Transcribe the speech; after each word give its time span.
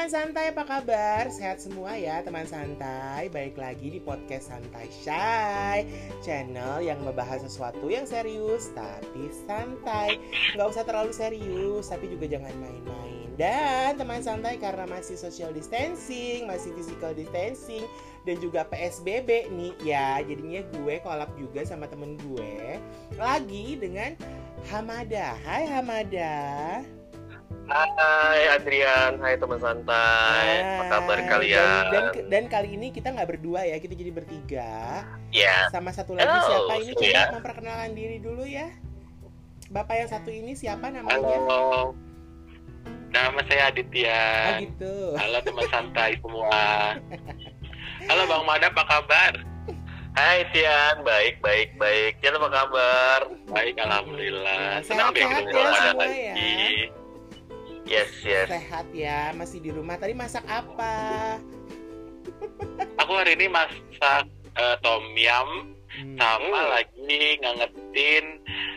teman 0.00 0.16
santai, 0.16 0.48
apa 0.48 0.64
kabar? 0.64 1.28
Sehat 1.28 1.60
semua 1.60 1.92
ya 1.92 2.24
teman 2.24 2.48
santai. 2.48 3.28
Baik 3.28 3.60
lagi 3.60 3.92
di 3.92 4.00
podcast 4.00 4.48
Santai 4.48 4.88
Shy 4.88 5.84
Channel 6.24 6.80
yang 6.80 7.04
membahas 7.04 7.44
sesuatu 7.44 7.84
yang 7.84 8.08
serius 8.08 8.72
tapi 8.72 9.28
santai. 9.44 10.16
Nggak 10.56 10.72
usah 10.72 10.88
terlalu 10.88 11.12
serius 11.12 11.92
tapi 11.92 12.08
juga 12.08 12.32
jangan 12.32 12.48
main-main. 12.48 13.28
Dan 13.36 14.00
teman 14.00 14.24
santai 14.24 14.56
karena 14.56 14.88
masih 14.88 15.20
social 15.20 15.52
distancing, 15.52 16.48
masih 16.48 16.72
physical 16.72 17.12
distancing 17.12 17.84
Dan 18.24 18.40
juga 18.40 18.64
PSBB 18.72 19.52
nih 19.52 19.76
ya. 19.84 20.24
Jadinya 20.24 20.64
gue 20.80 20.96
kolab 21.04 21.28
juga 21.36 21.60
sama 21.68 21.84
temen 21.84 22.16
gue 22.24 22.80
Lagi 23.20 23.76
dengan 23.76 24.16
Hamada. 24.72 25.36
Hai 25.44 25.68
Hamada 25.68 26.40
Hai 27.70 28.50
Adrian, 28.50 29.22
hai 29.22 29.38
teman 29.38 29.62
santai, 29.62 30.46
apa 30.58 30.84
kabar 30.90 31.18
kalian? 31.22 31.82
Dan, 31.86 32.02
dan, 32.10 32.26
dan 32.26 32.44
kali 32.50 32.74
ini 32.74 32.90
kita 32.90 33.14
nggak 33.14 33.30
berdua 33.30 33.62
ya, 33.62 33.78
kita 33.78 33.94
jadi 33.94 34.10
bertiga. 34.10 35.06
Ya. 35.30 35.70
Sama 35.70 35.94
satu 35.94 36.18
lagi 36.18 36.26
Oh, 36.26 36.42
siapa 36.42 36.72
ini? 36.82 36.92
Coba 36.92 37.06
ya. 37.06 37.24
memperkenalkan 37.30 37.90
diri 37.94 38.18
dulu 38.18 38.42
ya. 38.42 38.74
Bapak 39.70 39.94
yang 39.96 40.10
satu 40.10 40.34
ini 40.34 40.58
siapa 40.58 40.90
namanya? 40.90 41.14
Halo, 41.14 41.94
nama 43.08 43.38
saya 43.46 43.70
Aditya. 43.70 44.22
gitu. 44.66 45.14
Halo 45.14 45.38
teman 45.38 45.66
santai 45.70 46.18
semua. 46.18 46.98
Halo 48.10 48.22
Bang 48.26 48.50
Mada, 48.50 48.66
apa 48.66 48.82
kabar? 48.82 49.32
Hai 50.10 50.42
Tian, 50.50 51.06
baik, 51.06 51.38
baik, 51.38 51.78
baik. 51.78 52.18
Tian 52.18 52.34
apa 52.34 52.50
kabar? 52.50 53.20
Baik, 53.46 53.78
alhamdulillah. 53.78 54.82
Senang 54.82 55.14
deh 55.14 55.22
ketemu 55.22 55.54
ya 55.54 55.70
lagi. 55.94 56.18
ya. 56.18 56.98
Yes, 57.90 58.06
yes. 58.22 58.46
Sehat 58.46 58.86
ya, 58.94 59.34
masih 59.34 59.58
di 59.58 59.74
rumah. 59.74 59.98
Tadi 59.98 60.14
masak 60.14 60.46
apa? 60.46 60.94
Aku 63.02 63.12
hari 63.12 63.34
ini 63.34 63.50
masak 63.50 64.24
eh, 64.54 64.76
tom 64.80 65.02
yum 65.12 65.74
Hmm. 65.90 66.14
sama 66.14 66.54
Hmm. 66.54 66.70
lagi 66.70 67.18
ngangetin 67.42 68.24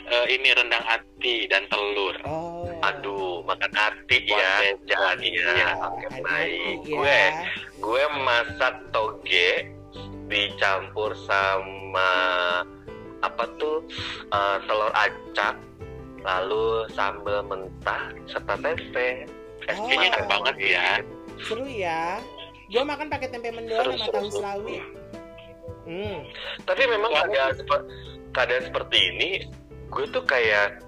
eh, 0.09 0.25
ini 0.27 0.49
rendang 0.49 0.81
ati 0.81 1.45
dan 1.45 1.69
telur. 1.69 2.17
Oh. 2.25 2.65
Aduh, 2.81 3.45
makan 3.45 3.69
hati 3.69 4.25
Buat 4.25 4.41
ya, 4.41 4.73
jangan 4.89 5.17
Iya. 5.21 5.45
ya. 5.53 5.69
Oke, 5.77 6.09
Hati-hati 6.09 6.21
baik. 6.25 6.75
ya. 6.81 6.89
Gue, 6.89 7.21
gue 7.79 8.03
masak 8.17 8.75
toge 8.89 9.49
dicampur 10.25 11.13
sama 11.21 12.09
apa 13.21 13.43
tuh 13.55 13.85
eh, 14.27 14.57
telur 14.65 14.89
acak, 14.91 15.53
lalu 16.23 16.87
sambal 16.95 17.43
mentah 17.45 18.11
serta 18.27 18.55
tempe. 18.59 19.27
Es 19.67 19.75
Oh. 19.79 19.87
Kayaknya 19.87 20.07
enak 20.11 20.23
banget 20.27 20.55
ya. 20.59 20.87
Seru 21.47 21.67
ya. 21.67 22.19
Gue 22.67 22.83
makan 22.83 23.07
pakai 23.07 23.27
tempe 23.31 23.51
mendoan 23.51 23.79
Seru, 23.79 23.91
sama 23.95 24.03
seru, 24.03 24.15
tahu 24.15 24.27
seru. 24.27 24.37
selawi. 24.39 24.77
Hmm. 25.83 26.17
Tapi 26.63 26.83
memang 26.87 27.11
Wah. 27.11 27.23
keadaan 27.27 27.53
seperti 27.59 27.87
keadaan 28.33 28.63
seperti 28.65 28.97
ini, 29.13 29.29
gue 29.93 30.05
tuh 30.09 30.23
kayak 30.25 30.81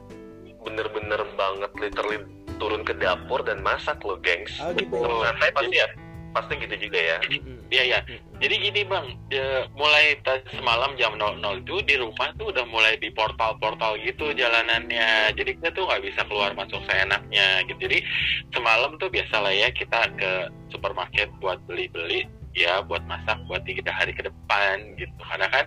bener-bener 0.65 1.21
banget 1.37 1.71
literally 1.77 2.19
turun 2.57 2.81
ke 2.81 2.95
dapur 2.97 3.43
dan 3.45 3.61
masak 3.61 3.99
loh, 4.01 4.17
gengs. 4.23 4.55
Oh 4.63 4.71
gitu. 4.73 4.97
Santai 4.97 5.51
pasti 5.53 5.77
ya, 5.77 5.87
pasti 6.35 6.59
gitu 6.59 6.75
juga 6.75 6.99
ya. 6.99 7.17
Mm-mm. 7.31 7.71
Iya. 7.71 8.03
Mm-mm. 8.03 8.19
Jadi 8.43 8.55
gini 8.59 8.81
bang, 8.83 9.05
ya, 9.31 9.71
mulai 9.79 10.19
semalam 10.51 10.91
jam 10.99 11.15
00 11.15 11.63
itu 11.63 11.75
di 11.87 11.95
rumah 11.95 12.35
tuh 12.35 12.51
udah 12.51 12.67
mulai 12.67 12.99
di 12.99 13.07
portal-portal 13.15 13.95
gitu 14.03 14.35
jalanannya. 14.35 15.31
Jadi 15.39 15.55
kita 15.55 15.71
tuh 15.71 15.87
nggak 15.87 16.03
bisa 16.03 16.21
keluar 16.27 16.51
masuk 16.51 16.83
seenaknya 16.83 17.63
gitu. 17.71 17.87
Jadi 17.87 18.03
semalam 18.51 18.99
tuh 18.99 19.07
biasa 19.07 19.39
lah 19.39 19.55
ya 19.55 19.71
kita 19.71 20.11
ke 20.19 20.51
supermarket 20.67 21.31
buat 21.39 21.63
beli-beli 21.63 22.27
ya 22.55 22.79
buat 22.87 23.03
masak 23.03 23.35
buat 23.51 23.63
tiga 23.67 23.91
hari 23.91 24.11
ke 24.11 24.27
depan 24.27 24.99
gitu. 24.99 25.15
Karena 25.23 25.47
kan 25.47 25.63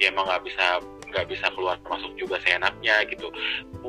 ya 0.00 0.08
emang 0.08 0.24
nggak 0.24 0.44
bisa 0.48 0.80
nggak 1.12 1.26
bisa 1.32 1.46
keluar 1.56 1.76
masuk 1.84 2.12
juga 2.20 2.36
seenaknya 2.44 3.04
gitu. 3.08 3.28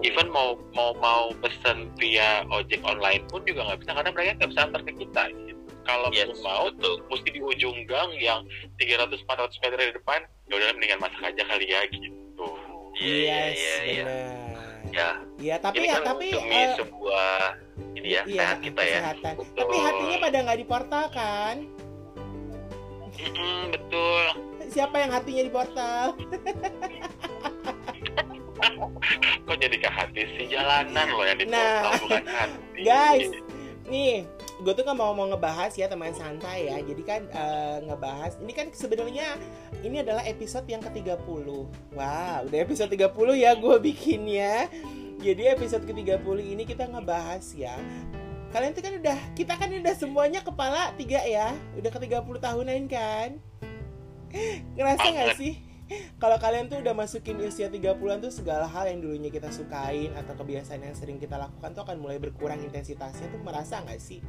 Even 0.04 0.32
mau 0.32 0.56
mau 0.76 0.92
mau 1.00 1.32
pesen 1.44 1.92
via 2.00 2.44
ojek 2.52 2.84
online 2.88 3.24
pun 3.28 3.44
juga 3.44 3.68
nggak 3.68 3.80
bisa 3.84 3.92
karena 3.96 4.12
mereka 4.12 4.32
nggak 4.40 4.52
bisa 4.52 4.62
antar 4.64 4.82
ke 4.84 4.94
kita 4.96 5.24
gitu. 5.32 5.57
Kalau 5.88 6.12
Yes, 6.12 6.36
mau 6.44 6.68
betul. 6.68 7.00
mesti 7.08 7.30
di 7.32 7.40
ujung 7.40 7.88
gang 7.88 8.12
yang 8.14 8.44
300-400 8.76 9.24
meter 9.64 9.78
di 9.82 9.94
depan 9.96 10.20
ya 10.46 10.54
udah 10.54 10.68
mendingan 10.76 11.00
masak 11.00 11.24
aja 11.24 11.44
kali 11.44 11.66
ya 11.66 11.82
gitu 11.88 12.48
Iya, 12.98 13.14
iya, 13.24 13.44
iya, 13.54 13.76
iya. 13.86 14.06
Ya, 14.88 15.10
Iya, 15.38 15.56
tapi 15.60 15.80
ini 15.80 15.88
ya 15.88 15.96
kan 15.96 16.04
tapi 16.10 16.28
demi 16.34 16.56
eh, 16.56 16.70
sebuah 16.76 17.30
ini 17.94 18.10
ya, 18.10 18.24
iya, 18.26 18.40
sehat 18.42 18.58
kita 18.60 18.82
ya. 18.82 18.90
kesehatan. 18.90 19.34
Betul. 19.38 19.56
Tapi 19.56 19.76
hatinya 19.78 20.18
pada 20.18 20.38
nggak 20.42 20.58
di 20.58 20.66
portal 20.66 21.06
kan? 21.12 21.56
Mm-mm, 23.18 23.74
betul 23.74 24.24
Siapa 24.68 24.96
yang 24.98 25.12
hatinya 25.12 25.44
di 25.44 25.52
portal? 25.52 26.06
kok 29.48 29.58
jadi 29.58 29.78
ke 29.78 29.90
hati 29.90 30.22
sih 30.36 30.46
jalanan 30.48 31.08
loh 31.10 31.24
yang 31.24 31.38
di 31.38 31.46
Nah, 31.48 31.94
bukan 31.98 32.24
hati 32.26 32.80
guys, 32.82 33.30
Nih, 33.88 34.26
gue 34.58 34.74
tuh 34.74 34.82
kan 34.82 34.98
mau 34.98 35.14
mau 35.14 35.30
ngebahas 35.30 35.70
ya 35.78 35.86
teman 35.86 36.14
santai 36.18 36.70
ya. 36.70 36.78
Jadi 36.82 37.04
kan 37.06 37.22
eh, 37.30 37.78
ngebahas 37.86 38.42
ini 38.42 38.54
kan 38.54 38.68
sebenarnya 38.74 39.38
ini 39.86 40.02
adalah 40.02 40.26
episode 40.26 40.66
yang 40.66 40.82
ke-30. 40.82 41.48
Wow, 41.94 42.38
udah 42.50 42.60
episode 42.60 42.90
30 42.90 43.14
ya 43.38 43.54
gue 43.54 43.76
bikinnya. 43.78 44.66
Jadi 45.22 45.44
episode 45.50 45.86
ke-30 45.86 46.38
ini 46.42 46.64
kita 46.66 46.90
ngebahas 46.90 47.46
ya. 47.54 47.78
Kalian 48.50 48.72
tuh 48.74 48.84
kan 48.86 48.94
udah 48.98 49.20
kita 49.38 49.54
kan 49.60 49.70
udah 49.70 49.96
semuanya 49.98 50.42
kepala 50.42 50.94
tiga 50.98 51.22
ya. 51.22 51.54
Udah 51.78 51.90
ke 51.94 52.00
30 52.02 52.26
tahunan 52.42 52.82
kan? 52.90 53.30
Ngerasa 54.78 55.08
Banget. 55.08 55.38
sih? 55.38 55.54
Kalau 56.20 56.36
kalian 56.36 56.68
tuh 56.68 56.84
udah 56.84 56.92
masukin 56.92 57.40
usia 57.40 57.72
30-an 57.72 58.20
tuh 58.20 58.28
segala 58.28 58.68
hal 58.68 58.92
yang 58.92 59.00
dulunya 59.00 59.32
kita 59.32 59.48
sukain 59.48 60.12
atau 60.20 60.36
kebiasaan 60.36 60.84
yang 60.84 60.92
sering 60.92 61.16
kita 61.16 61.40
lakukan 61.40 61.72
tuh 61.72 61.88
akan 61.88 62.04
mulai 62.04 62.20
berkurang 62.20 62.60
intensitasnya 62.60 63.32
tuh 63.32 63.40
merasa 63.40 63.80
nggak 63.80 64.02
sih? 64.04 64.20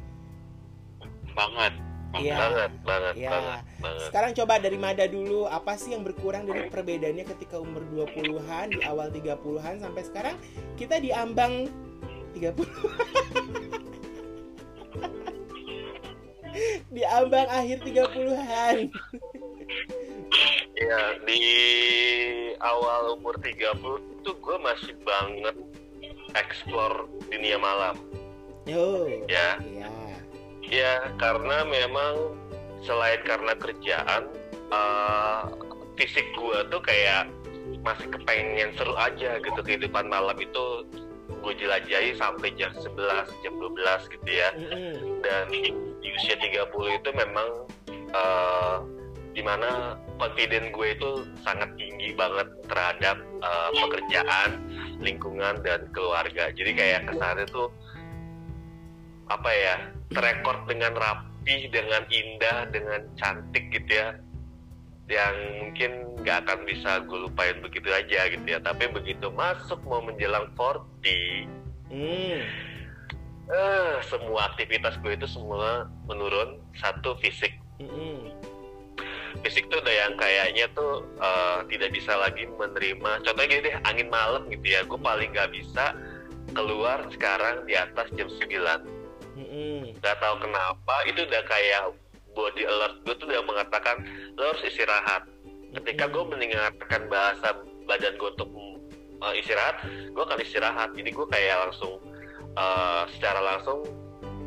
Banget 1.35 1.75
Iya. 2.17 2.41
Banget, 2.41 2.73
banget, 2.81 3.13
Iya. 3.21 3.29
banget, 3.29 3.61
banget. 3.85 4.09
Sekarang 4.09 4.33
coba 4.33 4.57
dari 4.57 4.81
Mada 4.81 5.05
dulu, 5.05 5.45
apa 5.45 5.77
sih 5.77 5.93
yang 5.93 6.01
berkurang 6.01 6.49
dari 6.49 6.65
perbedaannya 6.65 7.21
ketika 7.21 7.61
umur 7.61 7.85
20-an, 7.85 8.73
di 8.73 8.81
awal 8.81 9.13
30-an 9.13 9.77
sampai 9.77 10.01
sekarang 10.01 10.33
kita 10.73 10.97
di 10.97 11.13
ambang 11.13 11.69
30 12.33 12.65
di 16.97 17.05
ambang 17.05 17.45
akhir 17.45 17.77
30-an. 17.85 18.89
Ya, 20.73 21.01
di 21.29 21.43
awal 22.57 23.21
umur 23.21 23.37
30 23.37 24.25
tuh 24.25 24.33
gue 24.33 24.57
masih 24.65 24.97
banget 25.05 25.53
explore 26.33 27.05
dunia 27.29 27.61
malam. 27.61 28.01
Yo. 28.65 29.05
Ya. 29.29 29.61
Iya. 29.61 30.08
Ya, 30.69 31.01
karena 31.17 31.65
memang 31.65 32.37
selain 32.85 33.19
karena 33.25 33.57
kerjaan, 33.57 34.29
eh, 34.69 35.41
fisik 35.97 36.29
gue 36.37 36.57
tuh 36.69 36.81
kayak 36.85 37.27
masih 37.81 38.07
kepengen 38.09 38.73
seru 38.77 38.93
aja 38.97 39.37
gitu 39.41 39.59
kehidupan 39.61 40.09
malam 40.09 40.35
itu 40.37 40.85
gue 41.29 41.53
jelajahi 41.55 42.17
sampai 42.17 42.51
jam 42.57 42.73
11, 42.73 43.29
jam 43.41 43.53
12 43.57 44.13
gitu 44.13 44.29
ya. 44.29 44.49
Dan 45.25 45.43
di 45.99 46.09
usia 46.13 46.37
30 46.37 46.69
itu 47.01 47.09
memang 47.17 47.49
eh, 47.89 48.77
di 49.33 49.41
mana 49.45 49.97
confident 50.21 50.69
gue 50.73 50.87
itu 50.93 51.25
sangat 51.41 51.69
tinggi 51.81 52.13
banget 52.13 52.45
terhadap 52.69 53.17
eh, 53.41 53.69
pekerjaan, 53.73 54.49
lingkungan 55.01 55.65
dan 55.65 55.89
keluarga. 55.97 56.53
Jadi 56.53 56.71
kayak 56.77 57.09
kesannya 57.09 57.45
tuh 57.49 57.73
apa 59.29 59.51
ya 59.53 59.98
terekord 60.09 60.65
dengan 60.65 60.93
rapi, 60.97 61.69
dengan 61.69 62.03
indah, 62.09 62.69
dengan 62.73 63.01
cantik 63.17 63.69
gitu 63.69 63.91
ya. 63.93 64.09
Yang 65.09 65.35
mungkin 65.61 65.91
nggak 66.21 66.37
akan 66.45 66.59
bisa 66.69 67.01
gue 67.05 67.19
lupain 67.29 67.57
begitu 67.61 67.89
aja 67.89 68.29
gitu 68.29 68.45
ya. 68.45 68.61
Tapi 68.61 68.89
begitu 68.93 69.29
masuk 69.33 69.81
mau 69.85 70.01
menjelang 70.01 70.49
40, 70.53 71.49
Hmm. 71.89 72.45
eh, 73.49 73.95
semua 74.05 74.53
aktivitas 74.53 75.01
gue 75.01 75.17
itu 75.17 75.25
semua 75.25 75.89
menurun. 76.05 76.61
Satu 76.77 77.17
fisik, 77.17 77.57
Mm-mm. 77.81 78.29
fisik 79.41 79.65
tuh 79.73 79.81
udah 79.81 79.95
yang 80.05 80.13
kayaknya 80.13 80.69
tuh 80.77 81.01
eh, 81.17 81.65
tidak 81.73 81.89
bisa 81.97 82.13
lagi 82.13 82.45
menerima. 82.45 83.25
Contohnya 83.25 83.49
gini 83.49 83.61
deh, 83.65 83.75
angin 83.89 84.09
malam 84.13 84.45
gitu 84.53 84.65
ya. 84.69 84.85
Gue 84.85 85.01
paling 85.01 85.33
nggak 85.33 85.49
bisa 85.49 85.97
keluar 86.53 87.09
sekarang 87.09 87.65
di 87.65 87.73
atas 87.73 88.09
jam 88.13 88.29
9 88.29 88.98
Nggak 89.99 90.17
tahu 90.19 90.35
kenapa 90.43 90.95
itu 91.07 91.23
udah 91.23 91.43
kayak 91.47 91.83
body 92.35 92.63
alert 92.67 92.95
gue 93.03 93.15
tuh 93.19 93.27
udah 93.27 93.43
mengatakan 93.47 94.03
lo 94.35 94.51
harus 94.53 94.63
istirahat. 94.67 95.23
Ketika 95.69 96.09
gue 96.09 96.23
mendengarkan 96.25 97.01
bahasa 97.07 97.61
badan 97.85 98.17
gue 98.17 98.29
untuk 98.35 98.49
uh, 99.23 99.33
istirahat 99.35 99.83
gue 99.85 100.23
akan 100.23 100.39
istirahat. 100.43 100.89
Jadi 100.95 101.09
gue 101.11 101.27
kayak 101.29 101.55
langsung 101.69 102.01
uh, 102.57 103.03
secara 103.15 103.39
langsung 103.39 103.85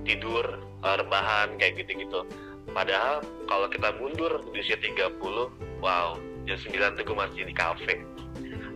tidur 0.04 0.44
uh, 0.82 0.96
rebahan 0.98 1.56
kayak 1.56 1.80
gitu-gitu. 1.84 2.26
Padahal 2.72 3.20
kalau 3.46 3.68
kita 3.68 3.92
mundur 4.00 4.40
di 4.52 4.64
usia 4.64 4.78
30 4.80 5.20
wow 5.84 6.16
jam 6.48 6.58
9 6.58 6.98
tuh 6.98 7.04
gue 7.06 7.16
masih 7.16 7.42
di 7.46 7.54
kafe. 7.54 8.02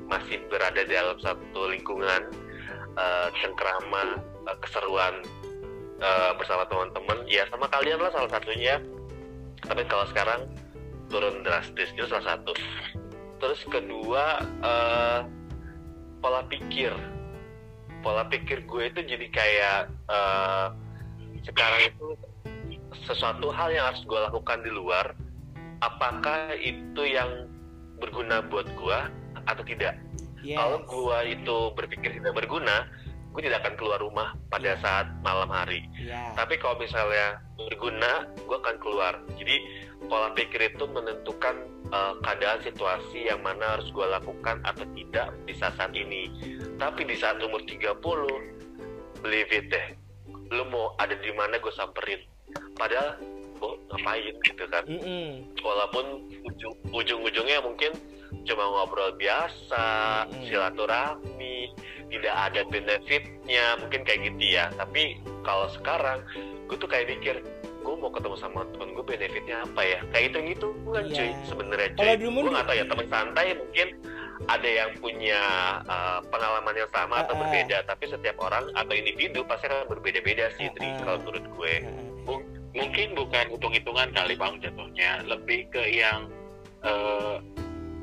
Masih 0.06 0.38
berada 0.46 0.86
di 0.86 0.92
dalam 0.94 1.18
satu 1.18 1.66
lingkungan 1.66 2.30
uh, 2.94 3.28
cengkrama 3.42 4.22
uh, 4.46 4.56
keseruan 4.62 5.24
uh, 6.00 6.32
bersama 6.36 6.64
teman-teman 6.68 7.24
ya 7.28 7.44
sama 7.48 7.66
kalian 7.70 8.00
lah 8.00 8.10
salah 8.12 8.30
satunya. 8.30 8.80
Tapi 9.64 9.82
kalau 9.88 10.04
sekarang 10.12 10.40
turun 11.08 11.42
drastis 11.42 11.90
itu 11.94 12.06
salah 12.08 12.36
satu. 12.36 12.52
Terus 13.40 13.60
kedua 13.68 14.42
uh, 14.64 15.20
pola 16.20 16.42
pikir. 16.48 16.92
Pola 18.00 18.28
pikir 18.28 18.64
gue 18.64 18.82
itu 18.92 19.00
jadi 19.02 19.26
kayak 19.32 19.80
uh, 20.08 20.70
sekarang 21.46 21.90
itu 21.90 22.06
sesuatu 23.06 23.50
hal 23.52 23.70
yang 23.70 23.92
harus 23.92 24.02
gue 24.06 24.18
lakukan 24.18 24.62
di 24.62 24.70
luar 24.72 25.14
apakah 25.84 26.56
itu 26.56 27.02
yang 27.04 27.50
berguna 28.00 28.40
buat 28.48 28.66
gue 28.76 28.98
atau 29.46 29.62
tidak? 29.64 30.00
Yes. 30.46 30.62
kalau 30.62 30.78
gue 30.86 31.18
itu 31.34 31.56
berpikir 31.74 32.22
tidak 32.22 32.38
berguna 32.38 32.86
gue 33.36 33.52
tidak 33.52 33.68
akan 33.68 33.76
keluar 33.76 34.00
rumah 34.00 34.32
pada 34.48 34.72
yeah. 34.72 34.80
saat 34.80 35.06
malam 35.20 35.52
hari 35.52 35.84
yeah. 36.00 36.32
tapi 36.32 36.56
kalau 36.56 36.80
misalnya 36.80 37.36
berguna 37.60 38.24
gue 38.32 38.56
akan 38.56 38.80
keluar 38.80 39.20
jadi 39.36 39.60
pola 40.08 40.32
pikir 40.32 40.72
itu 40.72 40.88
menentukan 40.88 41.68
uh, 41.92 42.16
keadaan 42.24 42.64
situasi 42.64 43.28
yang 43.28 43.44
mana 43.44 43.76
harus 43.76 43.92
gue 43.92 44.06
lakukan 44.08 44.64
atau 44.64 44.88
tidak 44.96 45.36
di 45.44 45.52
saat, 45.52 45.76
saat 45.76 45.92
ini 45.92 46.32
tapi 46.80 47.04
di 47.04 47.12
saat 47.12 47.36
umur 47.44 47.60
30 47.68 47.92
believe 49.20 49.52
it 49.52 49.68
deh 49.68 49.86
lu 50.48 50.64
mau 50.72 50.96
ada 50.96 51.12
di 51.20 51.28
mana 51.36 51.60
gue 51.60 51.72
samperin 51.76 52.24
padahal 52.80 53.20
gue 53.60 53.72
ngapain 53.92 54.32
gitu 54.48 54.64
kan 54.72 54.84
mm 54.88 55.00
-hmm. 55.04 55.28
walaupun 55.60 56.24
ujung 56.40 56.72
ujung-ujungnya 56.88 57.60
mungkin 57.60 57.92
cuma 58.46 58.64
ngobrol 58.64 59.10
biasa 59.18 59.86
mm-hmm. 60.28 60.44
silaturahmi 60.46 61.55
tidak 62.16 62.34
ada 62.34 62.60
benefitnya 62.68 63.64
mungkin 63.78 64.00
kayak 64.02 64.20
gitu 64.32 64.44
ya. 64.56 64.64
Tapi 64.74 65.20
kalau 65.44 65.68
sekarang 65.76 66.24
gue 66.66 66.76
tuh 66.80 66.88
kayak 66.88 67.06
mikir 67.12 67.44
gue 67.86 67.94
mau 67.94 68.10
ketemu 68.10 68.34
sama 68.34 68.66
temen 68.74 68.98
gue 68.98 69.04
benefitnya 69.06 69.62
apa 69.62 69.80
ya? 69.84 70.00
Kayak 70.10 70.24
itu 70.32 70.38
gitu 70.56 70.68
kan 70.90 71.04
yeah. 71.06 71.16
cuy 71.16 71.30
sebenarnya 71.46 71.88
cuy. 71.94 72.14
Gue 72.18 72.50
nggak 72.50 72.66
tahu 72.66 72.76
ya 72.76 72.84
teman 72.88 73.06
santai 73.06 73.46
mungkin 73.54 73.88
ada 74.46 74.68
yang 74.68 74.90
punya 75.00 75.42
uh, 75.88 76.20
pengalaman 76.28 76.74
yang 76.76 76.90
sama 76.92 77.14
uh, 77.16 77.22
atau 77.24 77.34
berbeda. 77.38 77.76
Tapi 77.86 78.04
setiap 78.10 78.36
orang 78.42 78.68
atau 78.74 78.94
individu 78.94 79.40
pasti 79.46 79.70
akan 79.70 79.88
berbeda-beda 79.88 80.52
sih 80.58 80.68
uh, 80.68 80.74
uh, 80.74 80.98
kalau 81.04 81.18
menurut 81.24 81.46
gue. 81.46 81.74
Uh, 82.26 82.40
mungkin 82.76 83.16
bukan 83.16 83.44
hitung-hitungan 83.56 84.08
kali 84.12 84.34
bang 84.36 84.54
jatuhnya. 84.60 85.10
Lebih 85.24 85.72
ke 85.72 85.82
yang 85.88 86.28
uh, 86.84 87.40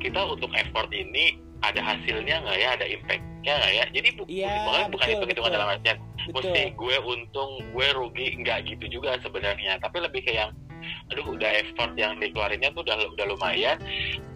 kita 0.02 0.20
untuk 0.26 0.50
effort 0.58 0.90
ini 0.92 1.38
ada 1.64 1.82
hasilnya 1.82 2.36
nggak 2.44 2.58
ya? 2.60 2.70
Ada 2.76 2.86
impactnya 2.92 3.54
nggak 3.56 3.74
ya? 3.74 3.86
Jadi 3.96 4.08
bu 4.20 4.24
ya, 4.28 4.54
bukan 4.92 5.08
itu 5.08 5.26
hitungan 5.32 5.52
dalam 5.56 5.70
artian 5.72 5.98
mesti 6.32 6.62
gue 6.76 6.96
untung 7.04 7.52
gue 7.72 7.88
rugi. 7.96 8.28
Nggak 8.44 8.68
gitu 8.68 9.00
juga 9.00 9.18
sebenarnya. 9.24 9.80
Tapi 9.80 9.98
lebih 10.04 10.22
kayak 10.28 10.38
yang 10.48 10.52
aduh 11.12 11.24
udah 11.32 11.50
effort 11.64 11.96
yang 11.96 12.20
dikeluarinnya 12.20 12.76
tuh 12.76 12.84
udah 12.84 12.98
udah 13.16 13.26
lumayan. 13.32 13.80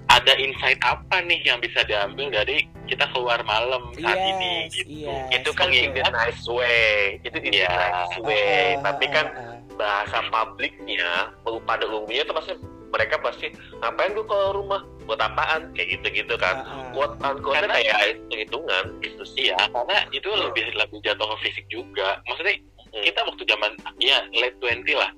Ada 0.08 0.40
insight 0.40 0.80
apa 0.88 1.20
nih 1.20 1.44
yang 1.44 1.60
bisa 1.60 1.84
diambil 1.84 2.32
dari 2.32 2.64
kita 2.88 3.04
keluar 3.12 3.44
malam 3.44 3.92
saat 4.00 4.16
yes, 4.16 4.32
ini 4.32 4.54
gitu? 4.72 5.04
yes, 5.04 5.36
itu 5.36 5.52
kan 5.52 5.68
in 5.68 5.92
the 5.92 6.00
nice 6.08 6.48
way. 6.48 7.20
Itu 7.28 7.44
in 7.44 7.52
yeah. 7.52 7.68
the 7.68 7.88
nice 7.92 8.18
way. 8.24 8.80
Uh, 8.80 8.88
tapi 8.88 9.06
kan 9.12 9.28
bahasa 9.76 10.24
publiknya 10.32 11.36
pada 11.68 11.84
umumnya 11.92 12.24
itu 12.24 12.34
pasti 12.34 12.56
mereka 12.92 13.16
pasti 13.19 13.51
ngapain 13.84 14.16
gue 14.16 14.25
ke 14.25 14.38
rumah? 14.56 14.81
Buat 15.07 15.19
apaan? 15.24 15.72
Kayak 15.75 16.00
gitu 16.00 16.24
gitu 16.24 16.36
kan 16.39 16.63
uh, 16.63 16.92
unquote 16.92 17.16
karena 17.56 17.80
kayak 17.80 18.19
hitungan 18.31 18.86
gitu 19.04 19.24
sih. 19.24 19.51
Ya 19.51 19.60
karena 19.72 19.98
itu 20.12 20.30
lebih 20.30 20.66
lebih 20.75 21.00
jatuh 21.04 21.28
ke 21.36 21.38
fisik 21.48 21.66
juga. 21.72 22.19
Maksudnya 22.28 22.56
hmm. 22.60 23.04
kita 23.04 23.19
waktu 23.24 23.44
zaman 23.48 23.72
ya 24.00 24.18
late 24.36 24.57
20 24.60 24.84
lah. 24.95 25.12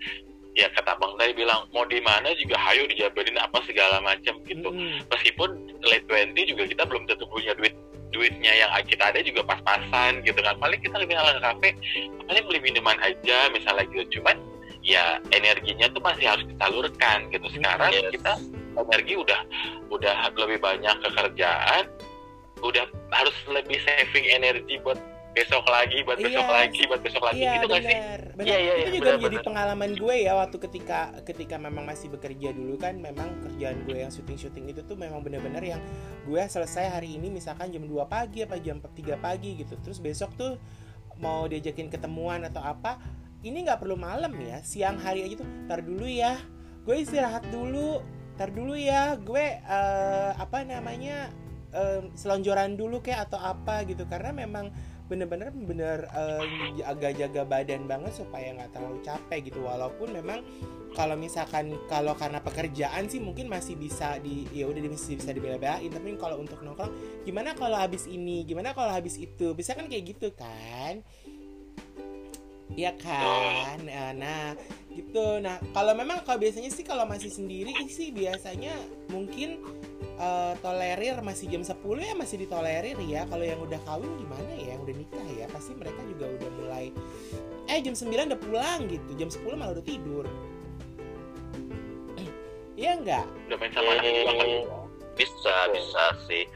Ya 0.58 0.68
kata 0.76 0.98
bang 0.98 1.14
tadi 1.16 1.32
bilang 1.38 1.70
mau 1.72 1.86
di 1.88 2.02
mana 2.04 2.36
juga 2.36 2.58
hayo 2.60 2.84
dijabarin 2.90 3.38
apa 3.38 3.62
segala 3.66 4.02
macam 4.02 4.36
gitu. 4.46 4.70
Hmm. 4.70 5.00
meskipun 5.08 5.50
late 5.86 6.06
20 6.10 6.52
juga 6.52 6.64
kita 6.68 6.84
belum 6.90 7.06
tentu 7.08 7.26
punya 7.30 7.54
duit 7.56 7.74
duitnya 8.10 8.50
yang 8.66 8.74
kita 8.90 9.14
ada 9.14 9.22
juga 9.22 9.46
pas-pasan 9.46 10.26
gitu 10.26 10.42
kan. 10.42 10.58
Paling 10.58 10.82
kita 10.82 10.98
lebih 10.98 11.16
ala 11.16 11.38
ke 11.38 11.42
kafe 11.46 11.70
paling 12.26 12.44
beli 12.50 12.60
minuman 12.62 12.98
aja? 13.06 13.50
Misalnya 13.54 13.86
gitu. 13.94 14.20
Cuman 14.20 14.38
ya 14.84 15.20
energinya 15.36 15.92
tuh 15.92 16.02
masih 16.02 16.26
harus 16.28 16.46
disalurkan 16.48 17.28
gitu 17.30 17.48
sekarang 17.52 17.92
yes. 17.92 18.12
kita 18.16 18.34
energi 18.80 19.14
udah 19.20 19.42
udah 19.92 20.16
lebih 20.40 20.60
banyak 20.64 20.96
kekerjaan 21.04 21.84
udah 22.60 22.86
harus 23.12 23.36
lebih 23.48 23.80
saving 23.84 24.28
energi 24.28 24.80
buat 24.84 25.00
besok 25.30 25.64
lagi 25.70 26.02
buat 26.04 26.18
besok 26.18 26.42
iya, 26.42 26.58
lagi 26.58 26.82
buat 26.90 27.02
besok 27.06 27.24
lagi 27.24 27.40
iya, 27.40 27.54
gitu 27.62 27.68
bener, 27.70 27.86
sih 27.86 27.98
bener. 28.34 28.48
Iya, 28.50 28.58
iya, 28.58 28.74
itu 28.82 28.92
juga 28.98 29.10
bener, 29.14 29.18
menjadi 29.22 29.38
bener. 29.38 29.48
pengalaman 29.48 29.92
gue 29.94 30.16
ya 30.26 30.32
waktu 30.36 30.58
ketika 30.58 31.00
ketika 31.22 31.56
memang 31.62 31.84
masih 31.86 32.08
bekerja 32.10 32.50
dulu 32.52 32.76
kan 32.82 32.94
memang 32.98 33.28
kerjaan 33.46 33.78
gue 33.86 33.98
yang 34.02 34.12
syuting-syuting 34.12 34.66
itu 34.74 34.82
tuh 34.84 34.98
memang 34.98 35.22
bener-bener 35.22 35.64
yang 35.78 35.82
gue 36.26 36.42
selesai 36.42 36.92
hari 36.98 37.16
ini 37.16 37.30
misalkan 37.30 37.70
jam 37.70 37.86
2 37.86 37.94
pagi 38.10 38.42
apa 38.42 38.58
jam 38.58 38.82
3 38.82 39.22
pagi 39.22 39.62
gitu 39.62 39.78
terus 39.80 40.02
besok 40.02 40.34
tuh 40.34 40.58
mau 41.22 41.46
diajakin 41.46 41.94
ketemuan 41.94 42.42
atau 42.50 42.64
apa 42.66 42.98
ini 43.44 43.64
nggak 43.64 43.80
perlu 43.80 43.96
malam 43.96 44.36
ya 44.36 44.60
siang 44.62 45.00
hari 45.00 45.24
aja 45.24 45.40
tuh 45.40 45.50
tar 45.70 45.80
dulu 45.80 46.08
ya. 46.08 46.36
Gue 46.84 47.06
istirahat 47.06 47.48
dulu 47.48 48.04
tar 48.36 48.52
dulu 48.52 48.76
ya. 48.76 49.16
Gue 49.16 49.60
uh, 49.64 50.32
apa 50.36 50.68
namanya 50.68 51.32
uh, 51.72 52.04
selonjoran 52.16 52.76
dulu 52.76 53.00
kayak 53.00 53.32
atau 53.32 53.40
apa 53.40 53.88
gitu. 53.88 54.04
Karena 54.10 54.36
memang 54.36 54.72
bener-bener 55.10 55.50
bener 55.50 56.06
uh, 56.14 56.46
agak 56.86 57.18
jaga 57.18 57.42
badan 57.42 57.90
banget 57.90 58.14
supaya 58.14 58.52
nggak 58.60 58.76
terlalu 58.76 59.00
capek 59.08 59.40
gitu. 59.48 59.64
Walaupun 59.64 60.12
memang 60.12 60.44
kalau 60.92 61.16
misalkan 61.16 61.80
kalau 61.88 62.20
karena 62.20 62.44
pekerjaan 62.44 63.08
sih 63.08 63.24
mungkin 63.24 63.48
masih 63.48 63.80
bisa 63.80 64.20
di 64.20 64.52
ya 64.52 64.68
udah 64.68 64.84
masih 64.84 65.16
bisa 65.16 65.32
dibela-belain. 65.32 65.88
Tapi 65.88 66.20
kalau 66.20 66.44
untuk 66.44 66.60
nongkrong 66.60 67.24
gimana 67.24 67.56
kalau 67.56 67.80
habis 67.80 68.04
ini? 68.04 68.44
Gimana 68.44 68.76
kalau 68.76 68.92
habis 68.92 69.16
itu? 69.16 69.56
Bisa 69.56 69.80
kan 69.80 69.88
kayak 69.88 70.12
gitu 70.12 70.28
kan 70.36 71.00
Iya 72.78 72.94
kan, 73.02 73.82
nah, 73.82 74.14
nah 74.14 74.46
gitu. 74.94 75.42
Nah 75.42 75.58
kalau 75.74 75.98
memang 75.98 76.22
kalau 76.22 76.38
biasanya 76.38 76.70
sih 76.70 76.86
kalau 76.86 77.04
masih 77.10 77.34
sendiri 77.34 77.74
sih 77.90 78.14
biasanya 78.14 78.78
mungkin 79.10 79.64
uh, 80.22 80.54
tolerir 80.62 81.18
masih 81.26 81.50
jam 81.50 81.66
10 81.66 81.76
ya 81.98 82.14
masih 82.14 82.46
ditolerir 82.46 82.98
ya. 83.10 83.26
Kalau 83.26 83.42
yang 83.42 83.58
udah 83.58 83.80
kawin 83.90 84.12
gimana 84.22 84.52
ya, 84.54 84.78
yang 84.78 84.82
udah 84.86 84.96
nikah 84.96 85.26
ya 85.34 85.46
pasti 85.50 85.74
mereka 85.74 86.02
juga 86.06 86.26
udah 86.30 86.50
mulai 86.62 86.86
eh 87.70 87.80
jam 87.82 87.98
9 87.98 88.30
udah 88.30 88.40
pulang 88.42 88.80
gitu, 88.86 89.10
jam 89.18 89.30
10 89.34 89.58
malah 89.58 89.74
udah 89.74 89.86
tidur. 89.86 90.26
Iya 92.80 92.96
enggak? 92.96 93.28
Udah 93.52 93.58
main 93.60 93.72
sama 93.76 93.92
kan? 93.92 94.48
Bisa, 95.20 95.56
bisa 95.76 96.04
sih. 96.32 96.48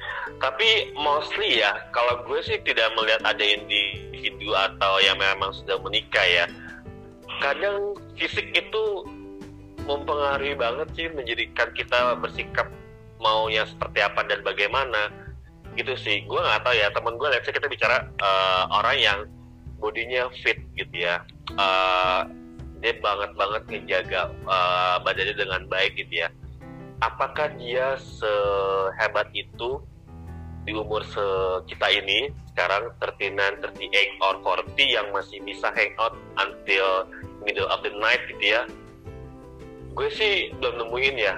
Tapi 0.42 0.94
mostly 0.98 1.62
ya, 1.62 1.88
kalau 1.96 2.24
gue 2.28 2.40
sih 2.44 2.60
tidak 2.64 2.92
melihat 2.98 3.22
ada 3.24 3.44
individu 3.44 4.52
atau 4.54 5.00
yang 5.00 5.18
memang 5.20 5.54
sudah 5.56 5.80
menikah 5.80 6.24
ya. 6.24 6.46
Kadang 7.40 7.98
fisik 8.20 8.52
itu 8.54 8.84
mempengaruhi 9.84 10.56
banget 10.56 10.88
sih 10.96 11.08
menjadikan 11.12 11.72
kita 11.76 12.16
bersikap 12.20 12.72
maunya 13.20 13.68
seperti 13.68 14.00
apa 14.04 14.24
dan 14.28 14.44
bagaimana. 14.44 15.12
Gitu 15.74 15.96
sih 15.98 16.22
gue 16.28 16.40
nggak 16.40 16.62
tahu 16.62 16.76
ya 16.78 16.88
temen 16.94 17.18
gue 17.18 17.28
lihat 17.34 17.44
kita 17.48 17.66
bicara 17.66 18.06
uh, 18.22 18.70
orang 18.70 18.98
yang 19.00 19.20
bodinya 19.82 20.30
fit 20.44 20.60
gitu 20.76 21.08
ya. 21.08 21.24
Uh, 21.56 22.28
dia 22.84 23.00
banget 23.00 23.32
banget 23.40 23.64
ngejaga 23.72 24.22
uh, 24.44 25.00
badannya 25.02 25.36
dengan 25.40 25.62
baik 25.72 25.96
gitu 25.96 26.28
ya. 26.28 26.30
Apakah 27.00 27.52
dia 27.56 27.96
sehebat 28.00 29.32
itu 29.36 29.80
di 30.64 30.72
umur 30.72 31.04
kita 31.68 31.88
ini 31.92 32.32
sekarang 32.54 32.94
39, 33.02 33.66
38 33.66 34.22
or 34.24 34.36
40 34.42 34.80
yang 34.80 35.08
masih 35.12 35.42
bisa 35.44 35.74
hang 35.76 35.92
out 36.00 36.16
until 36.40 37.08
middle 37.44 37.68
of 37.68 37.84
the 37.84 37.92
night 38.00 38.22
gitu 38.32 38.56
ya 38.56 38.64
gue 39.94 40.10
sih 40.10 40.50
belum 40.58 40.82
nemuin 40.82 41.16
ya 41.20 41.36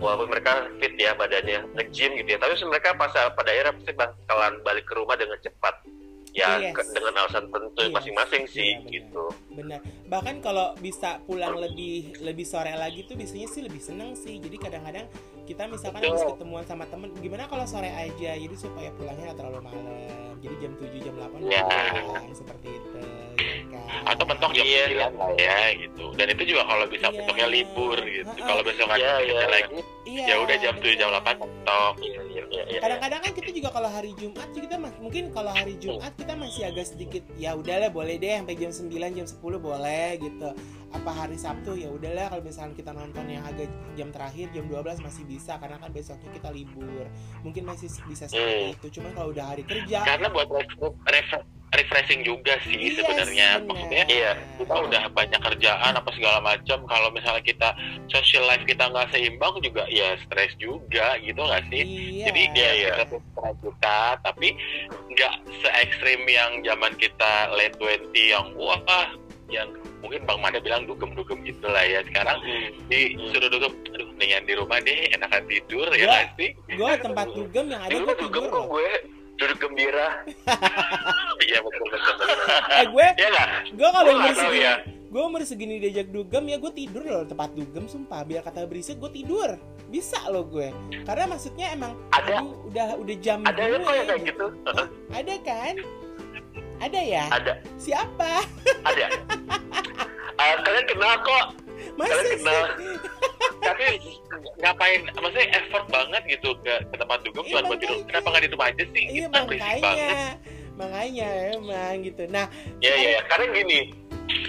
walaupun 0.00 0.32
mereka 0.32 0.66
fit 0.80 0.94
ya 0.96 1.12
badannya 1.14 1.66
nge-gym 1.76 2.16
gitu 2.18 2.28
ya 2.36 2.38
tapi 2.40 2.54
mereka 2.64 2.96
pas 2.96 3.12
pada 3.12 3.50
akhirnya 3.50 3.74
pasti 3.76 3.92
bakalan 3.94 4.52
balik 4.64 4.84
ke 4.88 4.94
rumah 4.96 5.16
dengan 5.18 5.38
cepat 5.42 5.74
ya 6.32 6.72
yes. 6.72 6.88
dengan 6.96 7.12
alasan 7.20 7.44
tentu 7.52 7.82
yes. 7.84 7.92
masing-masing 7.92 8.42
sih 8.48 8.72
ya, 8.72 8.80
benar. 8.80 8.92
gitu 8.96 9.24
benar 9.52 9.80
bahkan 10.08 10.40
kalau 10.40 10.72
bisa 10.80 11.20
pulang 11.28 11.60
lebih 11.60 12.16
lebih 12.24 12.48
sore 12.48 12.72
lagi 12.72 13.04
tuh 13.04 13.20
biasanya 13.20 13.48
sih 13.52 13.60
lebih 13.60 13.82
seneng 13.84 14.16
sih 14.16 14.40
jadi 14.40 14.56
kadang-kadang 14.56 15.06
kita 15.42 15.66
misalkan 15.66 16.00
habis 16.06 16.22
ketemuan 16.22 16.62
sama 16.62 16.84
temen 16.86 17.10
gimana 17.18 17.50
kalau 17.50 17.66
sore 17.66 17.90
aja 17.90 18.30
jadi 18.38 18.54
supaya 18.54 18.94
pulangnya 18.94 19.34
nggak 19.34 19.38
terlalu 19.42 19.60
malam 19.66 20.34
jadi 20.38 20.54
jam 20.62 20.72
7 20.78 21.06
jam 21.06 21.14
8 21.18 21.50
ya. 21.50 21.62
pulang 21.66 22.26
seperti 22.34 22.68
itu? 22.78 23.00
Atau 24.02 24.24
mentok 24.24 24.50
jam 24.52 24.62
Iya. 24.62 24.84
9 24.86 25.14
lah 25.14 25.30
ya 25.36 25.58
gitu 25.74 26.04
dan 26.12 26.26
itu 26.28 26.42
juga 26.46 26.62
kalau 26.64 26.84
bisa 26.86 27.06
Iya. 27.06 27.14
mentoknya 27.14 27.46
libur 27.48 27.98
gitu 28.00 28.28
Ha-ha. 28.28 28.44
kalau 28.44 28.62
besok 28.62 28.88
ada 28.88 28.98
Iya, 28.98 29.12
kerja 29.18 29.32
iya. 29.34 29.46
lagi 29.48 29.78
Iya. 30.02 30.24
ya 30.24 30.34
udah 30.38 30.56
jam 30.58 30.74
7 30.76 30.94
jam. 30.94 31.08
8 31.10 31.36
mentok 31.36 31.94
Iya, 31.98 32.20
iya, 32.24 32.42
iya, 32.46 32.62
iya. 32.68 32.80
Kadang-kadang 32.80 33.20
kan 33.20 33.32
kita 33.32 33.50
juga 33.50 33.68
kalau 33.70 33.88
hari 33.88 34.10
Jumat 34.14 34.48
kita 34.50 34.76
mas- 34.76 34.98
mungkin 34.98 35.24
kalau 35.30 35.50
hari 35.50 35.74
Jumat 35.76 36.12
kita 36.12 36.32
masih 36.34 36.62
agak 36.64 36.86
sedikit 36.86 37.22
ya 37.34 37.52
udahlah 37.52 37.88
boleh 37.88 38.16
deh 38.16 38.34
sampai 38.34 38.54
jam 38.54 38.70
9 38.70 38.90
jam 39.12 39.26
10 39.26 39.38
boleh 39.58 40.08
gitu. 40.18 40.50
Apa 40.92 41.10
hari 41.10 41.36
Sabtu 41.36 41.72
ya 41.74 41.88
udahlah 41.88 42.28
kalau 42.28 42.42
misalnya 42.42 42.74
kita 42.74 42.92
nonton 42.92 43.24
yang 43.26 43.40
agak 43.42 43.64
jam 43.94 44.08
terakhir 44.08 44.50
jam 44.50 44.64
12 44.66 45.00
masih 45.00 45.24
bisa 45.24 45.56
karena 45.56 45.76
kan 45.76 45.88
besoknya 45.88 46.28
kita 46.30 46.48
libur. 46.50 47.08
Mungkin 47.40 47.64
masih 47.64 47.88
bisa 48.04 48.26
seperti 48.26 48.60
Hmm. 48.62 48.74
itu. 48.74 48.86
Cuman 48.92 49.10
kalau 49.12 49.28
udah 49.30 49.46
hari 49.46 49.62
kerja 49.62 50.02
karena 50.02 50.28
buat 50.28 50.48
ref- 50.50 50.76
ref- 51.02 51.46
refreshing 51.72 52.20
juga 52.20 52.60
sih 52.62 52.76
Iya 52.76 52.92
sebenarnya 52.98 53.48
sih, 53.54 53.64
maksudnya. 53.64 54.04
Iya, 54.06 54.30
kita 54.56 54.74
udah 54.78 55.02
banyak 55.10 55.40
kerjaan 55.40 55.92
apa 55.94 56.10
segala 56.12 56.38
macam 56.38 56.78
kalau 56.84 57.08
misalnya 57.08 57.40
kita 57.40 57.68
social 58.06 58.44
life 58.44 58.62
kita 58.62 58.84
nggak 58.84 59.08
seimbang 59.08 59.56
juga 59.58 59.88
ya 59.88 60.12
stres 60.20 60.52
juga 60.56 61.16
gitu 61.18 61.38
nggak 61.38 61.64
sih 61.68 61.82
Iya. 61.82 62.24
jadi 62.28 62.40
ya 62.52 62.70
iya. 62.72 62.90
kita 62.94 63.04
tuh 63.08 63.20
juta 63.58 64.00
tapi 64.20 64.52
nggak 65.08 65.32
se 65.54 65.68
ekstrim 65.78 66.20
yang 66.24 66.60
zaman 66.62 66.92
kita 66.94 67.32
late 67.50 67.74
20 67.76 68.12
yang 68.14 68.46
wah 68.54 69.08
yang 69.48 69.68
mungkin 69.98 70.24
bang 70.24 70.40
Mada 70.40 70.58
bilang 70.58 70.84
dugem-dugem 70.84 71.40
gitu 71.42 71.66
lah 71.66 71.82
ya 71.82 72.00
sekarang 72.04 72.36
di 72.86 73.00
suruh 73.28 73.48
dugem 73.48 73.72
aduh 73.88 74.08
mendingan 74.10 74.44
di 74.44 74.54
rumah 74.54 74.76
deh 74.78 75.08
enakan 75.10 75.44
tidur 75.46 75.86
ya 75.90 75.96
Gua- 75.98 76.10
nggak 76.10 76.28
sih 76.34 76.50
gue 76.70 76.92
tempat 76.98 77.26
dugem 77.30 77.64
yang 77.66 77.80
ada 77.80 77.92
gue 77.94 78.14
dugem 78.18 78.18
tidur 78.18 78.44
kok 78.46 78.56
loh. 78.58 78.66
gue 78.72 78.90
duduk 79.34 79.58
gembira. 79.58 80.22
iya 81.44 81.58
betul 81.58 81.86
betul, 81.86 82.12
betul. 82.14 82.26
Eh 82.78 82.86
gue 82.86 83.06
Iya 83.14 83.28
nggak? 83.28 83.48
gue 83.72 83.88
kalau 83.90 84.04
Gua 84.06 84.18
umur 84.18 84.34
segini 84.34 84.60
ya. 84.60 84.74
gue 85.12 85.22
umur 85.22 85.40
segini 85.42 85.74
diajak 85.76 86.08
dugem 86.08 86.44
ya 86.46 86.56
gue 86.56 86.72
tidur 86.72 87.02
loh 87.02 87.22
tempat 87.22 87.52
dugem 87.52 87.84
sumpah 87.84 88.22
biar 88.22 88.40
kata 88.40 88.64
berisik 88.64 88.96
gue 88.96 89.12
tidur 89.12 89.60
bisa 89.86 90.16
loh 90.26 90.42
gue 90.42 90.72
karena 91.02 91.28
maksudnya 91.28 91.68
emang 91.70 91.92
Ada 92.10 92.40
aduh, 92.40 92.64
udah 92.64 92.86
udah 92.96 93.16
jam 93.18 93.44
ada 93.44 93.60
ya 93.60 93.68
gue 93.68 93.78
kok 93.78 93.92
yang 93.92 94.06
kayak 94.06 94.22
gitu. 94.24 94.46
ada 95.10 95.34
kan 95.42 95.74
ada 96.80 96.98
ya 96.98 97.24
Ada, 97.30 97.52
siapa 97.76 98.30
ada. 98.82 99.06
Ah, 100.34 100.56
kalian 100.64 100.82
kenal 100.84 101.14
kok. 101.20 101.46
Kalian 101.96 102.24
sih 102.26 102.38
kenal. 102.40 102.64
tapi 103.66 103.84
ngapain 104.58 105.00
maksudnya 105.14 105.46
effort 105.54 105.86
banget 105.86 106.22
gitu 106.26 106.50
ke, 106.62 106.74
ke 106.82 106.96
tempat 106.98 107.18
dugem 107.22 107.42
Iya, 107.46 107.50
cuma 107.54 107.68
buat 107.70 107.78
tidur 107.78 107.98
kenapa 108.06 108.26
nggak 108.30 108.42
di 108.42 108.50
rumah 108.50 108.66
aja 108.70 108.84
sih 108.90 109.04
iya 109.06 109.26
kita 109.30 109.38
berisik 109.46 109.62
banget 109.62 109.78
makanya 109.82 110.10
makanya 110.72 111.28
emang 111.54 111.94
gitu 112.02 112.22
nah 112.26 112.46
Ya 112.82 112.92
ya, 112.94 113.08
ya. 113.14 113.20
karena 113.30 113.46
gini, 113.54 113.78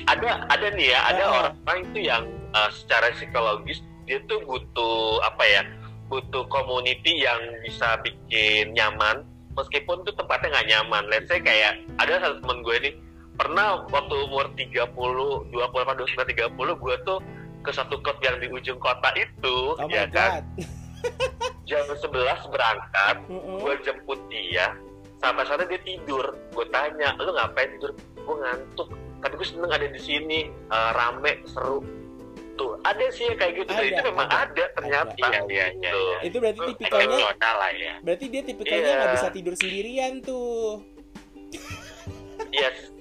ada 0.10 0.30
ada 0.50 0.68
nih 0.74 0.88
ya, 0.94 1.00
ada 1.06 1.24
Ah. 1.24 1.50
orang 1.54 1.80
itu 1.86 2.00
yang 2.06 2.24
uh, 2.52 2.70
secara 2.74 3.14
psikologis 3.14 3.80
dia 4.04 4.18
tuh 4.26 4.42
butuh 4.44 5.22
apa 5.24 5.44
ya, 5.46 5.62
butuh 6.10 6.44
community 6.50 7.22
yang 7.22 7.40
bisa 7.62 7.96
bikin 8.02 8.74
nyaman, 8.74 9.24
meskipun 9.54 10.02
tuh 10.04 10.12
tempatnya 10.14 10.52
nggak 10.52 10.68
nyaman. 10.76 11.04
Let's 11.08 11.30
say 11.30 11.40
kayak 11.40 11.80
ada 12.02 12.20
satu 12.20 12.44
temen 12.44 12.60
gue 12.62 12.76
nih, 12.82 12.94
pernah 13.34 13.84
waktu 13.90 14.16
umur 14.30 14.46
30, 14.54 14.94
28, 14.94 15.52
29, 15.52 16.54
30, 16.54 16.84
gue 16.84 16.96
tuh 17.04 17.20
ke 17.64 17.72
satu 17.72 17.96
klub 18.04 18.20
yang 18.20 18.38
di 18.38 18.48
ujung 18.52 18.78
kota 18.78 19.10
itu, 19.16 19.74
oh 19.80 19.88
ya 19.88 20.04
kan, 20.06 20.44
jam 21.70 21.84
11 21.88 22.04
berangkat, 22.52 23.16
Mm-mm. 23.32 23.60
gue 23.64 23.74
jemput 23.82 24.20
dia. 24.28 24.76
Sampai 25.24 25.48
sana 25.48 25.64
dia 25.64 25.80
tidur. 25.80 26.36
Gue 26.52 26.68
tanya 26.68 27.16
lu 27.16 27.32
ngapain 27.32 27.72
tidur? 27.80 27.96
Gue 28.28 28.36
ngantuk. 28.44 28.92
Tapi 29.24 29.40
gue 29.40 29.48
seneng 29.48 29.72
ada 29.72 29.88
di 29.88 29.96
sini. 29.96 30.52
Eh, 30.52 30.92
rame 30.92 31.40
seru. 31.48 31.80
Tuh 32.60 32.76
ada 32.84 33.08
sih 33.08 33.32
yang 33.32 33.40
kayak 33.40 33.64
gitu. 33.64 33.72
Ada, 33.72 33.88
itu 33.88 34.02
memang 34.12 34.28
ada. 34.28 34.44
ada, 34.52 34.64
ternyata. 34.76 35.16
Iya, 35.16 35.40
iya, 35.48 35.66
iya, 35.80 35.92
Tuh. 35.96 36.04
iya. 36.04 36.18
itu 36.28 36.38
berarti 36.44 36.60
tipikalnya 36.76 37.32
lah 37.40 37.72
ya. 37.72 37.94
berarti 38.04 38.26
dia 38.28 38.42
tipikalnya 38.44 38.84
Iya. 38.84 39.00
nggak 39.00 39.14
bisa 39.16 39.28
tidur 39.32 39.54
sendirian 39.56 40.14
tuh. 40.20 40.84
Yes 42.52 42.93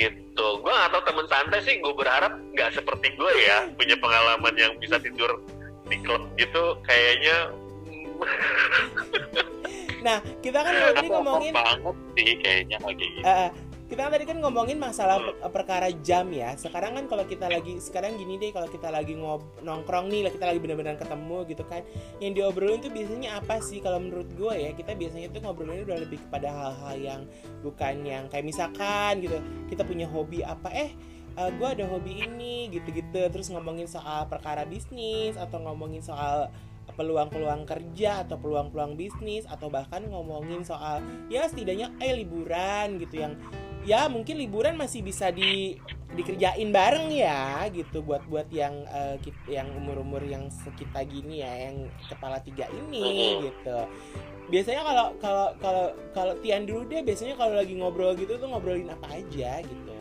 gitu. 0.00 0.46
Gue 0.64 0.72
gak 0.72 0.90
tau 0.96 1.02
temen 1.04 1.26
santai 1.28 1.60
sih 1.60 1.76
gue 1.84 1.92
berharap 1.92 2.32
nggak 2.56 2.72
seperti 2.72 3.12
gue 3.14 3.32
ya 3.44 3.68
punya 3.76 3.96
pengalaman 4.00 4.54
yang 4.56 4.72
bisa 4.80 4.96
tidur 4.96 5.44
di 5.92 6.00
klub 6.00 6.24
gitu 6.40 6.80
kayaknya. 6.88 7.52
Nah 10.00 10.18
kita 10.40 10.58
kan 10.64 10.72
tadi 10.96 11.06
Aku 11.06 11.12
ngomongin 11.20 11.52
banget 11.52 11.96
sih 12.16 12.30
kayaknya 12.40 12.76
lagi. 12.80 13.06
Gitu. 13.06 13.24
Eh, 13.28 13.48
kita 13.90 14.06
kan 14.06 14.14
tadi 14.14 14.22
kan 14.22 14.38
ngomongin 14.38 14.78
masalah 14.78 15.18
per- 15.18 15.50
perkara 15.50 15.90
jam 16.06 16.30
ya. 16.30 16.54
Sekarang 16.54 16.94
kan 16.94 17.10
kalau 17.10 17.26
kita 17.26 17.50
lagi 17.50 17.82
sekarang 17.82 18.14
gini 18.14 18.38
deh 18.38 18.54
kalau 18.54 18.70
kita 18.70 18.86
lagi 18.86 19.18
ngob 19.18 19.42
nongkrong 19.66 20.06
nih, 20.06 20.30
kita 20.30 20.46
lagi 20.46 20.62
benar-benar 20.62 20.94
ketemu 20.94 21.42
gitu 21.50 21.66
kan. 21.66 21.82
Yang 22.22 22.32
diobrolin 22.38 22.78
tuh 22.78 22.94
biasanya 22.94 23.42
apa 23.42 23.58
sih? 23.58 23.82
Kalau 23.82 23.98
menurut 23.98 24.30
gue 24.38 24.54
ya, 24.54 24.70
kita 24.78 24.94
biasanya 24.94 25.34
tuh 25.34 25.42
ngobrolin 25.42 25.82
udah 25.82 25.98
lebih 26.06 26.22
kepada 26.22 26.54
hal-hal 26.54 26.94
yang 27.02 27.20
bukan 27.66 28.06
yang 28.06 28.30
kayak 28.30 28.46
misalkan 28.46 29.18
gitu. 29.26 29.42
Kita 29.66 29.82
punya 29.82 30.06
hobi 30.06 30.46
apa 30.46 30.70
eh 30.70 30.94
gue 31.40 31.68
ada 31.72 31.88
hobi 31.88 32.20
ini 32.20 32.68
gitu-gitu 32.68 33.32
terus 33.32 33.48
ngomongin 33.48 33.88
soal 33.88 34.28
perkara 34.28 34.68
bisnis 34.68 35.40
atau 35.40 35.56
ngomongin 35.62 36.04
soal 36.04 36.52
peluang-peluang 36.92 37.64
kerja 37.64 38.26
atau 38.26 38.36
peluang-peluang 38.36 38.98
bisnis 38.98 39.46
atau 39.48 39.70
bahkan 39.72 40.04
ngomongin 40.10 40.66
soal 40.66 41.00
ya 41.32 41.46
setidaknya 41.46 41.94
eh 42.02 42.12
liburan 42.18 42.98
gitu 42.98 43.24
yang 43.24 43.40
ya 43.86 44.06
mungkin 44.12 44.36
liburan 44.36 44.76
masih 44.76 45.00
bisa 45.00 45.32
di 45.32 45.80
dikerjain 46.10 46.68
bareng 46.74 47.08
ya 47.14 47.64
gitu. 47.70 48.02
Buat 48.02 48.26
buat 48.26 48.48
yang 48.50 48.84
kit- 49.22 49.46
yang 49.48 49.70
umur 49.78 50.02
umur 50.02 50.22
yang 50.26 50.50
sekitar 50.50 51.06
gini 51.06 51.40
ya 51.40 51.70
yang 51.70 51.86
kepala 52.10 52.42
tiga 52.42 52.66
ini 52.70 53.40
gitu. 53.46 53.78
Biasanya 54.50 54.82
kalau 54.82 55.06
kalau 55.22 55.46
kalau 55.62 55.86
kalau 56.10 56.34
Tian 56.42 56.66
dulu 56.66 56.82
deh 56.90 57.06
biasanya 57.06 57.38
kalau 57.38 57.54
lagi 57.54 57.74
ngobrol 57.78 58.18
gitu 58.18 58.34
tuh 58.36 58.50
ngobrolin 58.50 58.90
apa 58.90 59.22
aja 59.22 59.62
gitu. 59.62 59.94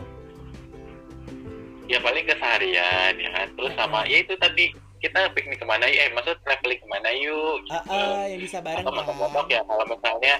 Ya 1.89 1.97
paling 2.01 2.25
keseharian 2.25 3.13
ya 3.17 3.29
kan. 3.33 3.47
Terus 3.53 3.73
sama 3.77 4.05
ya 4.09 4.17
itu 4.25 4.33
tadi 4.37 4.73
kita 4.99 5.31
piknik 5.31 5.63
ke 5.63 5.65
mana 5.65 5.87
ya 5.87 6.09
eh 6.09 6.11
maksud 6.11 6.35
traveling 6.43 6.75
ke 6.81 6.87
mana 6.91 7.09
yuk? 7.15 7.63
Gitu. 7.63 7.87
ah, 7.87 8.27
yang 8.27 8.41
bisa 8.43 8.59
bareng 8.59 8.83
atau 8.83 8.91
kan 8.91 9.45
ya 9.47 9.61
kalau 9.63 9.83
misalnya 9.87 10.35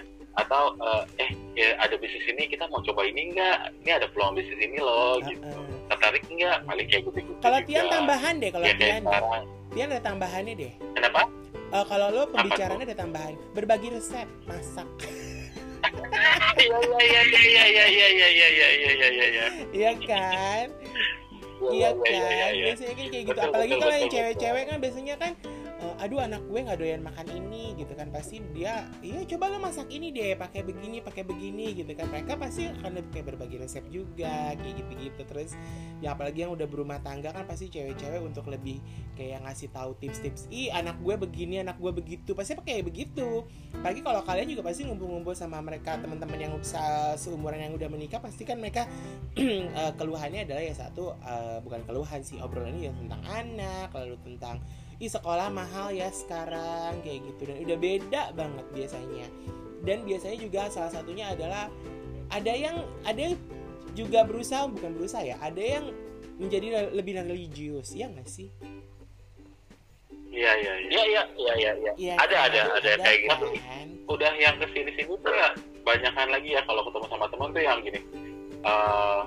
atau 0.46 0.64
eh, 0.80 1.04
eh 1.26 1.30
ya 1.58 1.68
ada 1.84 1.96
bisnis 2.00 2.24
ini 2.30 2.48
kita 2.48 2.68
mau 2.72 2.80
coba 2.80 3.04
ini 3.04 3.36
enggak 3.36 3.76
ini 3.84 3.92
ada 3.92 4.08
peluang 4.12 4.34
bisnis 4.38 4.60
ini 4.60 4.80
loh 4.80 5.20
Ah, 5.20 5.28
gitu 5.28 5.48
ah. 5.48 5.66
tertarik 5.96 6.24
enggak 6.32 6.58
paling 6.64 6.88
kayak 6.88 7.04
gitu 7.04 7.20
gitu 7.20 7.32
kalau 7.44 7.60
Tian 7.68 7.86
tambahan 7.92 8.34
deh 8.40 8.50
kalau 8.54 8.66
ya 8.66 8.76
Tian 8.78 9.88
ada 9.92 10.02
tambahannya 10.02 10.54
deh 10.56 10.74
kenapa 10.96 11.22
Eh, 11.70 11.86
kalau 11.86 12.10
lo 12.10 12.26
pembicaranya 12.34 12.82
ada 12.82 12.98
tambahan 12.98 13.38
berbagi 13.54 13.94
resep 13.94 14.26
masak 14.50 14.90
iya 16.58 16.80
iya 16.82 17.22
iya 17.22 17.22
iya 17.30 17.64
iya 17.70 17.86
iya 17.86 18.08
iya 18.10 18.10
iya 18.10 18.50
iya 18.50 18.50
iya 18.50 18.70
iya 18.74 19.08
iya 19.14 19.26
iya 19.30 19.46
iya 19.70 19.92
kan 20.02 20.68
Iya 21.60 21.92
kan, 21.92 22.52
biasanya 22.56 22.94
kan 22.96 23.08
kayak 23.12 23.26
gitu. 23.28 23.40
Apalagi 23.44 23.74
kalau 23.84 23.96
yang 24.00 24.08
cewek-cewek 24.08 24.64
kan 24.64 24.78
biasanya 24.80 25.16
kan, 25.20 25.32
eh, 25.36 25.59
aduh 26.00 26.20
anak 26.20 26.44
gue 26.48 26.60
nggak 26.60 26.80
doyan 26.80 27.02
makan 27.04 27.28
ini 27.32 27.76
gitu 27.80 27.94
kan. 27.96 28.12
Pasti 28.12 28.44
dia, 28.52 28.88
iya 29.00 29.24
coba 29.24 29.52
lo 29.52 29.58
masak 29.64 29.88
ini 29.92 30.12
deh, 30.12 30.36
pakai 30.36 30.64
begini, 30.64 31.00
pakai 31.00 31.24
begini 31.24 31.76
gitu 31.76 31.92
kan. 31.96 32.08
Mereka 32.12 32.36
pasti 32.36 32.68
akan 32.68 33.00
kayak 33.12 33.26
berbagi 33.36 33.58
resep 33.60 33.86
juga, 33.88 34.56
kayak 34.60 34.76
gitu-gitu. 34.84 35.22
Terus, 35.24 35.56
ya 36.04 36.16
apalagi 36.16 36.44
yang 36.48 36.52
udah 36.56 36.68
berumah 36.68 37.00
tangga 37.00 37.32
kan 37.32 37.48
pasti 37.48 37.72
cewek-cewek 37.72 38.20
untuk 38.24 38.48
lebih 38.52 38.80
kayak 39.16 39.44
ngasih 39.48 39.72
tahu 39.72 39.96
tips-tips. 40.00 40.48
Ih 40.52 40.72
anak 40.72 41.00
gue 41.00 41.16
begini, 41.16 41.64
anak 41.64 41.80
gue 41.80 41.92
begitu. 41.92 42.36
Pasti 42.36 42.56
pakai 42.56 42.84
begitu. 42.84 43.48
Apalagi 43.76 44.02
kalau 44.04 44.22
kalian 44.24 44.48
juga 44.52 44.64
pasti 44.68 44.84
ngumpul-ngumpul 44.88 45.36
sama 45.36 45.64
mereka 45.64 45.96
teman-teman 46.00 46.40
yang 46.40 46.54
se- 46.64 47.16
seumuran 47.20 47.60
yang 47.60 47.74
udah 47.76 47.88
menikah, 47.88 48.20
pasti 48.20 48.44
kan 48.44 48.60
mereka 48.60 48.88
eh, 49.40 49.92
keluhannya 49.96 50.44
adalah 50.44 50.64
ya 50.64 50.76
satu 50.76 51.16
eh, 51.20 51.58
bukan 51.64 51.82
keluhan 51.88 52.20
sih 52.24 52.40
obrolannya 52.42 52.90
ya 52.90 52.94
tentang 52.96 53.22
anak 53.28 53.90
lalu 53.94 54.16
tentang 54.26 54.58
Ih 55.00 55.08
sekolah 55.08 55.48
mahal 55.48 55.96
ya 55.96 56.12
sekarang 56.12 57.00
kayak 57.00 57.24
gitu 57.24 57.42
dan 57.48 57.58
udah 57.64 57.78
beda 57.80 58.24
banget 58.36 58.66
biasanya 58.76 59.28
dan 59.88 60.04
biasanya 60.04 60.38
juga 60.44 60.62
salah 60.68 60.92
satunya 60.92 61.32
adalah 61.32 61.72
ada 62.36 62.52
yang 62.52 62.84
ada 63.08 63.32
yang 63.32 63.36
juga 63.96 64.28
berusaha 64.28 64.68
bukan 64.68 64.92
berusaha 65.00 65.24
ya 65.24 65.40
ada 65.40 65.64
yang 65.64 65.96
menjadi 66.36 66.92
lebih 66.92 67.16
religius 67.24 67.96
ya 67.96 68.12
nggak 68.12 68.28
sih 68.28 68.52
Iya 70.30 70.52
iya 70.62 70.74
iya 70.78 71.04
iya 71.10 71.24
iya 71.42 71.54
iya 71.58 71.72
ya, 71.74 71.94
ya. 71.98 72.16
ada 72.22 72.38
ada 72.46 72.60
ada 72.70 72.78
ada, 72.78 72.90
ada 73.02 73.02
kayak 73.02 73.20
gitu. 73.26 73.46
Kan? 73.66 73.88
Udah 74.06 74.32
yang 74.38 74.56
ke 74.62 74.66
sini 74.78 74.92
sini 74.94 75.10
tuh 75.10 75.34
ya, 75.34 75.50
banyakan 75.82 76.28
lagi 76.30 76.50
ya 76.54 76.62
kalau 76.70 76.86
ketemu 76.86 77.06
sama 77.10 77.26
teman 77.34 77.50
tuh 77.50 77.64
yang 77.66 77.80
gini. 77.82 78.00
Uh, 78.62 79.26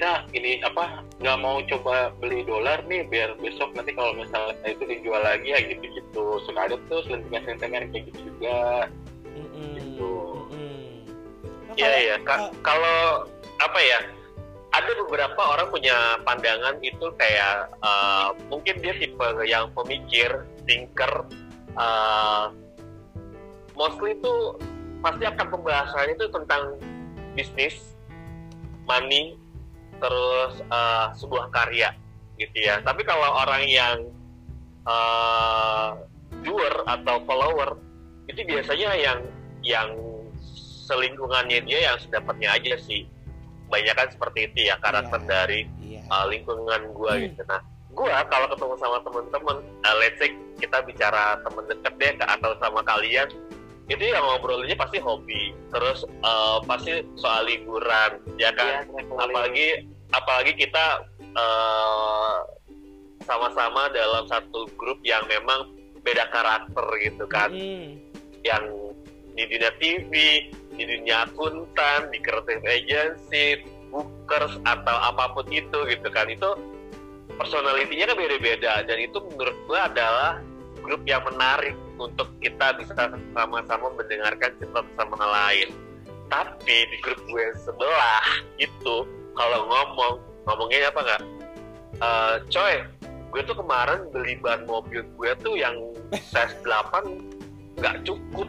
kita 0.00 0.24
ini 0.32 0.64
apa 0.64 1.04
nggak 1.20 1.38
mau 1.44 1.60
coba 1.60 2.08
beli 2.16 2.40
dolar 2.48 2.80
nih 2.88 3.04
biar 3.04 3.36
besok 3.36 3.76
nanti 3.76 3.92
kalau 3.92 4.16
misalnya 4.16 4.56
itu 4.64 4.80
dijual 4.88 5.20
lagi 5.20 5.52
ya 5.52 5.60
gitu 5.60 5.84
gitu 5.92 6.40
suka 6.48 6.72
ada 6.72 6.80
tuh 6.88 7.04
selentingan 7.04 7.44
selentingan 7.44 7.92
kayak 7.92 8.08
gitu 8.08 8.32
juga 8.32 8.88
Mm-mm. 9.36 9.76
Gitu. 9.76 10.12
Mm-mm. 10.56 11.04
Nah, 11.68 11.74
Iya 11.76 11.84
kalau- 11.84 12.00
iya. 12.00 12.16
Ka- 12.16 12.24
kalau- 12.24 12.52
Kalau 12.64 12.98
apa 13.60 13.80
ya? 13.84 14.00
ada 14.70 14.90
beberapa 15.04 15.42
orang 15.50 15.66
punya 15.68 15.96
pandangan 16.22 16.78
itu 16.80 17.10
kayak 17.18 17.68
uh, 17.82 18.30
mungkin 18.48 18.78
dia 18.78 18.94
tipe 18.94 19.26
yang 19.42 19.66
pemikir, 19.74 20.46
thinker, 20.62 21.26
uh, 21.74 22.54
mostly 23.74 24.14
itu 24.14 24.34
pasti 25.02 25.26
akan 25.26 25.46
pembahasannya 25.50 26.14
itu 26.14 26.30
tentang 26.30 26.78
bisnis, 27.34 27.98
money, 28.86 29.34
terus 30.00 30.64
uh, 30.72 31.12
sebuah 31.14 31.52
karya 31.52 31.92
gitu 32.40 32.56
ya. 32.56 32.80
Tapi 32.80 33.04
kalau 33.04 33.36
orang 33.44 33.68
yang 33.68 33.96
uh, 34.88 36.00
doer 36.42 36.74
atau 36.88 37.20
follower 37.28 37.76
itu 38.30 38.40
biasanya 38.46 38.90
yang 38.96 39.20
yang 39.60 39.88
selingkungannya 40.88 41.62
dia 41.62 41.92
yang 41.92 41.96
sedapatnya 42.00 42.56
aja 42.56 42.74
sih 42.80 43.06
banyak 43.70 43.94
kan 43.94 44.08
seperti 44.10 44.50
itu 44.50 44.58
ya 44.66 44.74
karakter 44.82 45.20
yeah. 45.22 45.30
dari 45.30 45.60
yeah. 45.78 46.02
Uh, 46.10 46.26
lingkungan 46.26 46.90
gue 46.90 47.12
hmm. 47.14 47.22
gitu 47.30 47.42
nah 47.46 47.62
gue 47.90 48.10
kalau 48.30 48.46
ketemu 48.50 48.74
sama 48.78 48.98
temen-temen 49.06 49.56
uh, 49.62 49.96
let's 50.02 50.18
say 50.18 50.30
kita 50.58 50.78
bicara 50.82 51.38
temen 51.46 51.64
deket 51.70 51.94
deh 51.98 52.14
atau 52.26 52.50
sama 52.58 52.82
kalian 52.82 53.28
itu 53.90 54.04
yang 54.06 54.22
ngobrolnya 54.22 54.78
pasti 54.78 55.02
hobi. 55.02 55.50
Terus 55.74 56.06
uh, 56.22 56.62
pasti 56.64 57.02
soal 57.18 57.50
liburan 57.50 58.22
ya 58.38 58.54
kan? 58.54 58.86
yeah, 58.86 59.18
apalagi 59.18 59.68
apalagi 60.14 60.52
kita 60.54 61.04
uh, 61.34 62.46
sama-sama 63.26 63.90
dalam 63.90 64.24
satu 64.30 64.70
grup 64.78 65.02
yang 65.02 65.26
memang 65.26 65.74
beda 66.06 66.30
karakter 66.30 66.86
gitu 67.02 67.26
kan. 67.26 67.50
Mm. 67.50 67.98
yang 68.40 68.64
di 69.36 69.44
dunia 69.52 69.68
TV 69.76 70.12
di 70.80 70.84
dunia 70.88 71.28
akuntan, 71.28 72.08
di 72.08 72.18
creative 72.24 72.64
agency, 72.64 73.60
bookers 73.92 74.56
atau 74.64 74.96
apa 74.96 75.36
pun 75.36 75.44
itu 75.52 75.76
gitu 75.92 76.08
kan. 76.08 76.24
Itu 76.24 76.56
personalitinya 77.36 78.14
kan 78.14 78.16
beda-beda. 78.16 78.72
Dan 78.88 78.96
itu 79.04 79.20
menurut 79.20 79.56
gue 79.68 79.76
adalah 79.76 80.40
grup 80.82 81.02
yang 81.04 81.22
menarik 81.24 81.76
untuk 82.00 82.28
kita 82.40 82.76
bisa 82.80 82.96
sama-sama 83.36 83.86
mendengarkan 83.94 84.50
cerita 84.58 84.80
sama 84.96 85.16
lain. 85.20 85.70
Tapi 86.30 86.76
di 86.88 86.96
grup 87.02 87.20
gue 87.26 87.46
sebelah 87.60 88.22
itu 88.56 88.96
kalau 89.34 89.60
ngomong 89.66 90.14
ngomongnya 90.46 90.88
apa 90.88 91.00
nggak? 91.02 91.22
Uh, 92.00 92.34
coy, 92.48 92.80
gue 93.34 93.40
tuh 93.44 93.56
kemarin 93.58 94.08
beli 94.14 94.38
ban 94.40 94.64
mobil 94.64 95.04
gue 95.04 95.30
tuh 95.42 95.54
yang 95.58 95.76
size 96.16 96.56
8 96.64 97.80
nggak 97.80 97.96
cukup. 98.06 98.48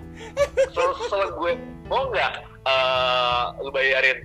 So, 0.71 0.93
so 1.09 1.17
gue 1.35 1.57
mau 1.89 2.07
nggak 2.13 2.31
uh, 2.65 3.57
lu 3.59 3.69
bayarin 3.73 4.23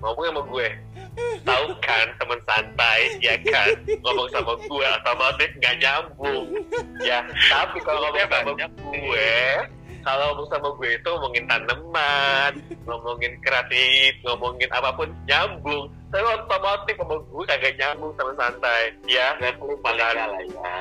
ngomong 0.00 0.24
sama 0.30 0.42
gue 0.48 0.68
tahu 1.44 1.66
kan 1.82 2.06
teman 2.18 2.40
santai 2.48 3.00
ya 3.22 3.34
kan? 3.46 3.74
Ngomong 4.02 4.28
sama 4.32 4.52
gue 4.58 4.86
otomatis 5.00 5.50
nggak 5.60 5.76
nyambung. 5.82 6.46
Ya 7.02 7.22
tapi 7.50 7.78
kalau 7.82 8.10
ngomong 8.10 8.28
sama 8.30 8.52
gue 8.92 9.32
kalau 10.04 10.24
ngomong 10.36 10.48
sama 10.52 10.68
gue 10.76 10.90
itu 11.00 11.10
ngomongin 11.16 11.44
tanaman 11.48 12.52
ngomongin 12.84 13.32
kreatif 13.40 14.12
ngomongin 14.26 14.70
apa 14.74 14.90
pun 14.92 15.08
nyambung. 15.24 15.88
Tapi 16.10 16.24
otomatis 16.24 16.94
ngomong 16.98 17.20
gue 17.28 17.44
kagak 17.48 17.74
nyambung 17.80 18.12
sama 18.18 18.32
santai. 18.36 18.82
Ya 19.08 19.34
paling 19.82 20.00
lah 20.02 20.42
ya. 20.44 20.76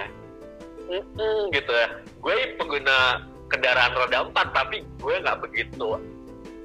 Gitu 1.50 1.72
ya. 1.72 1.88
Gue 2.20 2.36
pengguna 2.60 3.24
kendaraan 3.54 3.94
roda 3.94 4.25
empat 4.25 4.48
tapi 4.50 4.82
gue 4.98 5.16
nggak 5.22 5.40
begitu 5.46 5.94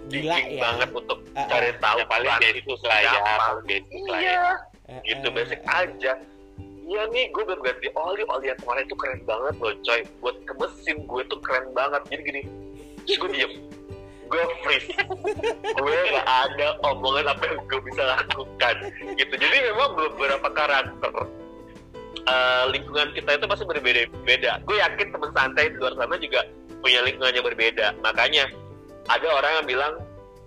gila 0.08 0.36
ya. 0.40 0.60
banget 0.60 0.88
untuk 0.96 1.18
uh, 1.36 1.46
cari 1.46 1.70
tahu 1.78 1.98
ya, 2.00 2.06
paling 2.08 2.32
basic 2.40 2.64
lah 2.84 3.00
ya 3.00 3.20
paling 3.36 3.82
lah 4.08 4.20
ya 4.20 4.40
uh, 4.88 5.00
gitu 5.04 5.26
basic 5.32 5.60
uh, 5.68 5.84
aja 5.84 6.12
Iya 6.88 7.04
nih, 7.12 7.28
gue 7.36 7.44
baru 7.44 7.60
ganti 7.60 7.92
oli, 7.92 8.24
oli 8.24 8.48
yang 8.48 8.56
kemarin 8.64 8.88
itu 8.88 8.96
keren 8.96 9.20
banget 9.28 9.54
loh 9.60 9.76
coy. 9.84 10.00
Buat 10.24 10.36
ke 10.48 10.52
mesin 10.56 10.96
gue 11.04 11.22
tuh 11.28 11.36
keren 11.44 11.68
banget. 11.76 12.00
Jadi 12.08 12.22
gini, 12.24 12.40
terus 13.04 13.16
gue 13.20 13.30
diem. 13.36 13.52
Gue 14.32 14.40
freeze. 14.64 14.88
gue 15.76 15.96
gak 16.16 16.28
ada 16.48 16.68
omongan 16.88 17.28
apa 17.28 17.44
yang 17.44 17.60
gue 17.68 17.80
bisa 17.84 18.02
lakukan. 18.08 18.74
Gitu. 19.20 19.34
Jadi 19.36 19.56
memang 19.68 20.00
beberapa 20.00 20.48
karakter 20.48 21.12
uh, 22.24 22.64
lingkungan 22.72 23.12
kita 23.12 23.36
itu 23.36 23.44
pasti 23.44 23.64
berbeda-beda. 23.68 24.52
Gue 24.64 24.80
yakin 24.80 25.12
teman 25.12 25.30
santai 25.36 25.68
di 25.68 25.76
luar 25.76 25.92
sana 25.92 26.16
juga 26.16 26.40
punya 26.80 27.04
lingkungannya 27.04 27.42
berbeda. 27.44 27.86
Makanya 28.00 28.48
ada 29.08 29.26
orang 29.32 29.52
yang 29.62 29.66
bilang 29.66 29.94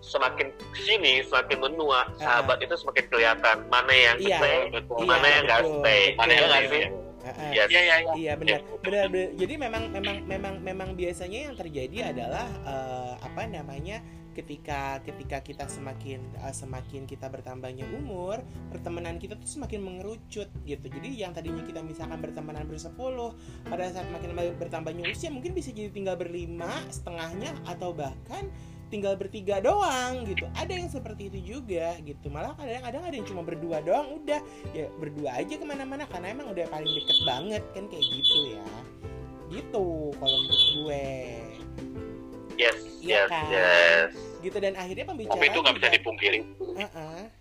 semakin 0.02 0.50
sini 0.74 1.22
semakin 1.22 1.62
menua 1.62 2.10
sahabat 2.18 2.58
uh, 2.58 2.66
itu 2.66 2.76
semakin 2.78 3.06
kelihatan. 3.10 3.58
Mana 3.70 3.94
yang 3.94 4.18
iya, 4.18 4.38
stay 4.42 4.58
iya, 4.74 5.06
mana 5.06 5.28
yang 5.30 5.44
nggak 5.46 5.62
stay. 5.62 6.02
Mana 6.18 6.32
yang 6.34 6.48
nggak 6.50 6.66
sih 6.70 6.86
Uh, 7.22 7.54
yes. 7.54 7.70
iya, 7.70 7.82
iya, 7.86 7.96
iya. 8.02 8.14
iya. 8.18 8.34
Benar. 8.34 8.66
benar 8.82 9.06
benar. 9.14 9.30
Jadi 9.38 9.54
memang 9.54 9.84
memang 9.94 10.18
memang 10.26 10.54
memang 10.58 10.90
biasanya 10.98 11.40
yang 11.46 11.54
terjadi 11.54 12.10
adalah 12.10 12.50
uh, 12.66 13.14
apa 13.22 13.46
namanya 13.46 14.02
ketika 14.32 15.04
ketika 15.04 15.44
kita 15.44 15.66
semakin 15.68 16.24
uh, 16.40 16.56
semakin 16.56 17.04
kita 17.04 17.28
bertambahnya 17.28 17.84
umur 17.92 18.40
pertemanan 18.72 19.20
kita 19.20 19.36
tuh 19.36 19.48
semakin 19.48 19.84
mengerucut 19.84 20.48
gitu. 20.64 20.86
Jadi 20.88 21.10
yang 21.20 21.36
tadinya 21.36 21.64
kita 21.64 21.84
misalkan 21.84 22.20
bertemanan 22.24 22.64
bersepuluh 22.68 23.36
pada 23.68 23.92
saat 23.92 24.08
makin 24.10 24.36
bertambahnya 24.56 25.12
usia 25.12 25.28
mungkin 25.28 25.52
bisa 25.52 25.76
jadi 25.76 25.92
tinggal 25.92 26.16
berlima 26.16 26.72
setengahnya 26.88 27.52
atau 27.68 27.92
bahkan 27.92 28.48
tinggal 28.92 29.16
bertiga 29.16 29.64
doang 29.64 30.28
gitu. 30.28 30.44
Ada 30.56 30.76
yang 30.76 30.92
seperti 30.92 31.32
itu 31.32 31.40
juga 31.56 31.96
gitu. 32.04 32.28
Malah 32.28 32.54
kadang-kadang 32.60 33.04
ada 33.08 33.16
yang 33.16 33.28
cuma 33.28 33.42
berdua 33.42 33.80
doang 33.80 34.20
udah. 34.20 34.44
Ya 34.76 34.92
berdua 35.00 35.40
aja 35.40 35.56
ke 35.56 35.64
mana-mana 35.64 36.04
karena 36.12 36.36
emang 36.36 36.52
udah 36.52 36.68
paling 36.68 36.92
deket 36.92 37.20
banget 37.24 37.64
kan 37.72 37.88
kayak 37.88 38.06
gitu 38.12 38.38
ya. 38.60 38.68
Gitu 39.52 39.88
kalau 40.20 40.38
menurut 40.44 40.68
gue 40.76 41.08
yes 42.62 42.78
ya 43.02 43.26
yes 43.26 43.30
kan? 43.30 43.46
yes. 43.50 44.10
Gitu 44.42 44.58
dan 44.58 44.74
akhirnya 44.78 45.06
pembicaraan 45.10 45.38
tapi 45.38 45.46
itu 45.50 45.58
nggak 45.62 45.76
bisa 45.82 45.88
dipungkiri. 45.90 46.40
Uh 46.62 46.86
-uh 46.86 47.41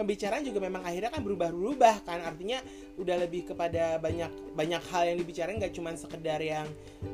pembicaraan 0.00 0.40
juga 0.40 0.64
memang 0.64 0.80
akhirnya 0.80 1.12
kan 1.12 1.20
berubah-ubah 1.20 1.96
kan. 2.08 2.24
Artinya 2.24 2.64
udah 2.96 3.16
lebih 3.20 3.52
kepada 3.52 4.00
banyak 4.00 4.32
banyak 4.56 4.82
hal 4.88 5.02
yang 5.12 5.18
dibicarain 5.20 5.56
nggak 5.60 5.76
cuma 5.76 5.92
sekedar 5.92 6.40
yang 6.40 6.64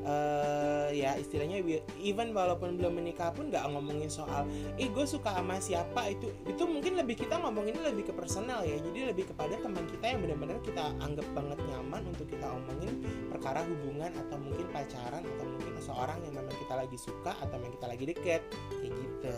uh, 0.07 0.91
ya 0.95 1.19
istilahnya 1.19 1.63
even 1.99 2.31
walaupun 2.31 2.79
belum 2.79 2.99
menikah 3.03 3.31
pun 3.35 3.51
nggak 3.51 3.63
ngomongin 3.71 4.11
soal 4.11 4.47
ih 4.79 4.87
gue 4.87 5.03
suka 5.03 5.35
sama 5.35 5.59
siapa. 5.59 6.15
Itu 6.15 6.31
itu 6.47 6.63
mungkin 6.63 6.95
lebih 6.95 7.27
kita 7.27 7.43
ngomonginnya 7.43 7.91
lebih 7.91 8.11
ke 8.11 8.13
personal 8.15 8.63
ya. 8.63 8.79
Jadi 8.79 9.11
lebih 9.11 9.35
kepada 9.35 9.59
teman 9.59 9.83
kita 9.91 10.07
yang 10.15 10.23
benar-benar 10.23 10.59
kita 10.63 10.95
anggap 11.03 11.27
banget 11.35 11.59
nyaman 11.67 12.03
untuk 12.07 12.31
kita 12.31 12.47
omongin 12.47 13.03
perkara 13.27 13.67
hubungan 13.67 14.15
atau 14.15 14.39
mungkin 14.39 14.67
pacaran 14.71 15.27
atau 15.27 15.45
mungkin 15.45 15.73
seseorang 15.83 16.19
yang 16.23 16.35
memang 16.39 16.55
kita 16.55 16.75
lagi 16.79 16.99
suka 16.99 17.33
atau 17.43 17.57
yang 17.59 17.73
kita 17.75 17.87
lagi 17.91 18.05
deket. 18.07 18.43
Kayak 18.79 18.93
gitu. 18.95 19.35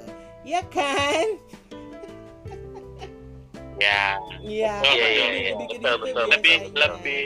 Ya 0.46 0.62
kan 0.68 1.40
ya 3.78 4.18
iya 4.42 4.74
iya 4.82 5.06
iya 5.08 5.52
betul 5.54 5.94
betul. 6.02 6.24
lebih 6.28 6.56
lebih 6.74 7.24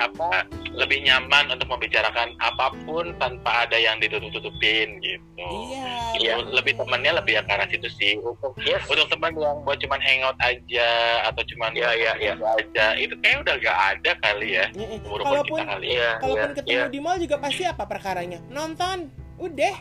apa 0.00 0.48
lebih 0.70 1.02
nyaman 1.02 1.50
untuk 1.50 1.66
membicarakan 1.66 2.32
apa 2.38 2.72
pun 2.86 3.10
tanpa 3.18 3.66
ada 3.66 3.74
yang 3.74 3.98
ditutup-tutupin 3.98 5.02
gitu. 5.02 5.48
Iya. 5.70 5.90
Ya, 6.20 6.34
lebih 6.40 6.78
temannya 6.78 7.18
lebih 7.18 7.40
yang 7.40 7.46
ke 7.46 7.52
arah 7.52 7.66
situ 7.66 7.88
sih. 7.90 8.16
Untuk 8.22 8.54
yes. 8.62 8.86
untuk 8.86 9.10
teman 9.10 9.34
yang 9.34 9.60
buat 9.66 9.82
cuman 9.82 9.98
hangout 9.98 10.38
aja 10.38 10.90
atau 11.26 11.42
cuman 11.54 11.74
ya 11.74 11.90
ya 11.98 12.12
ya 12.22 12.34
aja 12.38 12.86
itu 12.96 13.14
kayak 13.18 13.42
udah 13.42 13.54
gak 13.58 13.78
ada 13.98 14.12
kali 14.22 14.48
ya. 14.56 14.66
Iya, 14.72 14.86
iya. 14.94 14.98
kalaupun 15.02 15.58
kita 15.58 15.70
kali. 15.74 15.86
Ya 15.90 16.10
kalaupun 16.22 16.50
ya, 16.50 16.56
ketemu 16.56 16.84
ya. 16.86 16.88
di 16.88 17.00
mall 17.02 17.18
juga 17.18 17.36
pasti 17.42 17.64
apa 17.66 17.84
perkaranya? 17.84 18.38
Nonton? 18.48 19.10
Udah 19.40 19.74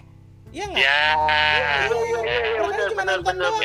Iya 0.50 0.66
nggak? 0.66 0.82
Ya. 0.82 1.00
Iya, 1.86 2.38
iya, 2.66 2.84
cuma 2.90 3.04
nonton 3.06 3.34
doang. 3.38 3.62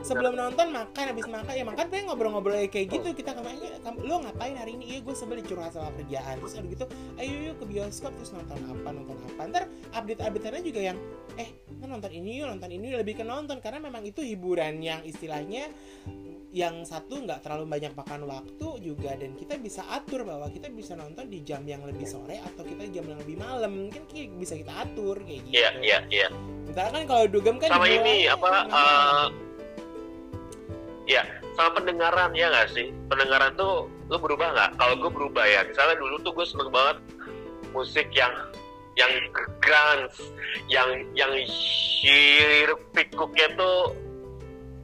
Sebelum 0.00 0.32
nonton 0.32 0.66
makan, 0.72 1.04
habis 1.12 1.26
makan 1.28 1.52
ya 1.52 1.64
makan 1.64 1.84
pengen 1.92 2.04
ngobrol-ngobrol 2.08 2.56
kayak 2.72 2.88
gitu. 2.88 3.08
Kita 3.12 3.36
kemarin, 3.36 3.60
lo 4.00 4.24
ngapain 4.24 4.56
hari 4.56 4.80
ini? 4.80 4.96
Iya, 4.96 4.98
gue 5.04 5.14
sebel 5.14 5.44
curhat 5.44 5.76
soal 5.76 5.92
kerjaan. 6.00 6.40
Terus 6.40 6.56
udah 6.56 6.70
gitu, 6.72 6.84
ayo 7.20 7.34
yuk 7.52 7.56
ke 7.60 7.64
bioskop 7.68 8.12
terus 8.16 8.32
nonton 8.32 8.58
apa, 8.64 8.88
nonton 8.96 9.16
apa. 9.28 9.40
Ntar 9.44 9.64
update-updateannya 9.92 10.62
juga 10.64 10.80
yang, 10.80 10.98
eh, 11.36 11.52
nonton 11.84 12.10
ini 12.10 12.40
yuk, 12.40 12.48
nonton 12.48 12.70
ini 12.72 12.96
lebih 12.96 13.20
ke 13.20 13.24
nonton 13.28 13.60
karena 13.60 13.84
memang 13.84 14.00
itu 14.08 14.24
hiburan 14.24 14.80
yang 14.80 15.04
istilahnya 15.04 15.68
yang 16.52 16.84
satu 16.84 17.16
nggak 17.24 17.40
terlalu 17.40 17.64
banyak 17.64 17.96
makan 17.96 18.28
waktu 18.28 18.68
juga 18.84 19.16
dan 19.16 19.32
kita 19.40 19.56
bisa 19.56 19.88
atur 19.88 20.28
bahwa 20.28 20.52
kita 20.52 20.68
bisa 20.68 20.92
nonton 20.92 21.32
di 21.32 21.40
jam 21.40 21.64
yang 21.64 21.80
lebih 21.80 22.04
sore 22.04 22.44
atau 22.44 22.60
kita 22.60 22.92
jam 22.92 23.08
yang 23.08 23.16
lebih 23.24 23.40
malam 23.40 23.88
mungkin 23.88 24.04
bisa 24.36 24.60
kita 24.60 24.84
atur 24.84 25.24
kayak 25.24 25.48
gitu. 25.48 25.56
Iya 25.56 25.68
iya 25.80 25.98
iya. 26.12 26.21
Misalnya 26.68 26.90
kan 26.92 27.04
kalau 27.08 27.24
dugem 27.28 27.56
kan 27.58 27.68
sama 27.72 27.86
ini 27.88 28.28
apa? 28.28 28.48
Uh, 28.68 29.24
ya 31.08 31.22
sama 31.56 31.80
pendengaran 31.80 32.30
ya 32.36 32.50
nggak 32.52 32.68
sih? 32.72 32.94
Pendengaran 33.08 33.52
tuh 33.56 33.88
lu 34.10 34.16
berubah 34.20 34.52
nggak? 34.52 34.70
Kalau 34.76 34.94
gue 35.00 35.10
berubah 35.10 35.44
ya. 35.44 35.60
Misalnya 35.66 35.96
dulu 35.98 36.14
tuh 36.22 36.32
gue 36.36 36.46
seneng 36.46 36.70
banget 36.70 36.96
musik 37.72 38.08
yang 38.12 38.32
yang 38.92 39.12
grunge, 39.64 40.20
yang 40.68 40.88
yang 41.16 41.32
hiruk 41.48 42.80
pikuknya 42.92 43.48
tuh 43.56 43.96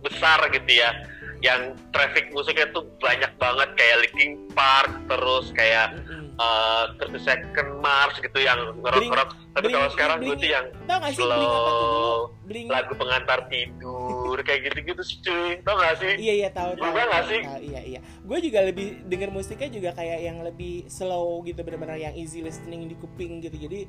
besar 0.00 0.40
gitu 0.48 0.70
ya 0.72 0.90
yang 1.38 1.78
traffic 1.94 2.30
musiknya 2.34 2.66
tuh 2.74 2.82
banyak 2.98 3.30
banget 3.38 3.68
kayak 3.78 3.96
Linkin 4.06 4.30
Park 4.54 4.90
terus 5.06 5.54
kayak. 5.54 5.94
Uh, 6.38 6.84
30 7.02 7.18
Second 7.20 7.70
Mars 7.78 8.16
gitu 8.16 8.38
yang 8.38 8.58
ngerok-ngerok 8.80 9.28
tapi 9.52 9.66
Blink- 9.66 9.74
kalau 9.74 9.88
sekarang 9.90 10.16
gue 10.22 10.36
tuh 10.38 10.50
yang 10.50 10.66
tau 10.86 10.98
gak 11.02 11.12
sih 11.12 11.22
bling 11.22 11.50
apa 11.50 11.70
tuh 11.70 11.74
dulu 11.74 11.98
slow 11.98 12.20
bling 12.48 12.66
lagu 12.70 12.92
pengantar 12.94 13.38
tidur 13.50 14.38
kayak 14.40 14.60
gitu-gitu 14.70 15.02
sih 15.02 15.18
cuy 15.20 15.50
tau 15.60 15.76
gak 15.76 15.94
sih 15.98 16.14
Iya 16.18 16.34
iya 16.46 16.48
tahu 16.50 16.70
tahu. 16.74 16.94
Tahu, 16.94 17.26
sih? 17.28 17.40
tahu. 17.42 17.60
Iya 17.60 17.80
iya. 17.84 18.00
Gue 18.24 18.38
juga 18.40 18.58
lebih 18.64 18.86
denger 19.04 19.30
musiknya 19.30 19.68
juga 19.68 19.90
kayak 19.92 20.18
yang 20.22 20.38
lebih 20.40 20.86
slow 20.86 21.42
gitu 21.42 21.60
benar-benar 21.60 21.98
yang 21.98 22.14
easy 22.14 22.40
listening 22.40 22.86
di 22.86 22.96
kuping 22.96 23.42
gitu. 23.42 23.54
Jadi 23.54 23.84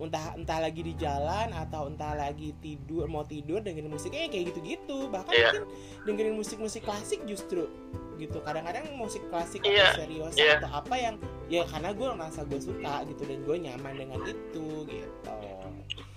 entah 0.00 0.32
entah 0.32 0.58
lagi 0.58 0.80
di 0.80 0.94
jalan 0.94 1.50
atau 1.50 1.86
entah 1.86 2.12
lagi 2.12 2.56
tidur 2.58 3.04
mau 3.04 3.22
tidur 3.22 3.60
dengerin 3.60 3.86
musiknya 3.86 4.24
ya 4.24 4.30
kayak 4.30 4.44
gitu-gitu. 4.50 4.98
Bahkan 5.08 5.32
Iya. 5.32 5.44
mungkin 5.44 5.64
dengerin 6.04 6.34
musik-musik 6.34 6.82
klasik 6.82 7.20
justru 7.24 7.68
gitu. 8.16 8.38
Kadang-kadang 8.40 8.84
musik 8.94 9.24
klasik 9.28 9.60
Iya, 9.62 9.90
atau 9.90 10.00
serius 10.00 10.34
iya. 10.34 10.56
atau 10.58 10.70
apa 10.74 10.94
yang 10.94 11.14
ya 11.46 11.64
karena 11.64 11.90
gue 11.90 12.08
merasa 12.10 12.40
gue 12.42 12.60
suka 12.60 13.04
gitu 13.06 13.22
dan 13.24 13.38
gue 13.42 13.56
nyaman 13.58 13.94
dengan 13.96 14.20
itu 14.22 14.66
gitu. 14.84 15.32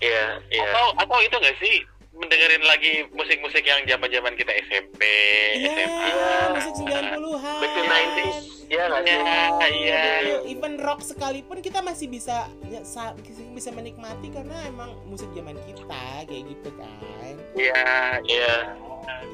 iya 0.00 0.36
iya 0.48 0.68
Atau 0.68 0.86
atau 1.00 1.18
itu 1.20 1.32
nggak 1.34 1.56
sih 1.58 1.76
mendengerin 2.14 2.62
lagi 2.62 3.10
musik-musik 3.10 3.60
yang 3.60 3.82
zaman-zaman 3.84 4.38
kita 4.38 4.54
SMP, 4.62 5.02
Iya, 5.58 5.70
SMA. 5.82 6.54
musik 6.54 6.74
90-an. 6.78 7.58
back 7.58 7.72
to 7.72 7.82
90s 7.82 8.36
ya 8.66 8.82
gak 8.86 9.02
sih? 9.02 9.14
Iya, 9.14 10.02
iya. 10.20 10.36
Even 10.44 10.76
rock 10.76 11.00
sekalipun 11.00 11.58
kita 11.58 11.80
masih 11.80 12.06
bisa 12.06 12.46
ya, 12.64 12.80
sa- 12.82 13.14
bisa 13.50 13.70
menikmati 13.70 14.28
karena 14.28 14.56
emang 14.64 14.94
musik 15.04 15.28
zaman 15.32 15.56
kita 15.64 16.02
kayak 16.24 16.44
gitu 16.46 16.70
kan. 16.74 17.34
Iya, 17.54 17.84
Iya. 18.22 18.54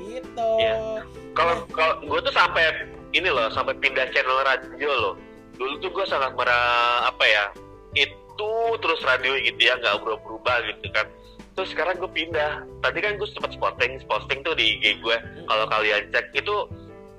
gitu. 0.03 0.51
Iya. 0.59 1.05
kalau 1.31 1.62
kalau 1.71 1.95
gue 2.01 2.21
tuh 2.21 2.35
sampai 2.35 2.66
ini 3.12 3.27
loh 3.27 3.47
sampai 3.49 3.75
pindah 3.77 4.11
channel 4.11 4.43
radio 4.43 4.90
loh. 4.90 5.14
Dulu 5.55 5.79
tuh 5.79 5.90
gue 5.90 6.05
sangat 6.05 6.35
merah 6.35 7.07
apa 7.07 7.23
ya 7.23 7.45
itu 7.95 8.51
terus 8.79 9.01
radio 9.01 9.37
gitu 9.37 9.61
ya 9.61 9.77
nggak 9.77 10.01
berubah 10.01 10.21
berubah 10.21 10.57
gitu 10.66 10.87
kan. 10.90 11.07
Terus 11.53 11.71
sekarang 11.71 11.99
gue 11.99 12.09
pindah. 12.09 12.66
Tadi 12.81 12.99
kan 12.99 13.14
gue 13.14 13.29
sempat 13.29 13.55
posting 13.55 14.03
posting 14.05 14.40
tuh 14.40 14.55
di 14.55 14.75
IG 14.77 14.99
gue 14.99 15.16
kalau 15.45 15.64
kalian 15.66 16.11
cek 16.11 16.35
itu 16.35 16.57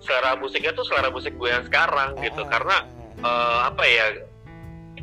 selera 0.01 0.33
musiknya 0.37 0.73
tuh 0.73 0.85
selera 0.85 1.13
musik 1.13 1.37
gue 1.37 1.49
yang 1.49 1.65
sekarang 1.65 2.17
gitu. 2.19 2.41
Karena 2.49 2.77
eh, 3.21 3.59
apa 3.69 3.83
ya 3.85 4.05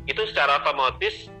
itu 0.05 0.21
secara 0.29 0.61
otomatis 0.61 1.31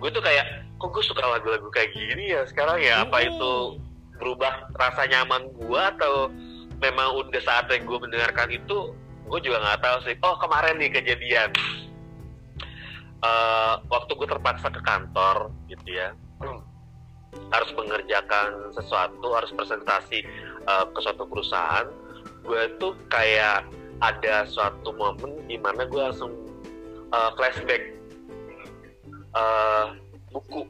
gue 0.00 0.10
tuh 0.10 0.22
kayak 0.22 0.64
kok 0.78 0.90
gue 0.90 1.04
suka 1.06 1.24
lagu-lagu 1.24 1.68
kayak 1.70 1.90
gini 1.92 2.34
ya 2.34 2.46
sekarang 2.46 2.78
ya? 2.80 3.04
Apa 3.04 3.26
itu 3.26 3.78
berubah 4.18 4.70
rasa 4.78 5.10
nyaman 5.10 5.50
gue 5.52 5.80
atau 5.98 6.30
memang 6.78 7.18
udah 7.18 7.42
saatnya 7.42 7.82
gue 7.82 7.98
mendengarkan 7.98 8.50
itu 8.50 8.94
gue 9.24 9.40
juga 9.42 9.58
nggak 9.62 9.80
tahu 9.82 9.98
sih. 10.06 10.14
Oh 10.22 10.38
kemarin 10.38 10.78
nih 10.78 10.90
kejadian. 10.94 11.50
Eh, 13.24 13.74
waktu 13.88 14.12
gue 14.12 14.28
terpaksa 14.28 14.68
ke 14.70 14.80
kantor 14.84 15.50
gitu 15.66 15.88
ya. 15.90 16.12
Harus 17.50 17.70
mengerjakan 17.74 18.70
sesuatu 18.76 19.34
harus 19.34 19.50
presentasi 19.50 20.22
eh, 20.62 20.84
ke 20.92 20.98
suatu 21.02 21.26
perusahaan 21.26 22.03
gue 22.44 22.62
tuh 22.76 22.92
kayak 23.08 23.64
ada 24.04 24.44
suatu 24.44 24.92
momen 24.92 25.40
di 25.48 25.56
mana 25.56 25.88
gue 25.88 26.00
langsung 26.00 26.32
eh, 27.10 27.30
flashback 27.40 27.82
eh, 29.34 29.84
buku. 30.30 30.62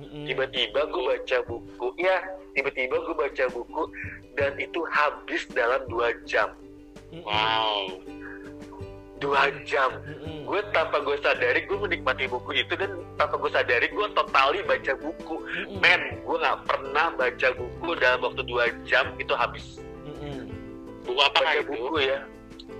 Tiba-tiba 0.00 0.80
gue 0.88 1.02
baca 1.12 1.38
buku 1.44 1.88
ya 2.00 2.24
tiba-tiba 2.56 2.96
gue 2.98 3.14
baca 3.14 3.44
buku 3.52 3.82
dan 4.34 4.56
itu 4.58 4.80
habis 4.90 5.46
dalam 5.52 5.84
dua 5.86 6.14
jam. 6.26 6.50
Wow. 7.10 8.00
dua 9.20 9.52
jam. 9.68 10.00
Gue 10.48 10.64
tanpa 10.72 11.04
gue 11.04 11.20
sadari 11.20 11.68
gue 11.68 11.76
menikmati 11.76 12.24
buku 12.24 12.64
itu 12.64 12.72
dan 12.72 13.04
tanpa 13.20 13.36
gue 13.36 13.52
sadari 13.52 13.92
gue 13.92 14.06
totali 14.16 14.64
baca 14.64 14.92
buku. 14.96 15.36
Men 15.76 16.24
gue 16.24 16.36
nggak 16.40 16.64
pernah 16.64 17.12
baca 17.12 17.48
buku 17.52 17.90
dalam 18.00 18.24
waktu 18.24 18.42
dua 18.48 18.72
jam 18.88 19.12
itu 19.20 19.36
habis. 19.36 19.76
Buku 21.04 21.20
apa 21.20 21.38
baca 21.40 21.52
itu? 21.56 21.70
buku 21.72 21.98
ya. 22.04 22.18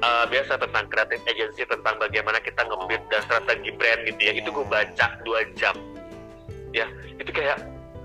Eh, 0.01 0.25
biasa 0.33 0.57
tentang 0.57 0.85
creative 0.89 1.25
agency 1.29 1.63
tentang 1.69 1.99
bagaimana 2.01 2.41
kita 2.41 2.65
nge-build 2.65 3.05
dan 3.13 3.21
strategi 3.27 3.71
brand 3.77 4.01
gitu 4.09 4.21
ya. 4.21 4.33
Itu 4.39 4.49
gue 4.49 4.67
baca 4.69 5.07
dua 5.27 5.41
jam. 5.59 5.77
Itu 7.21 7.31
kayak 7.37 7.61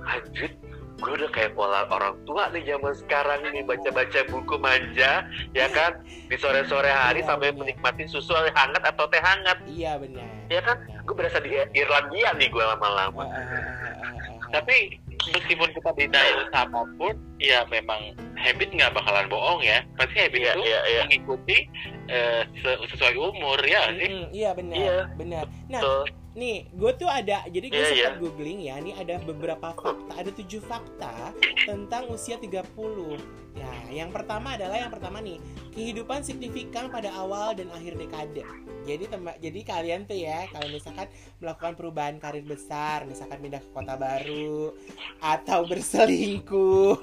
anjir 0.06 0.52
gue 0.96 1.12
udah 1.12 1.28
kayak 1.36 1.60
pola 1.60 1.84
orang 1.92 2.16
tua 2.24 2.48
nih 2.56 2.64
zaman 2.72 2.96
sekarang 2.96 3.44
nih 3.52 3.68
baca-baca 3.68 4.20
buku 4.32 4.56
manja 4.56 5.28
ya 5.52 5.68
kan? 5.76 6.00
Di 6.08 6.40
sore-sore 6.40 6.88
hari 6.88 7.20
Iya, 7.20 7.36
sampai 7.36 7.52
menikmati 7.52 8.08
susu 8.08 8.32
hangat 8.32 8.80
atau 8.80 9.04
teh 9.12 9.20
hangat. 9.20 9.60
Iya 9.68 10.00
benar. 10.00 10.24
Ya 10.48 10.62
kan? 10.64 10.80
Gue 11.04 11.16
berasa 11.20 11.44
di 11.44 11.52
Irlandia 11.76 12.32
nih 12.40 12.48
gue 12.48 12.64
lama-lama. 12.64 13.28
Ah, 13.28 13.38
ah, 13.38 13.94
ah. 14.08 14.50
Tapi 14.56 14.96
meskipun 15.32 15.70
kita 15.72 15.90
denial 15.96 16.46
apa 16.52 16.82
pun, 16.96 17.16
ya 17.38 17.64
memang 17.68 18.14
habit 18.36 18.70
nggak 18.72 18.94
bakalan 18.94 19.26
bohong 19.28 19.62
ya. 19.62 19.82
Pasti 19.96 20.18
habit 20.20 20.40
Iya, 20.40 20.52
itu 20.52 20.62
iya, 20.64 20.80
iya. 20.86 21.02
mengikuti 21.06 21.58
se- 22.62 22.82
sesuai 22.94 23.16
umur 23.16 23.60
ya 23.64 23.90
sih. 23.96 24.10
Iya 24.32 24.50
benar 24.54 24.76
Iya. 24.78 24.98
benar 25.16 25.46
nah. 25.68 25.82
Nih, 26.36 26.68
gue 26.76 26.92
tuh 27.00 27.08
ada, 27.08 27.48
jadi 27.48 27.68
gue 27.72 27.80
Iya, 27.80 27.88
sempat 27.96 28.16
googling 28.20 28.68
ya, 28.68 28.76
ini 28.84 28.92
ada 28.92 29.24
beberapa 29.24 29.72
fakta, 29.72 30.20
ada 30.20 30.32
tujuh 30.36 30.60
fakta 30.68 31.32
tentang 31.64 32.12
usia 32.12 32.36
30. 32.36 32.68
Nah, 33.56 33.88
yang 33.88 34.12
pertama 34.12 34.60
adalah 34.60 34.76
yang 34.76 34.92
pertama 34.92 35.24
nih, 35.24 35.40
kehidupan 35.72 36.28
signifikan 36.28 36.92
pada 36.92 37.08
awal 37.16 37.56
dan 37.56 37.72
akhir 37.72 37.96
dekade. 37.96 38.44
Jadi 38.84 39.10
jadi 39.42 39.60
kalian 39.66 40.06
tuh 40.06 40.20
ya, 40.20 40.46
kalau 40.52 40.68
misalkan 40.70 41.08
melakukan 41.40 41.74
perubahan 41.74 42.16
karir 42.20 42.44
besar, 42.44 43.08
misalkan 43.08 43.40
pindah 43.40 43.64
ke 43.64 43.70
kota 43.72 43.96
baru 43.96 44.76
atau 45.24 45.66
berselingkuh, 45.66 46.94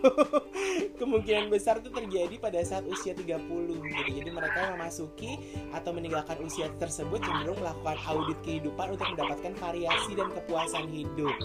kemungkinan 1.01 1.49
besar 1.51 1.81
tuh 1.81 1.91
terjadi 1.91 2.37
pada 2.39 2.61
saat 2.63 2.85
usia 2.87 3.17
30 3.17 3.27
gitu. 3.83 4.11
Jadi 4.23 4.31
mereka 4.31 4.77
memasuki 4.77 5.41
atau 5.73 5.91
meninggalkan 5.91 6.39
usia 6.45 6.69
tersebut 6.77 7.19
cenderung 7.19 7.59
melakukan 7.59 7.97
audit 8.07 8.39
kehidupan 8.45 8.95
untuk 8.95 9.09
mendapatkan 9.23 9.55
variasi 9.63 10.13
dan 10.19 10.29
kepuasan 10.35 10.87
hidup. 10.91 11.37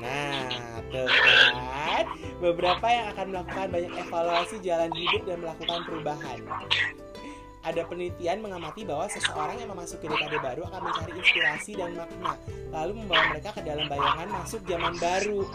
Nah, 0.00 0.80
tuh 0.88 1.04
kan 1.04 2.04
beberapa 2.40 2.86
yang 2.88 3.06
akan 3.12 3.26
melakukan 3.36 3.68
banyak 3.68 3.92
evaluasi 3.92 4.56
jalan 4.64 4.90
hidup 4.96 5.22
dan 5.28 5.36
melakukan 5.44 5.80
perubahan. 5.84 6.40
Ada 7.62 7.86
penelitian 7.86 8.42
mengamati 8.42 8.82
bahwa 8.82 9.06
seseorang 9.06 9.54
yang 9.62 9.70
memasuki 9.70 10.10
dekade 10.10 10.34
baru 10.42 10.66
akan 10.66 10.82
mencari 10.82 11.14
inspirasi 11.14 11.78
dan 11.78 11.94
makna, 11.94 12.34
lalu 12.74 12.92
membawa 12.98 13.30
mereka 13.30 13.54
ke 13.54 13.62
dalam 13.62 13.86
bayangan 13.86 14.28
masuk 14.34 14.66
zaman 14.66 14.98
baru, 14.98 15.46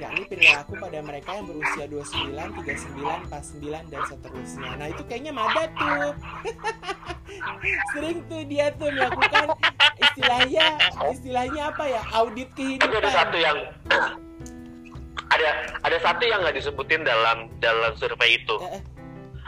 yakni 0.00 0.24
perilaku 0.24 0.72
pada 0.80 1.04
mereka 1.04 1.36
yang 1.36 1.44
berusia 1.44 1.84
29, 1.84 2.32
39, 2.64 3.28
49, 3.28 3.92
dan 3.92 4.02
seterusnya. 4.08 4.70
Nah, 4.80 4.86
itu 4.88 5.02
kayaknya 5.04 5.32
Mada 5.36 5.68
tuh. 5.76 6.16
Sering 7.92 8.24
tuh 8.24 8.42
dia 8.48 8.72
tuh 8.80 8.88
melakukan 8.88 9.52
istilahnya 10.06 10.66
istilahnya 11.08 11.62
apa 11.70 11.84
ya? 11.86 12.02
Audit 12.12 12.48
tapi 12.50 12.78
kehidupan. 12.78 12.98
ada 12.98 13.10
satu 13.10 13.36
yang 13.36 13.58
ada 15.26 15.48
ada 15.82 15.98
satu 15.98 16.22
yang 16.22 16.38
nggak 16.40 16.56
disebutin 16.56 17.02
dalam 17.02 17.48
dalam 17.58 17.92
survei 17.94 18.36
itu 18.36 18.54
Eh, 18.62 18.78
eh. 18.78 18.82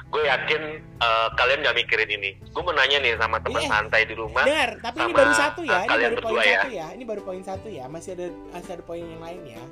gue 0.07 0.23
yakin 0.23 0.63
eh, 0.81 1.29
kalian 1.35 1.59
nggak 1.61 1.77
mikirin 1.77 2.11
ini 2.11 2.31
gue 2.41 2.63
mau 2.63 2.73
nanya 2.73 2.99
nih 2.99 3.15
sama 3.17 3.39
teman 3.39 3.61
Iya. 3.61 3.69
santai 3.69 4.03
di 4.03 4.15
rumah 4.15 4.43
Benar, 4.43 4.71
tapi 4.81 4.97
ini 4.97 5.05
sama, 5.05 5.19
baru 5.19 5.33
satu 5.33 5.61
ya, 5.63 5.77
uh, 5.77 5.85
ini 5.85 5.95
baru 6.09 6.23
poin 6.23 6.37
ya. 6.39 6.51
satu 6.57 6.71
ya, 6.71 6.87
ini 6.91 7.05
baru 7.05 7.21
poin 7.23 7.43
satu 7.43 7.69
ya, 7.69 7.85
masih 7.87 8.11
ada 8.13 8.27
masih 8.51 8.71
ada 8.73 8.83
poin 8.83 9.03
yang 9.03 9.21
lain 9.21 9.43
ya. 9.47 9.63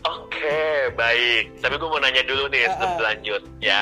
Oke, 0.00 0.56
baik. 0.94 1.60
Tapi 1.60 1.74
gue 1.76 1.84
mau 1.86 2.00
nanya 2.00 2.24
dulu 2.24 2.48
nih 2.48 2.64
Ah, 2.64 2.72
sebelum 2.72 3.00
lanjut 3.02 3.42
ya. 3.60 3.80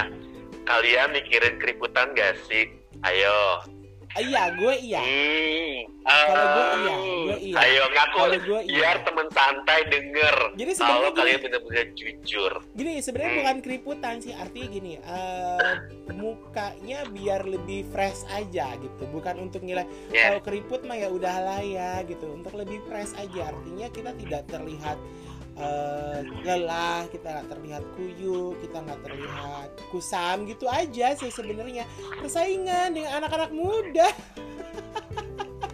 Kalian 0.64 1.14
mikirin 1.14 1.54
keributan 1.57 2.11
gak 2.12 2.35
sih? 2.44 2.74
Ayo. 3.00 3.62
Ah, 4.18 4.26
iya, 4.26 4.42
gue 4.50 4.74
iya. 4.83 4.98
Hmm. 4.98 5.78
Kalau 6.02 6.46
gue 6.50 6.66
iya, 6.74 6.94
gue 6.98 7.37
iya. 7.38 7.57
Ayo 7.62 7.85
ngaku 7.87 8.16
Kalau 8.18 8.38
gue 8.42 8.61
iya. 8.66 8.74
biar 8.74 8.96
teman 9.07 9.28
santai 9.31 9.81
denger. 9.87 10.37
Jadi 10.59 10.72
sebenarnya 10.74 11.12
kalian 11.14 11.38
benar-benar 11.46 11.87
jujur. 11.94 12.52
Gini, 12.74 12.92
sebenarnya 12.98 13.31
Hmm. 13.31 13.40
bukan 13.46 13.57
keriputan 13.62 14.14
sih, 14.18 14.35
artinya 14.35 14.68
gini, 14.68 14.92
eh, 14.98 15.74
mukanya 16.11 16.98
biar 17.07 17.46
lebih 17.46 17.87
fresh 17.94 18.26
aja 18.28 18.74
gitu, 18.74 19.02
bukan 19.07 19.38
untuk 19.38 19.62
nilai 19.62 19.87
Ya. 20.11 20.35
kalau 20.35 20.42
keriput 20.42 20.83
mah 20.83 20.98
ya 20.98 21.07
udahlah 21.07 21.62
ya 21.62 22.02
gitu, 22.02 22.26
untuk 22.26 22.59
lebih 22.59 22.83
fresh 22.90 23.14
aja, 23.14 23.54
artinya 23.54 23.87
kita 23.87 24.11
tidak 24.18 24.42
terlihat 24.50 24.98
eh, 25.59 26.18
lelah, 26.47 27.05
kita 27.11 27.27
nggak 27.29 27.49
terlihat 27.53 27.83
kuyup, 27.99 28.55
kita 28.62 28.79
nggak 28.83 29.01
terlihat 29.05 29.68
kusam 29.90 30.47
gitu 30.47 30.71
aja 30.71 31.14
sih 31.18 31.31
sebenarnya 31.31 31.85
persaingan 32.23 32.94
dengan 32.94 33.23
anak-anak 33.23 33.51
muda. 33.53 34.09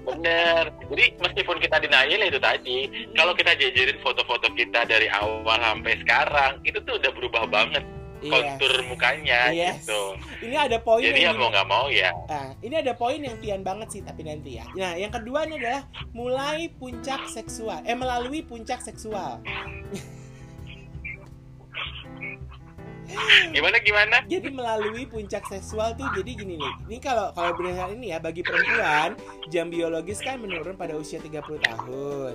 Bener. 0.04 0.68
Jadi 0.92 1.04
meskipun 1.16 1.56
kita 1.64 1.80
ya 1.80 2.28
itu 2.28 2.36
tadi, 2.36 2.78
kalau 3.16 3.32
kita 3.32 3.56
jajarin 3.56 3.98
foto-foto 4.04 4.52
kita 4.52 4.84
dari 4.84 5.08
awal 5.08 5.56
sampai 5.60 5.96
sekarang, 6.04 6.60
itu 6.64 6.76
tuh 6.84 7.00
udah 7.00 7.10
berubah 7.16 7.44
banget. 7.48 7.84
Yes. 8.24 8.32
kontur 8.32 8.72
mukanya 8.88 9.40
Yes. 9.52 9.84
gitu 9.84 10.16
Ini 10.40 10.56
ada 10.56 10.80
poin 10.80 11.04
jadi 11.04 11.20
ya 11.20 11.26
yang 11.30 11.36
mau 11.36 11.52
nggak 11.52 11.68
mau 11.68 11.86
ya 11.86 12.10
Nah, 12.24 12.56
ini 12.58 12.74
ada 12.74 12.92
poin 12.96 13.20
yang 13.20 13.36
pian 13.36 13.60
banget 13.60 13.88
sih 13.90 14.00
tapi 14.00 14.24
nanti 14.24 14.56
ya. 14.56 14.64
Nah, 14.72 14.96
yang 14.96 15.12
kedua 15.12 15.44
ini 15.44 15.60
adalah 15.60 15.84
mulai 16.10 16.72
puncak 16.72 17.28
seksual. 17.28 17.84
Eh 17.84 17.92
melalui 17.92 18.40
puncak 18.40 18.80
seksual. 18.80 19.44
gimana 23.50 23.76
gimana 23.80 24.16
Jadi 24.26 24.48
melalui 24.50 25.04
puncak 25.06 25.46
seksual 25.46 25.94
tuh 25.94 26.08
jadi 26.16 26.30
gini 26.34 26.54
nih. 26.58 26.74
Ini 26.90 26.98
kalau 27.02 27.30
kalau 27.32 27.54
berdasarkan 27.56 27.98
ini 27.98 28.14
ya 28.14 28.18
bagi 28.18 28.42
perempuan 28.42 29.18
jam 29.48 29.68
biologis 29.68 30.20
kan 30.20 30.40
menurun 30.40 30.74
pada 30.74 30.94
usia 30.98 31.20
30 31.20 31.40
tahun. 31.42 32.34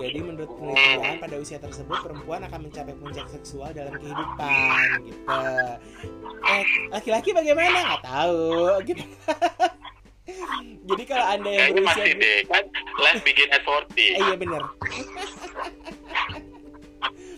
Jadi 0.00 0.18
menurut 0.20 0.50
penelitian 0.56 1.16
pada 1.20 1.36
usia 1.38 1.58
tersebut 1.58 1.98
perempuan 2.00 2.44
akan 2.46 2.70
mencapai 2.70 2.94
puncak 2.96 3.26
seksual 3.28 3.70
dalam 3.72 3.94
kehidupan 3.98 4.86
gitu. 5.08 5.24
Eh, 6.40 6.64
laki-laki 6.90 7.30
bagaimana? 7.36 7.96
Nggak 7.96 8.04
tahu 8.04 8.80
gitu. 8.88 9.04
Jadi 10.90 11.02
kalau 11.06 11.26
anda 11.26 11.50
yang 11.50 11.74
kayaknya 11.74 11.82
berusia 11.82 12.02
masih 12.02 12.14
deh 12.18 12.38
kan 12.46 12.64
life 13.02 13.22
begin 13.22 13.48
at 13.50 13.62
40 13.62 13.98
Eh, 13.98 14.18
iya 14.18 14.34
bener. 14.38 14.62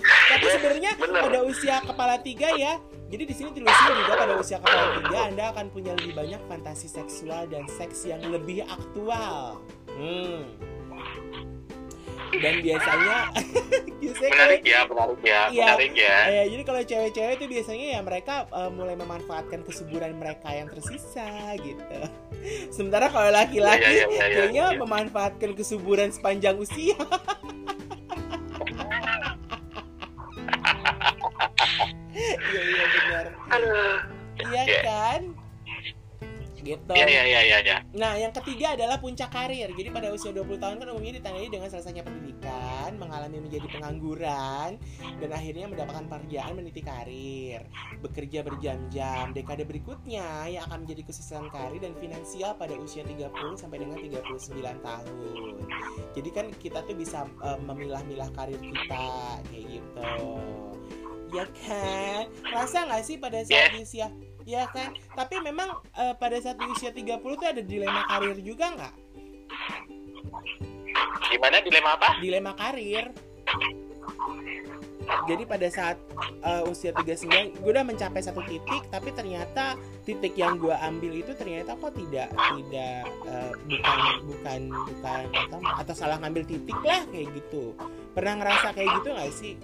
Tapi 0.02 0.46
sebenarnya 0.48 0.90
pada 0.98 1.40
usia 1.44 1.76
kepala 1.80 2.14
tiga 2.18 2.50
ya. 2.54 2.80
Jadi 3.12 3.28
di 3.28 3.34
sini 3.36 3.52
tulisnya 3.52 3.92
juga 3.92 4.12
pada 4.16 4.34
usia 4.40 4.56
kepala 4.56 4.96
tiga 4.98 5.18
Anda 5.28 5.44
akan 5.52 5.66
punya 5.68 5.92
lebih 6.00 6.16
banyak 6.16 6.40
fantasi 6.48 6.88
seksual 6.88 7.44
dan 7.46 7.68
seks 7.68 8.08
yang 8.08 8.24
lebih 8.24 8.64
aktual. 8.64 9.60
Hmm. 9.92 10.48
Dan 12.32 12.64
biasanya, 12.64 13.28
menarik 14.24 14.64
ya 14.64 14.88
menarik 14.88 15.20
ya 15.20 15.40
Iya. 15.52 15.64
menarik 15.68 15.92
ya 15.92 16.16
Eh, 16.32 16.44
jadi 16.48 16.62
kalau 16.64 16.80
cewek-cewek 16.80 17.32
itu 17.36 17.44
biasanya 17.44 17.86
ya 17.92 18.00
mereka 18.00 18.48
eh, 18.48 18.70
mulai 18.72 18.96
memanfaatkan 18.96 19.60
kesuburan 19.60 20.16
mereka 20.16 20.48
yang 20.48 20.72
tersisa 20.72 21.28
gitu. 21.60 21.98
Sementara 22.74 23.12
kalau 23.12 23.28
laki-laki 23.28 23.84
Iya, 23.84 23.92
iya, 23.92 24.06
iya, 24.08 24.08
iya, 24.08 24.24
kayaknya 24.48 24.64
iya. 24.72 24.78
memanfaatkan 24.80 25.52
kesuburan 25.52 26.08
sepanjang 26.08 26.56
usia. 26.56 26.96
Iya 32.12 32.60
iya 32.62 32.84
benar. 32.88 33.26
Aduh. 33.50 33.96
Iya 34.48 34.62
Iya. 34.64 34.80
kan? 34.84 35.22
Gitu. 36.62 36.94
ya 36.94 37.06
ya 37.10 37.24
ya 37.26 37.40
ya 37.42 37.58
ya 37.66 37.76
Nah, 37.98 38.14
yang 38.14 38.30
ketiga 38.30 38.78
adalah 38.78 39.02
puncak 39.02 39.34
karir. 39.34 39.66
Jadi 39.74 39.90
pada 39.90 40.14
usia 40.14 40.30
20 40.30 40.62
tahun 40.62 40.78
kan 40.78 40.94
umumnya 40.94 41.18
ditandai 41.18 41.50
dengan 41.50 41.66
selesainya 41.66 42.06
pendidikan, 42.06 42.94
mengalami 43.02 43.42
menjadi 43.42 43.66
pengangguran, 43.66 44.78
dan 45.18 45.30
akhirnya 45.34 45.66
mendapatkan 45.66 46.06
pekerjaan 46.06 46.54
meniti 46.54 46.80
karir. 46.86 47.66
Bekerja 47.98 48.46
berjam-jam. 48.46 49.34
Dekade 49.34 49.66
berikutnya 49.66 50.46
yang 50.46 50.62
akan 50.70 50.86
menjadi 50.86 51.02
kesuksesan 51.10 51.50
karir 51.50 51.82
dan 51.82 51.98
finansial 51.98 52.54
pada 52.54 52.78
usia 52.78 53.02
30 53.02 53.58
sampai 53.58 53.82
dengan 53.82 53.98
39 53.98 54.78
tahun. 54.86 55.58
Jadi 56.14 56.30
kan 56.30 56.46
kita 56.62 56.86
tuh 56.86 56.94
bisa 56.94 57.26
eh, 57.42 57.58
memilah-milah 57.58 58.30
karir 58.38 58.62
kita 58.62 59.06
kayak 59.50 59.64
gitu. 59.66 60.10
Ya 61.32 61.48
kan? 61.48 62.28
Rasa 62.52 62.84
nggak 62.84 63.02
sih 63.08 63.16
pada 63.16 63.40
saat 63.42 63.72
di 63.72 63.82
usia 63.82 64.12
Ya 64.44 64.68
kan? 64.68 64.92
Tapi 65.16 65.40
memang 65.40 65.80
eh, 65.96 66.14
pada 66.18 66.36
saat 66.38 66.60
di 66.60 66.66
usia 66.68 66.92
30 66.92 67.18
tuh 67.22 67.48
ada 67.48 67.62
dilema 67.64 68.04
karir 68.06 68.38
juga 68.42 68.68
nggak? 68.76 68.94
gimana 71.32 71.64
dilema 71.64 71.96
apa 71.96 72.08
Dilema 72.20 72.52
karir. 72.52 73.08
Jadi 75.02 75.42
pada 75.44 75.68
saat 75.72 75.98
eh, 76.44 76.62
usia 76.70 76.94
39 76.94 77.58
gue 77.58 77.70
udah 77.72 77.84
mencapai 77.86 78.22
satu 78.22 78.42
titik 78.46 78.86
tapi 78.90 79.10
ternyata 79.10 79.74
titik 80.06 80.34
yang 80.38 80.58
gue 80.58 80.72
ambil 80.72 81.12
itu 81.14 81.32
ternyata 81.34 81.74
kok 81.74 81.94
tidak 81.98 82.30
tidak 82.30 83.02
eh, 83.26 83.52
bukan 83.66 83.98
bukan 84.28 84.60
bukan 84.70 85.22
atau, 85.32 85.58
atau 85.82 85.94
salah 85.94 86.16
ngambil 86.22 86.46
titik 86.46 86.78
lah 86.84 87.02
kayak 87.10 87.28
gitu. 87.34 87.74
Pernah 88.14 88.34
ngerasa 88.40 88.68
kayak 88.76 88.90
gitu 89.02 89.08
nggak 89.10 89.32
sih? 89.34 89.54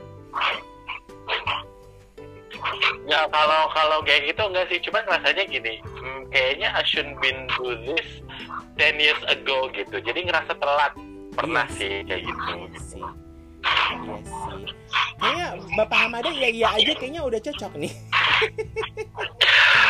Ya 3.09 3.25
kalau 3.33 3.71
kalau 3.73 3.99
kayak 4.05 4.33
gitu 4.33 4.43
enggak 4.45 4.67
sih, 4.69 4.79
cuma 4.85 5.01
rasanya 5.07 5.45
gini, 5.49 5.81
hmm, 5.81 6.29
kayaknya 6.29 6.69
I 6.77 6.83
should 6.85 7.09
been 7.23 7.49
do 7.57 7.73
this 7.89 8.09
10 8.77 9.01
years 9.01 9.23
ago 9.27 9.73
gitu. 9.75 9.97
Jadi 9.99 10.29
ngerasa 10.29 10.55
telat. 10.59 10.93
Pernah 11.39 11.67
Iya 11.71 11.77
sih 11.79 11.95
kayak 12.03 12.23
gitu. 12.27 12.43
Iya 12.51 12.81
sih. 12.83 13.03
Iya 13.95 14.17
sih. 14.23 14.67
Kayaknya 15.19 15.47
Bapak 15.75 15.99
Hamada 16.07 16.31
iya 16.31 16.49
iya 16.51 16.69
aja 16.75 16.93
kayaknya 16.95 17.23
udah 17.27 17.41
cocok 17.43 17.73
nih. 17.79 17.93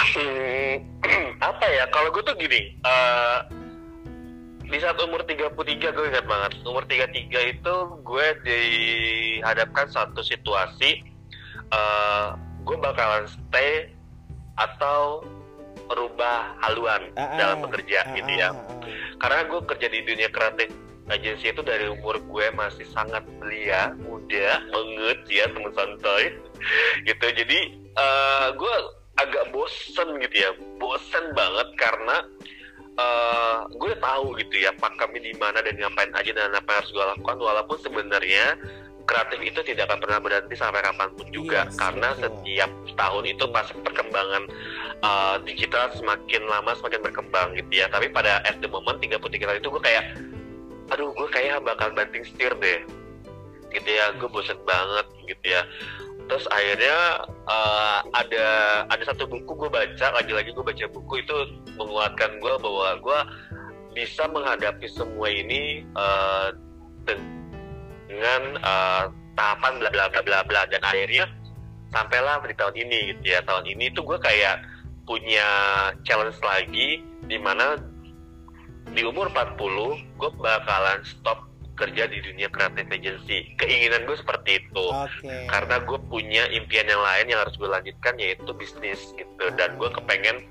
Hmm, 0.09 0.75
apa 1.53 1.65
ya 1.69 1.85
kalau 1.93 2.09
gue 2.09 2.25
tuh 2.25 2.33
gini 2.41 2.73
eh, 2.81 3.39
di 4.69 4.79
saat 4.81 4.97
umur 5.01 5.21
33 5.25 5.53
gue 5.69 6.07
ingat 6.09 6.25
banget 6.25 6.53
umur 6.65 6.85
33 6.89 7.53
itu 7.57 7.75
gue 8.05 8.27
dihadapkan 8.45 9.87
satu 9.93 10.25
situasi 10.25 11.05
eh, 11.73 12.29
gue 12.69 12.77
bakalan 12.77 13.25
stay 13.25 13.89
atau 14.61 15.25
merubah 15.89 16.53
haluan 16.61 17.09
Ah, 17.17 17.25
ah, 17.25 17.37
dalam 17.41 17.65
bekerja 17.65 18.05
ah, 18.05 18.13
gitu 18.13 18.29
ya. 18.37 18.53
ah, 18.53 18.61
karena 19.25 19.41
gue 19.49 19.61
kerja 19.65 19.87
di 19.89 20.01
dunia 20.05 20.29
kreatif 20.29 20.69
agensi 21.09 21.49
itu 21.49 21.65
dari 21.65 21.89
umur 21.89 22.21
gue 22.21 22.47
masih 22.53 22.85
sangat 22.93 23.25
belia 23.41 23.97
muda 24.05 24.61
banget 24.69 25.19
ya 25.33 25.49
teman 25.49 25.73
santai 25.73 26.37
gitu. 27.09 27.25
Jadi 27.33 27.59
eh, 27.97 28.49
gue 28.53 28.75
agak 29.17 29.49
bosen 29.49 30.21
gitu 30.21 30.37
ya. 30.37 30.51
Bosen 30.77 31.33
banget 31.33 31.69
karena 31.81 32.17
eh, 33.01 33.59
gue 33.73 33.93
tahu 33.97 34.37
gitu 34.45 34.61
ya 34.61 34.77
pakamnya 34.77 35.25
di 35.25 35.33
mana 35.41 35.65
dan 35.65 35.81
ngapain 35.81 36.13
aja 36.13 36.31
dan 36.37 36.53
apa 36.53 36.69
yang 36.69 36.79
harus 36.85 36.93
gue 36.93 37.05
lakukan. 37.17 37.37
Walaupun 37.41 37.79
sebenarnya 37.81 38.45
kreatif 39.09 39.41
itu 39.41 39.61
tidak 39.65 39.89
akan 39.89 39.99
pernah 40.05 40.21
berhenti 40.21 40.55
sampai 40.55 40.85
kapan 40.85 41.09
pun 41.17 41.27
juga. 41.33 41.65
Yes, 41.65 41.81
karena 41.81 42.09
betul. 42.13 42.23
setiap 42.29 42.71
tahun 43.01 43.25
itu 43.25 43.45
pasti 43.49 43.73
perkembangan 43.81 44.43
uh, 45.01 45.37
digital 45.49 45.89
semakin 45.97 46.43
lama 46.45 46.77
semakin 46.77 47.01
berkembang 47.01 47.57
gitu 47.57 47.73
ya. 47.73 47.89
Tapi 47.89 48.13
pada 48.13 48.45
at 48.45 48.61
the 48.61 48.69
moment 48.69 49.01
33 49.01 49.17
tahun 49.41 49.59
itu 49.65 49.73
gue 49.73 49.83
kayak 49.83 50.05
aduh 50.93 51.13
gue 51.17 51.29
kayak 51.33 51.65
bakal 51.65 51.89
banting 51.97 52.23
setir 52.29 52.53
deh. 52.61 52.85
Gitu 53.73 53.89
ya 53.89 54.13
gue 54.21 54.29
bosen 54.29 54.61
banget 54.69 55.07
gitu 55.25 55.47
ya. 55.57 55.65
Terus 56.29 56.45
akhirnya 56.53 57.25
uh, 57.49 58.05
ada 58.13 58.47
ada 58.93 59.05
satu 59.09 59.25
buku 59.25 59.65
gue 59.65 59.71
baca 59.73 60.07
lagi-lagi 60.13 60.53
gue 60.53 60.61
baca 60.61 60.85
buku 60.93 61.25
itu 61.25 61.37
menguatkan 61.81 62.37
gue 62.37 62.55
bahwa 62.61 62.89
gue 63.01 63.21
bisa 63.97 64.29
menghadapi 64.29 64.85
semua 64.93 65.33
ini 65.33 65.89
uh, 65.97 66.53
dengan 68.19 68.59
uh, 68.67 69.03
tahapan 69.39 69.79
bla 69.79 69.91
bla 69.95 70.11
bla 70.11 70.23
bla 70.27 70.39
bla. 70.43 70.63
Dan 70.67 70.83
akhirnya 70.83 71.31
sampailah 71.95 72.43
di 72.43 72.59
tahun 72.59 72.75
ini 72.75 73.15
gitu 73.15 73.25
ya. 73.31 73.41
Tahun 73.47 73.63
ini 73.63 73.95
tuh 73.95 74.03
gue 74.03 74.19
kayak 74.19 74.67
punya 75.07 75.47
challenge 76.03 76.43
lagi 76.43 76.99
di 77.31 77.39
mana 77.39 77.79
di 78.91 79.07
umur 79.07 79.31
40 79.31 79.55
gue 80.19 80.31
bakalan 80.43 81.01
stop 81.07 81.47
kerja 81.79 82.11
di 82.11 82.19
dunia 82.19 82.51
creative 82.51 82.91
agency. 82.91 83.55
Keinginan 83.55 84.03
gue 84.11 84.19
seperti 84.19 84.59
itu. 84.67 84.87
Oke. 84.91 85.31
karena 85.47 85.79
gue 85.87 85.99
punya 86.11 86.51
impian 86.51 86.91
yang 86.91 86.99
lain 86.99 87.31
yang 87.31 87.41
harus 87.47 87.55
gue 87.55 87.71
lanjutkan 87.71 88.19
yaitu 88.19 88.51
bisnis 88.59 89.15
gitu. 89.15 89.45
Dan 89.55 89.79
gue 89.79 89.87
kepengen 89.95 90.43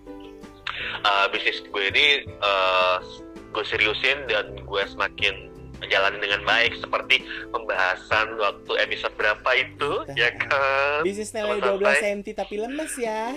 uh, 1.04 1.28
bisnis 1.36 1.60
gue 1.68 1.84
ini 1.92 2.32
uh, 2.40 3.04
gue 3.52 3.64
seriusin 3.68 4.24
dan 4.32 4.56
gue 4.56 4.84
semakin 4.88 5.57
menjalani 5.78 6.18
dengan 6.18 6.42
baik 6.44 6.78
seperti 6.78 7.22
pembahasan 7.50 8.36
waktu 8.36 8.72
episode 8.80 9.14
berapa 9.14 9.50
itu 9.56 9.92
ya 10.14 10.30
kan 10.34 11.02
Bisnis 11.02 11.32
nilai 11.32 11.58
Sama 11.58 11.78
12 11.78 11.82
santai. 11.82 12.02
cm 12.02 12.20
tapi 12.34 12.56
lemes 12.58 12.94
ya. 12.98 13.34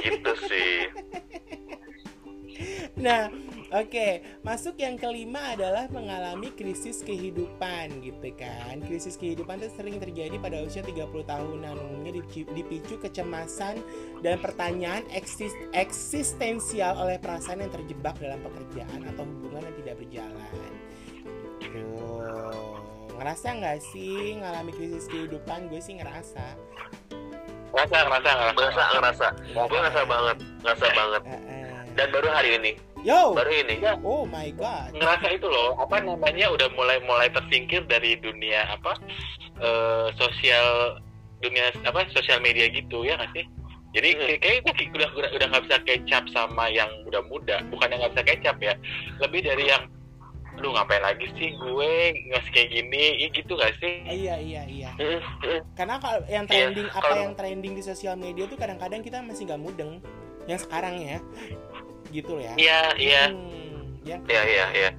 gitu 0.00 0.32
sih 0.44 0.74
Nah, 2.94 3.26
oke, 3.74 4.08
masuk 4.40 4.78
yang 4.78 4.94
kelima 4.94 5.58
adalah 5.58 5.90
mengalami 5.90 6.54
krisis 6.54 7.02
kehidupan 7.02 7.98
gitu 7.98 8.30
kan. 8.38 8.78
Krisis 8.80 9.18
kehidupan 9.18 9.58
itu 9.58 9.74
sering 9.74 9.98
terjadi 9.98 10.38
pada 10.38 10.62
usia 10.62 10.78
30 10.80 11.02
tahunan, 11.26 11.74
umumnya 11.74 12.14
dipi- 12.14 12.46
dipicu 12.46 12.94
kecemasan 12.96 13.82
dan 14.22 14.38
pertanyaan 14.38 15.02
eksis- 15.10 15.58
eksistensial 15.74 16.94
oleh 16.94 17.18
perasaan 17.18 17.58
yang 17.58 17.74
terjebak 17.74 18.14
dalam 18.16 18.38
pekerjaan 18.40 19.02
atau 19.04 19.26
hubungan 19.26 19.66
yang 19.66 19.76
tidak 19.82 19.96
berjalan. 19.98 20.70
Tuh. 21.74 22.78
Ngerasa 23.18 23.46
nggak 23.58 23.78
sih 23.82 24.38
ngalami 24.38 24.70
krisis 24.70 25.10
kehidupan? 25.10 25.66
Gue 25.66 25.82
sih 25.82 25.98
ngerasa. 25.98 26.44
Ngerasa, 27.74 27.98
ngerasa, 28.06 28.30
ngerasa. 28.54 28.82
ngerasa. 28.94 29.26
Ngerasa 29.50 29.66
gue 29.66 29.78
ngerasa 29.82 30.02
banget 30.06 30.36
ngerasa 30.62 30.86
banget. 30.94 31.22
Dan 31.94 32.06
baru 32.10 32.28
hari 32.30 32.50
ini. 32.58 32.72
Yo, 33.04 33.36
baru 33.36 33.52
ini. 33.52 33.74
Oh 34.00 34.24
my 34.24 34.48
god. 34.56 34.96
ngerasa 34.96 35.26
itu 35.36 35.44
loh 35.44 35.76
apa 35.76 36.00
namanya 36.00 36.48
udah 36.48 36.72
mulai 36.72 36.98
mulai 37.04 37.28
tersingkir 37.28 37.84
dari 37.84 38.16
dunia 38.16 38.64
apa 38.72 38.96
eh, 39.60 40.08
sosial 40.16 40.98
dunia 41.44 41.68
apa 41.84 42.08
sosial 42.16 42.40
media 42.40 42.70
gitu 42.72 43.04
ya 43.04 43.18
nggak 43.20 43.30
sih? 43.36 43.46
Jadi 43.94 44.08
kayak 44.18 44.38
kayak 44.42 44.58
gue 44.66 44.90
udah 44.98 45.10
udah 45.14 45.30
udah 45.38 45.46
nggak 45.54 45.64
bisa 45.70 45.78
kecap 45.86 46.24
sama 46.34 46.66
yang 46.66 46.90
muda-muda 47.06 47.62
bukan 47.70 47.94
yang 47.94 48.00
nggak 48.02 48.12
bisa 48.18 48.24
kecap 48.26 48.56
ya. 48.58 48.74
Lebih 49.22 49.40
dari 49.46 49.64
yang 49.70 49.86
aduh 50.54 50.70
ngapain 50.72 51.02
lagi 51.02 51.26
sih 51.34 51.50
gue 51.52 51.92
nggak 52.26 52.42
kayak 52.48 52.68
gini 52.70 53.04
ya 53.18 53.28
gitu 53.28 53.52
gak 53.54 53.74
sih 53.78 53.94
iya 54.06 54.34
iya 54.36 54.62
iya 54.64 54.90
karena 55.74 55.98
kalau 55.98 56.22
yang 56.26 56.46
Iya, 56.46 56.70
trending 56.70 56.88
apa 56.88 57.00
kalau- 57.00 57.20
yang 57.20 57.34
trending 57.34 57.72
di 57.74 57.82
sosial 57.82 58.14
media 58.14 58.44
tuh 58.44 58.54
kadang-kadang 58.54 59.00
kita 59.00 59.18
masih 59.20 59.44
nggak 59.44 59.60
mudeng 59.60 59.98
yang 60.44 60.56
sekarang 60.56 60.94
ya 60.96 61.18
gitu 62.10 62.38
ya 62.38 62.54
iya 62.54 62.80
iya 62.94 63.22
Hmm, 63.28 63.98
ya 64.04 64.16
Iya 64.22 64.42
iya 64.44 64.66
iya. 64.72 64.90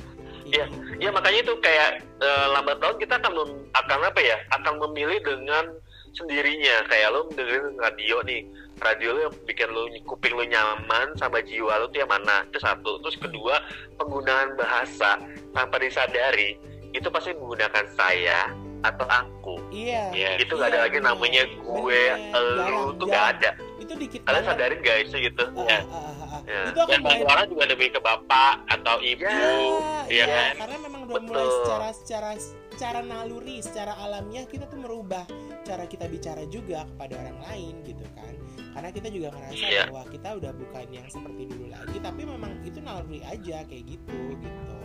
Iya. 0.46 0.66
Ya 1.00 1.10
makanya 1.10 1.42
itu 1.42 1.54
kayak 1.58 1.90
eh, 2.18 2.46
lambat 2.48 2.78
laun 2.78 2.98
kita 2.98 3.18
akan 3.18 3.34
mem- 3.34 3.66
akan 3.72 4.00
apa 4.04 4.18
ya? 4.18 4.38
Akan 4.52 4.78
memilih 4.80 5.18
dengan 5.20 5.74
sendirinya. 6.12 6.86
Kayak 6.86 7.10
lo 7.12 7.30
dengerin 7.30 7.74
radio 7.76 8.22
nih. 8.22 8.46
Radio 8.76 9.10
lo 9.12 9.20
yang 9.24 9.36
bikin 9.44 9.68
lo 9.68 9.88
kuping 10.04 10.34
lo 10.34 10.44
nyaman 10.44 11.16
sama 11.16 11.40
jiwa 11.40 11.78
lo 11.78 11.88
tuh 11.88 12.00
yang 12.00 12.12
mana? 12.12 12.44
Itu 12.46 12.60
satu. 12.60 13.00
Terus 13.00 13.18
kedua, 13.18 13.56
penggunaan 13.96 14.54
bahasa 14.54 15.16
tanpa 15.52 15.80
disadari 15.80 16.60
itu 16.92 17.08
pasti 17.08 17.32
menggunakan 17.34 17.86
saya 17.90 18.52
atau 18.82 19.08
aku. 19.08 19.56
iya 19.70 20.12
Iya. 20.12 20.30
Itu 20.38 20.56
gak 20.56 20.70
ada 20.70 20.78
Iya, 20.78 20.86
lagi 20.86 20.98
bener. 20.98 21.10
namanya 21.10 21.44
gue, 21.48 22.02
Bener. 22.06 22.68
lu 22.68 22.82
tuh 22.96 23.08
gak 23.08 23.26
ada. 23.34 23.52
itu 23.76 23.94
dikit 23.96 24.22
Kalian 24.24 24.42
banget 24.42 24.50
sadarin 24.52 24.82
guys 24.82 25.10
gitu. 25.12 25.44
Ah, 25.54 25.62
Ya. 25.64 25.80
ah, 25.84 25.94
ah, 25.94 26.10
ah. 26.26 26.40
Ya. 26.44 26.62
itu 26.66 26.80
dan 26.80 27.00
mulai 27.00 27.02
banyak 27.06 27.28
orang 27.28 27.46
juga 27.48 27.66
lebih 27.68 27.88
ke 27.92 28.00
bapak 28.00 28.54
atau 28.68 28.96
ibu 29.00 29.22
Ya, 29.22 29.30
Iya, 29.30 29.46
Iya 29.46 30.02
iya, 30.08 30.26
kan? 30.26 30.54
karena 30.58 30.78
memang 30.80 31.02
udah 31.06 31.16
mulai 31.20 31.44
Betul. 31.44 31.54
secara 31.62 31.90
secara 31.94 32.30
secara 32.76 33.00
naluri, 33.00 33.64
secara 33.64 33.96
alamiah 34.04 34.44
kita 34.44 34.68
tuh 34.68 34.84
merubah 34.84 35.24
cara 35.64 35.88
kita 35.88 36.12
bicara 36.12 36.44
juga 36.52 36.84
kepada 36.92 37.16
orang 37.24 37.40
lain 37.48 37.74
gitu 37.88 38.04
kan. 38.12 38.36
Karena 38.76 38.92
kita 38.92 39.08
juga 39.08 39.32
ngerasa 39.32 39.56
Iya. 39.64 39.84
bahwa 39.88 40.04
kita 40.12 40.30
udah 40.36 40.52
bukan 40.52 40.86
yang 40.92 41.08
seperti 41.08 41.48
dulu 41.48 41.72
lagi, 41.72 41.98
tapi 42.04 42.22
memang 42.28 42.52
itu 42.68 42.84
naluri 42.84 43.24
aja 43.24 43.64
kayak 43.64 43.84
gitu 43.88 44.20
gitu. 44.44 44.76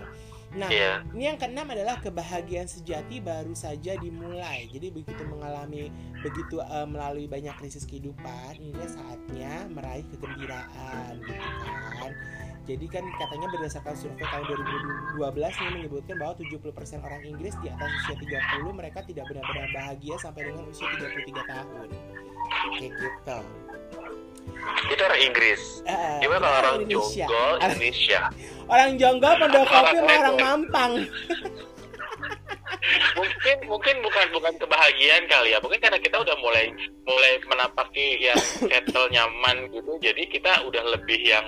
Nah, 0.50 0.66
Iya. 0.66 1.07
ini 1.14 1.31
yang 1.31 1.38
keenam 1.38 1.66
adalah 1.70 2.03
kebahagiaan 2.03 2.66
sejati 2.66 3.22
baru 3.22 3.55
saja 3.55 3.94
dimulai. 3.98 4.66
Jadi 4.70 4.90
begitu 4.90 5.22
mengalami 5.26 5.90
begitu 6.22 6.59
eh, 6.59 6.87
melalui 6.87 7.26
banyak 7.31 7.55
krisis 7.59 7.87
kehidupan, 7.87 8.59
ini 8.59 8.83
saatnya 8.87 9.66
meraih 9.70 10.07
kegembiraan 10.11 11.22
gitu 11.22 11.38
kan. 11.38 12.11
Jadi 12.70 12.87
kan 12.87 13.02
katanya 13.18 13.50
berdasarkan 13.50 13.94
survei 13.98 14.22
tahun 14.30 14.46
2012 15.18 15.42
ini 15.42 15.70
menyebutkan 15.74 16.14
bahwa 16.22 16.38
70% 16.38 17.02
orang 17.02 17.22
Inggris 17.26 17.54
di 17.59 17.66
atas 17.66 17.90
usia 17.98 18.14
30 18.14 18.70
mereka 18.70 19.02
tidak 19.02 19.26
benar-benar 19.26 19.66
bahagia 19.74 20.14
sampai 20.22 20.46
dengan 20.46 20.70
usia 20.70 20.87
33 20.87 21.50
tahun. 21.50 21.88
Kayak 22.78 22.92
gitu. 22.94 23.38
Itu 24.87 25.02
orang 25.02 25.22
Inggris. 25.26 25.62
Eh, 25.83 26.18
Gimana 26.22 26.46
kalau 26.46 26.59
orang 26.62 26.74
Indonesia. 26.87 27.26
jonggol 27.26 27.54
Indonesia? 27.59 28.20
Orang 28.70 28.90
jonggol 29.02 29.35
pondok 29.35 29.64
kopi 29.66 29.96
sama 29.98 30.12
orang 30.14 30.37
mampang. 30.38 30.92
mungkin 33.18 33.56
mungkin 33.66 33.96
bukan 33.98 34.26
bukan 34.30 34.54
kebahagiaan 34.62 35.24
kali 35.26 35.52
ya 35.52 35.59
mungkin 35.61 35.80
karena 35.83 35.98
kita 36.00 36.16
udah 36.22 36.37
mulai 36.38 36.70
mulai 37.04 37.33
menapaki 37.44 38.16
yang 38.18 38.38
settle 38.38 39.11
nyaman 39.12 39.68
gitu 39.74 39.92
jadi 40.00 40.22
kita 40.30 40.64
udah 40.64 40.85
lebih 40.96 41.20
yang 41.20 41.44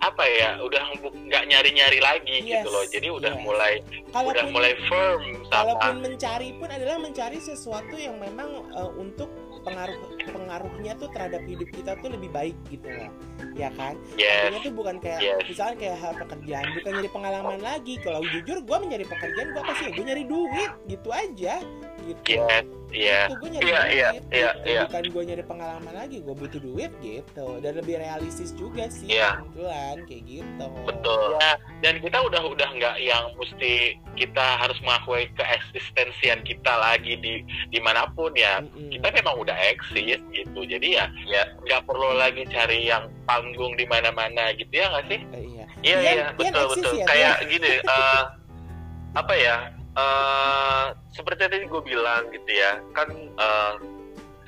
apa 0.00 0.24
ya 0.24 0.50
udah 0.64 0.82
nggak 1.28 1.44
nyari 1.44 1.70
nyari 1.76 1.98
lagi 2.00 2.36
Yes, 2.40 2.64
gitu 2.64 2.68
loh. 2.72 2.84
Jadi 2.88 3.08
udah 3.12 3.32
yes. 3.36 3.44
mulai 3.44 3.72
udah 3.84 4.08
Kalaupun 4.16 4.46
mulai 4.52 4.72
firm 4.88 5.22
kalaupun 5.52 5.92
sama 5.92 6.04
mencari 6.08 6.48
pun 6.56 6.68
adalah 6.72 6.96
mencari 6.98 7.38
sesuatu 7.38 7.94
yang 8.00 8.16
memang 8.16 8.64
eh, 8.72 8.90
untuk 8.96 9.28
pengaruh 9.60 9.96
pengaruhnya 10.24 10.96
tuh 10.96 11.12
terhadap 11.12 11.44
hidup 11.44 11.68
kita 11.68 11.92
tuh 12.00 12.08
lebih 12.16 12.32
baik 12.32 12.56
gitu 12.72 12.88
loh 12.88 13.12
ya 13.52 13.70
kan 13.72 13.94
yes 14.14 14.46
Artinya 14.46 14.60
tuh 14.62 14.74
bukan 14.74 14.96
kayak 14.98 15.20
Yes. 15.20 15.42
misalnya 15.44 15.76
kayak 15.76 15.96
hal 15.98 16.12
pekerjaan 16.16 16.66
bukan 16.72 16.90
nyari 16.92 17.10
pengalaman 17.10 17.60
lagi 17.60 17.94
kalau 17.98 18.20
jujur 18.24 18.56
gue 18.58 18.76
mencari 18.78 19.04
pekerjaan 19.04 19.48
gue 19.50 19.60
apa 19.60 19.72
sih 19.76 19.88
gue 19.88 20.04
nyari 20.04 20.24
duit 20.24 20.72
gitu 20.86 21.08
aja 21.10 21.54
gitu 22.00 22.24
yes 22.26 22.64
iya 22.90 23.18
Itu 23.24 23.34
gue 23.36 23.48
nyari 23.52 23.64
Iya, 23.64 23.78
duit 23.78 23.92
iya, 23.92 24.10
gitu. 24.50 24.66
iya. 24.66 24.80
bukan 24.84 25.04
gue 25.06 25.22
nyari 25.24 25.44
pengalaman 25.44 25.94
lagi 25.94 26.16
gue 26.18 26.34
butuh 26.34 26.58
duit 26.58 26.90
gitu 26.98 27.46
dan 27.58 27.72
lebih 27.76 27.94
realistis 27.96 28.50
juga 28.52 28.88
sih 28.88 29.06
Iya. 29.08 29.38
kebetulan 29.40 29.96
kayak 30.04 30.22
gitu 30.26 30.66
Betul. 30.82 31.28
Ya, 31.36 31.52
dan 31.80 31.94
kita 31.98 32.18
udah 32.20 32.42
udah 32.46 32.68
nggak 32.72 32.96
yang 32.98 33.24
mesti 33.36 33.72
kita 34.14 34.46
harus 34.58 34.74
mengakui 34.80 35.30
keeksistensian 35.34 36.42
kita 36.42 36.72
lagi 36.72 37.14
di 37.16 37.34
di 37.68 37.78
mana 37.78 38.10
pun 38.10 38.32
ya 38.32 38.58
Mm-mm. 38.60 38.90
kita 38.90 39.06
memang 39.12 39.36
udah 39.38 39.54
eksis 39.70 40.18
gitu 40.30 40.60
jadi 40.60 40.88
ya 40.90 41.06
Ya. 41.26 41.42
nggak 41.62 41.84
perlu 41.84 42.16
lagi 42.16 42.42
cari 42.46 42.84
yang 42.84 43.06
panggung 43.30 43.72
di 43.74 43.86
mana-mana 43.86 44.50
gitu 44.52 44.72
ya 44.72 44.90
nggak 44.90 45.06
sih 45.06 45.20
Eh, 45.30 45.44
iya 45.46 45.64
Iya 45.80 45.96
iya 46.02 46.26
betul 46.34 46.64
betul. 46.74 46.92
ya, 46.94 47.06
Kayak 47.06 47.34
gini 47.46 47.70
eh, 47.94 48.22
apa 49.14 49.34
ya? 49.34 49.56
eh 49.90 50.84
seperti 51.10 51.46
tadi 51.46 51.66
gue 51.66 51.82
bilang 51.82 52.30
gitu 52.30 52.50
ya 52.50 52.78
kan 52.92 53.08
eh, 53.14 53.74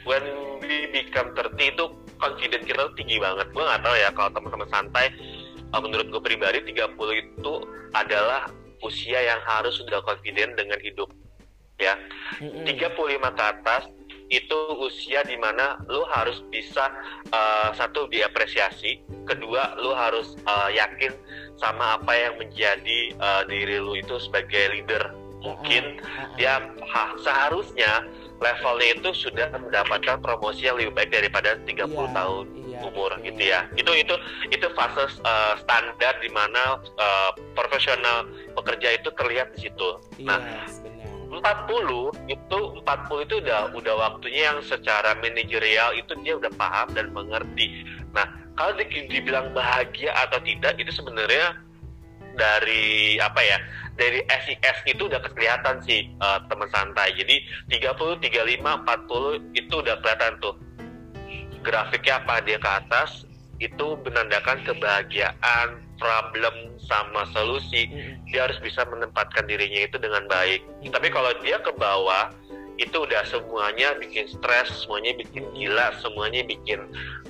when 0.03 0.23
we 0.61 0.87
become 0.91 1.31
30 1.35 1.59
itu 1.69 1.85
confident 2.17 2.63
kita 2.63 2.87
tuh 2.87 2.95
tinggi 2.95 3.19
banget. 3.19 3.51
Gue 3.51 3.63
nggak 3.63 3.83
tahu 3.83 3.95
ya 3.97 4.09
kalau 4.11 4.31
teman-teman 4.31 4.69
santai. 4.69 5.07
eh, 5.73 5.81
menurut 5.81 6.07
gue 6.09 6.23
pribadi 6.23 6.59
30 6.63 6.95
itu 7.17 7.53
adalah 7.93 8.45
usia 8.83 9.19
yang 9.19 9.41
harus 9.43 9.73
sudah 9.75 10.03
confident 10.03 10.53
dengan 10.53 10.79
hidup 10.79 11.09
ya. 11.77 11.95
Mm-mm. 12.39 12.63
35 12.69 12.93
ke 13.33 13.43
atas 13.43 13.83
itu 14.33 14.59
usia 14.81 15.21
di 15.23 15.37
mana 15.37 15.77
lu 15.93 16.09
harus 16.09 16.41
bisa 16.49 16.89
uh, 17.31 17.69
satu 17.77 18.09
diapresiasi, 18.09 18.97
kedua 19.29 19.77
lu 19.77 19.93
harus 19.93 20.41
uh, 20.49 20.73
yakin 20.73 21.13
sama 21.61 22.01
apa 22.01 22.17
yang 22.17 22.35
menjadi 22.41 23.13
uh, 23.21 23.45
diri 23.45 23.77
lu 23.77 23.93
itu 23.93 24.17
sebagai 24.17 24.73
leader. 24.73 25.13
Mungkin 25.43 25.99
dia 26.39 26.63
ha- 26.87 27.19
seharusnya 27.19 28.07
levelnya 28.39 28.95
itu 28.95 29.11
sudah 29.11 29.51
mendapatkan 29.53 30.23
promosi 30.23 30.71
yang 30.71 30.79
lebih 30.79 30.95
baik 30.95 31.11
daripada 31.11 31.59
30 31.67 31.83
Iya, 31.83 31.83
tahun 32.15 32.47
iya, 32.63 32.79
umur 32.87 33.11
betul. 33.19 33.27
gitu 33.27 33.43
ya. 33.51 33.61
Itu 33.75 33.91
itu 33.91 34.15
itu 34.55 34.67
fase 34.79 35.03
uh, 35.27 35.55
standar 35.59 36.15
di 36.23 36.31
mana 36.31 36.79
uh, 36.79 37.31
profesional 37.59 38.31
pekerja 38.55 39.03
itu 39.03 39.11
terlihat 39.19 39.51
di 39.59 39.67
situ. 39.67 39.89
Nah, 40.23 40.39
Yes. 40.39 40.79
40 41.43 42.31
itu 42.31 42.59
40 42.87 43.27
itu 43.27 43.35
udah 43.43 43.75
udah 43.75 43.95
waktunya 43.99 44.55
yang 44.55 44.63
secara 44.63 45.19
manajerial 45.19 45.91
itu 45.99 46.15
dia 46.23 46.39
udah 46.39 46.53
paham 46.55 46.95
dan 46.95 47.11
mengerti. 47.11 47.83
Nah, 48.15 48.25
kalau 48.55 48.79
di- 48.79 49.11
dibilang 49.11 49.51
bahagia 49.51 50.15
atau 50.15 50.39
tidak 50.47 50.79
itu 50.79 50.95
sebenarnya 50.95 51.59
dari 52.39 53.19
apa 53.19 53.43
ya? 53.43 53.59
Dari 53.99 54.25
SIS 54.25 54.79
itu 54.89 55.11
udah 55.11 55.21
kelihatan 55.21 55.83
sih 55.83 56.07
eh, 56.07 56.39
teman 56.47 56.71
santai. 56.71 57.13
Jadi 57.19 57.43
30, 57.69 58.23
35, 58.23 58.87
40 58.87 59.59
itu 59.59 59.75
udah 59.75 59.99
kelihatan 59.99 60.39
tuh. 60.39 60.55
Grafiknya 61.63 62.23
apa 62.23 62.43
dia 62.43 62.59
ke 62.59 62.71
atas 62.71 63.27
itu 63.63 63.95
menandakan 64.03 64.59
kebahagiaan, 64.67 65.79
problem 66.03 66.75
sama 66.91 67.23
solusi 67.31 67.87
Mm-mm. 67.87 68.27
dia 68.27 68.51
harus 68.51 68.59
bisa 68.59 68.83
menempatkan 68.91 69.47
dirinya 69.47 69.87
itu 69.87 69.97
dengan 70.03 70.27
baik. 70.27 70.67
Tapi 70.91 71.09
kalau 71.15 71.31
dia 71.39 71.63
ke 71.63 71.71
bawah, 71.79 72.35
itu 72.83 72.97
udah 72.99 73.23
semuanya 73.31 73.95
bikin 74.03 74.27
stres, 74.27 74.83
semuanya 74.83 75.15
bikin 75.15 75.47
gila, 75.55 75.95
semuanya 76.03 76.43
bikin 76.43 76.83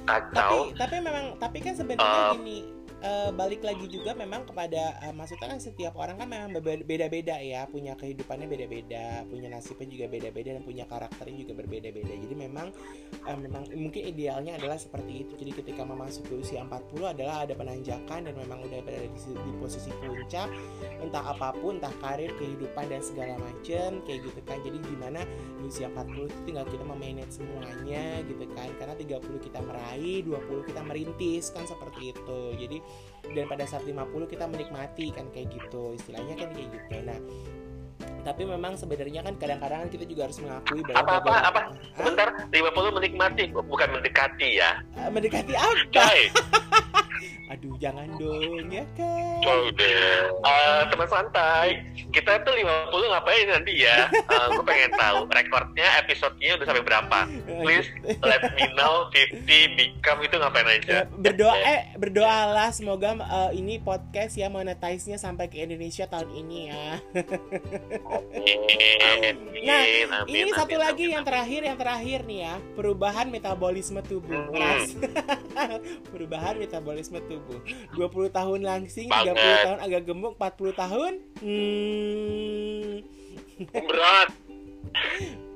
kacau. 0.08 0.72
tapi 0.72 0.80
tapi 0.80 0.96
memang 1.04 1.24
tapi 1.38 1.58
kan 1.60 1.74
sebenarnya 1.76 2.02
Uh, 2.02 2.32
gini 2.40 2.58
eh, 3.02 3.30
balik 3.34 3.66
lagi 3.66 3.90
juga 3.90 4.14
memang 4.14 4.46
kepada 4.46 5.02
eh, 5.02 5.14
maksudnya 5.14 5.50
kan 5.50 5.58
setiap 5.58 5.98
orang 5.98 6.16
kan 6.22 6.28
memang 6.30 6.54
beda-beda 6.62 7.36
ya 7.42 7.66
punya 7.66 7.98
kehidupannya 7.98 8.46
beda-beda 8.46 9.26
punya 9.26 9.50
nasibnya 9.50 9.90
juga 9.90 10.06
beda-beda 10.06 10.56
dan 10.56 10.62
punya 10.62 10.84
karakternya 10.86 11.36
juga 11.42 11.52
berbeda-beda. 11.58 12.14
Jadi 12.14 12.34
memang 12.38 12.70
eh, 13.26 13.38
memang 13.38 13.66
mungkin 13.74 14.02
idealnya 14.06 14.56
adalah 14.56 14.78
seperti 14.78 15.26
itu. 15.26 15.32
Jadi 15.34 15.50
ketika 15.62 15.82
memasuki 15.82 16.38
usia 16.38 16.62
40 16.62 17.14
adalah 17.18 17.42
ada 17.42 17.54
penanjakan 17.58 18.30
dan 18.30 18.34
memang 18.38 18.62
udah 18.62 18.80
berada 18.86 19.08
di, 19.10 19.20
di 19.34 19.50
posisi 19.58 19.90
puncak. 19.98 20.48
Entah 21.02 21.24
apa 21.34 21.52
pun 21.58 21.82
entah 21.82 21.94
karir 21.98 22.30
kehidupan 22.38 22.86
dan 22.86 23.02
segala 23.02 23.34
macem 23.42 24.00
kayak 24.06 24.30
gitu 24.30 24.40
kan. 24.46 24.58
Jadi 24.62 24.78
gimana 24.86 25.26
di 25.58 25.66
usia 25.66 25.90
40 25.90 26.30
itu 26.30 26.38
tinggal 26.46 26.66
kita 26.70 26.84
memanage 26.86 27.34
semuanya 27.34 28.22
gitu 28.26 28.44
kan. 28.54 28.70
Karena 28.78 28.94
30 28.94 29.42
kita 29.42 29.58
meraih 29.58 30.22
20 30.22 30.68
kita 30.70 30.80
merintis 30.86 31.50
kan 31.50 31.66
seperti 31.66 32.14
itu. 32.14 32.40
Jadi 32.54 32.78
dan 33.32 33.46
pada 33.46 33.64
saat 33.64 33.86
50 33.86 34.28
kita 34.28 34.44
menikmati 34.50 35.14
kan 35.14 35.30
kayak 35.30 35.54
gitu 35.54 35.94
istilahnya 35.94 36.34
kan 36.36 36.48
kayak 36.52 36.68
gitu. 36.74 36.94
Nah 37.06 37.18
tapi 38.22 38.42
memang 38.46 38.78
sebenarnya 38.78 39.20
kan 39.26 39.34
kadang-kadang 39.34 39.90
kita 39.90 40.04
juga 40.06 40.30
harus 40.30 40.38
mengakui 40.38 40.80
bahwa 40.86 40.98
Apa, 41.02 41.12
apa, 41.18 41.32
apa? 41.42 41.60
Hah? 41.60 41.66
Sebentar, 41.98 42.28
50 42.54 42.96
menikmati, 42.98 43.42
bukan 43.50 43.88
mendekati 43.98 44.48
ya. 44.62 44.78
Eh, 44.94 45.10
mendekati 45.10 45.52
apa 45.58 45.82
coy 45.90 46.20
Aduh, 47.52 47.76
jangan 47.76 48.08
dong 48.16 48.72
ya 48.72 48.80
kan. 48.96 49.44
Oh, 49.44 49.68
udah. 49.68 50.00
Eh, 50.40 50.82
teman 50.88 51.08
santai, 51.12 51.84
kita 52.08 52.40
tuh 52.48 52.56
50 52.56 53.12
ngapain 53.12 53.46
nanti 53.52 53.72
ya? 53.76 54.08
Eh, 54.32 54.46
gue 54.48 54.64
pengen 54.64 54.96
tahu 54.96 55.28
rekornya 55.28 56.00
episodenya 56.00 56.56
udah 56.56 56.66
sampai 56.72 56.84
berapa. 56.88 57.18
Please 57.60 57.92
let 58.24 58.40
me 58.56 58.64
know 58.72 59.12
50 59.12 59.44
become 59.76 60.24
itu 60.24 60.36
ngapain 60.40 60.64
aja. 60.64 61.04
berdoa 61.12 61.52
eh 61.60 61.92
berdoalah 62.00 62.72
semoga 62.72 63.12
eh, 63.20 63.60
ini 63.60 63.76
podcast 63.76 64.40
ya 64.40 64.48
monetize-nya 64.48 65.20
sampai 65.20 65.52
ke 65.52 65.60
Indonesia 65.60 66.08
tahun 66.08 66.32
ini 66.32 66.58
ya. 66.72 66.88
Amin. 67.92 69.36
Nah, 69.62 69.78
Amin, 69.78 70.08
amin, 70.10 70.34
ini 70.34 70.50
satu 70.50 70.74
amin, 70.74 70.82
lagi 70.82 71.04
amin. 71.06 71.14
yang 71.14 71.24
terakhir 71.24 71.60
yang 71.62 71.78
terakhir 71.78 72.18
nih 72.26 72.38
ya, 72.42 72.54
perubahan 72.74 73.26
metabolisme 73.30 74.00
tubuh. 74.02 74.50
Hmm. 74.50 74.58
Mas. 74.58 74.96
perubahan 76.12 76.58
metabolisme 76.58 77.20
tubuh. 77.24 77.60
20 77.94 78.32
tahun 78.32 78.60
langsing, 78.64 79.06
30 79.06 79.12
Banget. 79.12 79.62
tahun 79.62 79.78
agak 79.80 80.02
gemuk, 80.08 80.34
40 80.34 80.72
tahun. 80.74 81.12
Hmm. 81.38 82.92
Berat. 83.70 84.28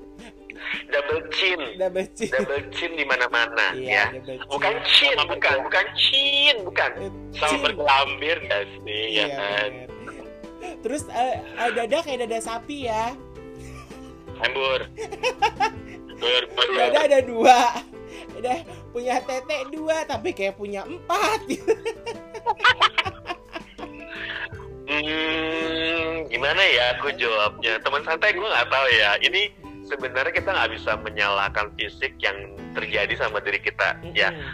double 0.87 1.23
chin, 1.31 1.59
Udah 1.79 1.91
becin. 1.91 2.31
double 2.31 2.63
chin 2.75 2.91
di 2.95 3.05
mana-mana 3.07 3.75
ya. 3.77 4.11
Iya, 4.11 4.19
udah 4.19 4.23
becin. 4.25 4.51
Bukan 4.51 4.75
chin, 4.85 5.17
bukan, 5.29 5.57
bukan 5.63 5.87
chin, 5.95 6.57
bukan. 6.65 6.91
Eh, 6.99 7.13
Sama 7.39 7.57
berkelambir 7.63 8.37
gak 8.47 8.65
sih? 8.83 9.03
Iya, 9.15 9.25
ya 9.27 9.27
kan? 9.35 9.71
bener. 9.71 9.96
Terus 10.83 11.09
eh, 11.13 11.43
eh, 11.43 11.71
dada 11.75 11.99
kayak 12.03 12.27
dada 12.27 12.39
sapi 12.41 12.89
ya. 12.89 13.13
Hambur. 14.37 14.85
Dada 16.77 16.99
ada 17.05 17.21
dua. 17.21 17.77
Udah 18.37 18.65
punya 18.89 19.21
tete 19.21 19.69
dua 19.69 20.05
tapi 20.09 20.33
kayak 20.33 20.57
punya 20.57 20.85
empat. 20.85 21.41
Hmm, 24.87 26.31
gimana 26.31 26.63
ya 26.63 26.95
aku 26.95 27.11
jawabnya? 27.19 27.83
Teman 27.83 28.07
santai 28.07 28.39
gue 28.39 28.47
nggak 28.47 28.71
tahu 28.71 28.87
ya. 28.95 29.19
Ini 29.19 29.51
sebenarnya 29.83 30.31
kita 30.31 30.55
nggak 30.55 30.73
bisa 30.79 30.95
menyalahkan 31.03 31.75
fisik 31.75 32.15
yang 32.23 32.55
terjadi 32.71 33.19
sama 33.19 33.43
diri 33.43 33.59
kita. 33.59 33.99
Ya, 34.15 34.31
Mm-mm. 34.31 34.47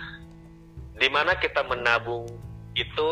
di 0.96 1.08
mana 1.12 1.36
kita 1.36 1.60
menabung 1.68 2.24
itu 2.72 3.06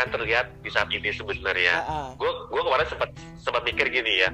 akan 0.00 0.16
terlihat 0.16 0.46
di 0.64 0.70
saat 0.72 0.88
ini 0.88 1.12
sebenarnya. 1.12 1.84
Ah, 1.84 1.92
ah. 1.92 2.08
Gue 2.16 2.32
gue 2.48 2.62
kemarin 2.64 2.86
sempat 2.88 3.10
sempat 3.36 3.62
mikir 3.68 3.92
gini 3.92 4.24
ya. 4.24 4.32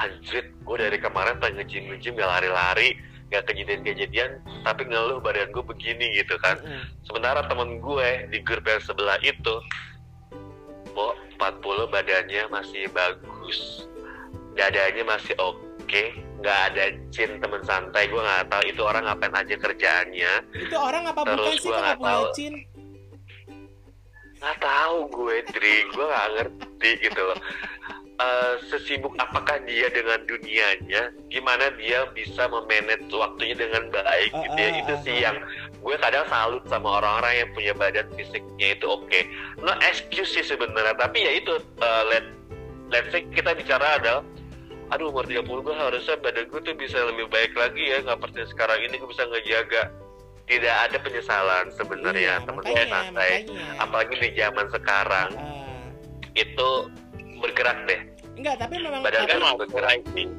Anjir, 0.00 0.48
gue 0.48 0.76
dari 0.80 0.96
kemarin 0.96 1.36
pengen 1.36 1.60
nge-gym 1.60 1.92
nge-gym 1.92 2.16
gak 2.16 2.30
lari-lari, 2.40 2.96
gak 3.28 3.44
kejadian-kejadian, 3.50 4.40
tapi 4.64 4.88
ngeluh 4.88 5.20
badan 5.20 5.52
gue 5.52 5.60
begini 5.60 6.16
gitu 6.16 6.40
kan. 6.40 6.56
Mm-mm. 6.64 6.86
Sementara 7.04 7.44
temen 7.44 7.82
gue 7.82 8.08
di 8.32 8.38
grup 8.40 8.64
yang 8.64 8.80
sebelah 8.80 9.18
itu, 9.20 9.54
Bo, 10.94 11.18
40 11.36 11.90
badannya 11.90 12.46
masih 12.48 12.86
bagus, 12.94 13.90
dadanya 14.54 15.02
masih 15.02 15.34
oke, 15.42 16.02
nggak 16.46 16.58
ada 16.72 16.94
chin 17.10 17.42
temen 17.42 17.62
santai. 17.66 18.06
Gue 18.06 18.22
nggak 18.22 18.54
tahu 18.54 18.62
itu 18.70 18.82
orang 18.86 19.02
ngapain 19.02 19.34
aja 19.34 19.54
kerjaannya. 19.58 20.32
Itu 20.54 20.78
orang 20.78 21.10
apa 21.10 21.26
Terus 21.26 21.38
bukan 21.42 21.54
sih 21.58 21.70
nggak 21.74 21.98
punya 21.98 22.22
cin? 22.38 22.54
Nggak 24.38 24.56
tahu 24.62 24.96
gue, 25.10 25.36
Dri, 25.50 25.76
gue 25.90 26.06
nggak 26.06 26.28
ngerti 26.38 26.90
gitu 27.10 27.20
loh. 27.20 27.38
Eh, 28.18 28.54
sesibuk 28.66 29.14
apakah 29.22 29.62
dia 29.62 29.86
dengan 29.94 30.18
dunianya? 30.26 31.14
Gimana 31.30 31.70
dia 31.78 32.02
bisa 32.10 32.50
memanage 32.50 33.06
waktunya 33.14 33.54
dengan 33.54 33.94
baik? 33.94 34.34
Ah, 34.34 34.42
gitu 34.42 34.58
ya? 34.58 34.70
ah, 34.74 34.80
Itu 34.82 34.94
ah, 34.94 35.02
sih 35.06 35.14
ah. 35.14 35.20
yang 35.30 35.36
gue 35.78 35.94
kadang 36.02 36.26
salut 36.26 36.64
sama 36.66 36.98
orang-orang 36.98 37.46
yang 37.46 37.50
punya 37.54 37.72
badan 37.78 38.06
fisiknya 38.18 38.74
itu 38.74 38.86
oke. 38.90 39.20
No 39.62 39.70
excuse 39.86 40.34
sih 40.34 40.42
sebenarnya, 40.42 40.98
tapi 40.98 41.22
ya 41.22 41.32
itu 41.38 41.62
eh, 41.62 42.02
let 42.10 42.26
let's 42.90 43.10
say 43.14 43.22
kita 43.30 43.54
bicara 43.54 44.02
adalah 44.02 44.26
aduh 44.88 45.12
umur 45.12 45.28
30 45.28 45.44
gue 45.44 45.76
harusnya 45.76 46.16
badan 46.18 46.48
gue 46.48 46.60
tuh 46.64 46.72
bisa 46.72 46.96
lebih 47.12 47.28
baik 47.28 47.52
lagi 47.52 47.92
ya 47.92 48.00
nggak 48.00 48.24
seperti 48.24 48.40
sekarang 48.56 48.78
ini 48.88 48.96
gue 48.96 49.08
bisa 49.12 49.28
ngejaga 49.28 49.92
tidak 50.48 50.74
ada 50.82 50.96
penyesalan 50.98 51.64
sebenarnya 51.70 52.34
Iya, 52.34 52.34
teman-teman 52.42 52.86
santai 52.88 53.32
apalagi 53.76 54.14
di 54.16 54.28
zaman 54.32 54.66
sekarang 54.68 55.28
Ah. 55.36 55.86
itu 56.34 56.68
bergerak 57.38 57.78
deh 57.84 58.00
Enggak, 58.34 58.54
tapi 58.56 58.78
memang 58.78 59.02
tapi, 59.02 59.18
kan 59.20 59.38
mau 59.40 59.54
bergerak 59.54 59.98
sih. 60.14 60.30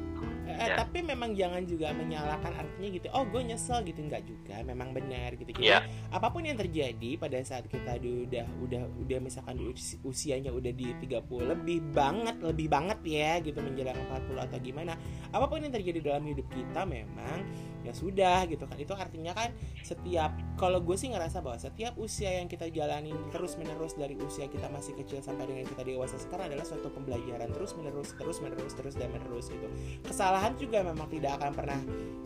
eh, 0.50 0.66
ya. 0.66 0.76
tapi 0.76 1.00
memang 1.00 1.32
jangan 1.32 1.62
juga 1.62 1.88
menyalahkan 1.90 2.52
artinya 2.54 2.88
gitu. 2.90 3.08
Oh, 3.10 3.24
gue 3.24 3.40
nyesel 3.42 3.80
gitu 3.82 3.96
enggak 3.98 4.24
juga. 4.24 4.60
Memang 4.60 4.90
benar 4.90 5.32
gitu. 5.32 5.52
Jadi 5.52 5.68
Iya. 5.68 5.84
apa 6.08 6.28
pun 6.28 6.40
yang 6.42 6.56
terjadi 6.56 7.16
pada 7.16 7.40
saat 7.40 7.64
kita 7.64 7.96
udah 7.96 8.44
udah 8.58 8.82
udah 8.98 9.18
misalkan 9.20 9.56
usi- 9.62 10.00
usianya 10.02 10.48
udah 10.48 10.68
di 10.70 10.92
30 10.98 11.44
lebih 11.46 11.80
banget, 11.92 12.40
lebih 12.40 12.68
banget 12.68 13.00
ya 13.00 13.36
gitu 13.38 13.56
menjelang 13.58 13.96
40 14.02 14.40
atau 14.42 14.58
gimana. 14.58 14.96
Apa 15.28 15.44
pun 15.44 15.60
yang 15.60 15.72
terjadi 15.72 16.00
dalam 16.02 16.24
hidup 16.24 16.44
kita 16.46 16.84
memang 16.84 17.44
ya 17.82 17.92
sudah 17.92 18.46
gitu 18.46 18.64
kan. 18.66 18.76
Itu 18.78 18.94
artinya 18.94 19.32
kan 19.32 19.50
setiap 19.84 20.34
kalau 20.60 20.80
gue 20.84 20.96
sih 20.96 21.08
ngerasa 21.08 21.40
bahwa 21.40 21.56
setiap 21.56 21.96
usia 21.96 22.36
yang 22.40 22.46
kita 22.46 22.68
jalanin 22.68 23.16
terus 23.32 23.56
menerus 23.56 23.96
dari 23.96 24.14
usia 24.20 24.46
kita 24.46 24.68
masih 24.68 24.92
kecil 25.00 25.24
sampai 25.24 25.48
dengan 25.48 25.64
kita 25.66 25.82
dewasa 25.82 26.20
sekarang 26.20 26.52
adalah 26.52 26.66
suatu 26.68 26.92
pembelajaran 26.92 27.48
terus 27.50 27.72
menerus 27.74 28.12
terus 28.14 28.38
menerus 28.44 28.72
terus 28.76 28.94
dan 28.94 29.08
menerus 29.10 29.48
gitu. 29.48 29.66
Kesalahan 30.04 30.54
juga 30.60 30.84
memang 30.84 31.08
tidak 31.08 31.40
akan 31.40 31.52
pernah 31.56 31.80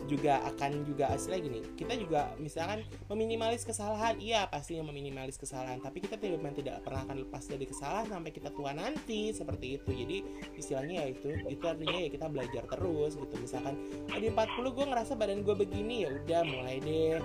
juga 0.05 0.37
akan 0.53 0.85
juga 0.85 1.09
asli 1.09 1.41
gini 1.41 1.59
kita 1.73 1.97
juga 1.97 2.29
misalkan 2.37 2.85
meminimalis 3.09 3.65
kesalahan 3.65 4.21
iya 4.21 4.45
pastinya 4.45 4.85
meminimalis 4.85 5.33
kesalahan 5.33 5.81
tapi 5.81 5.97
kita 5.97 6.21
tidak 6.21 6.37
memang 6.37 6.53
tidak 6.53 6.81
pernah 6.85 7.01
akan 7.05 7.17
lepas 7.25 7.43
dari 7.49 7.65
kesalahan 7.65 8.05
sampai 8.09 8.31
kita 8.33 8.49
tua 8.53 8.73
nanti 8.73 9.29
seperti 9.29 9.77
itu. 9.77 9.89
Jadi 9.93 10.17
istilahnya 10.57 11.05
ya 11.05 11.05
itu 11.13 11.29
itu 11.45 11.63
artinya 11.65 11.97
ya 12.01 12.09
kita 12.09 12.25
belajar 12.29 12.63
terus 12.65 13.11
gitu. 13.17 13.33
Misalkan 13.37 13.75
"Ah, 14.09 14.17
di 14.17 14.27
40 14.29 14.73
gue 14.73 14.85
ngerasa 14.85 15.13
badan 15.13 15.44
gue 15.45 15.53
begini 15.53 15.95
ya 16.03 16.09
udah 16.09 16.41
mulai 16.41 16.81
deh 16.81 17.21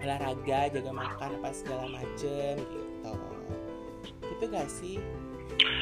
olahraga 0.00 0.72
jaga 0.72 0.92
makan 0.92 1.30
apa 1.36 1.50
segala 1.52 1.84
macem 1.92 2.56
gitu 2.56 3.12
itu 4.32 4.44
gak 4.48 4.68
sih 4.72 4.98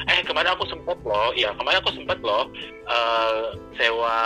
Eh 0.07 0.23
kemarin 0.23 0.55
aku 0.55 0.63
sempet 0.71 0.95
loh, 1.03 1.35
iya 1.35 1.51
kemarin 1.57 1.83
aku 1.83 1.91
sempet 1.91 2.15
loh 2.23 2.47
eh, 2.87 3.43
sewa 3.75 4.17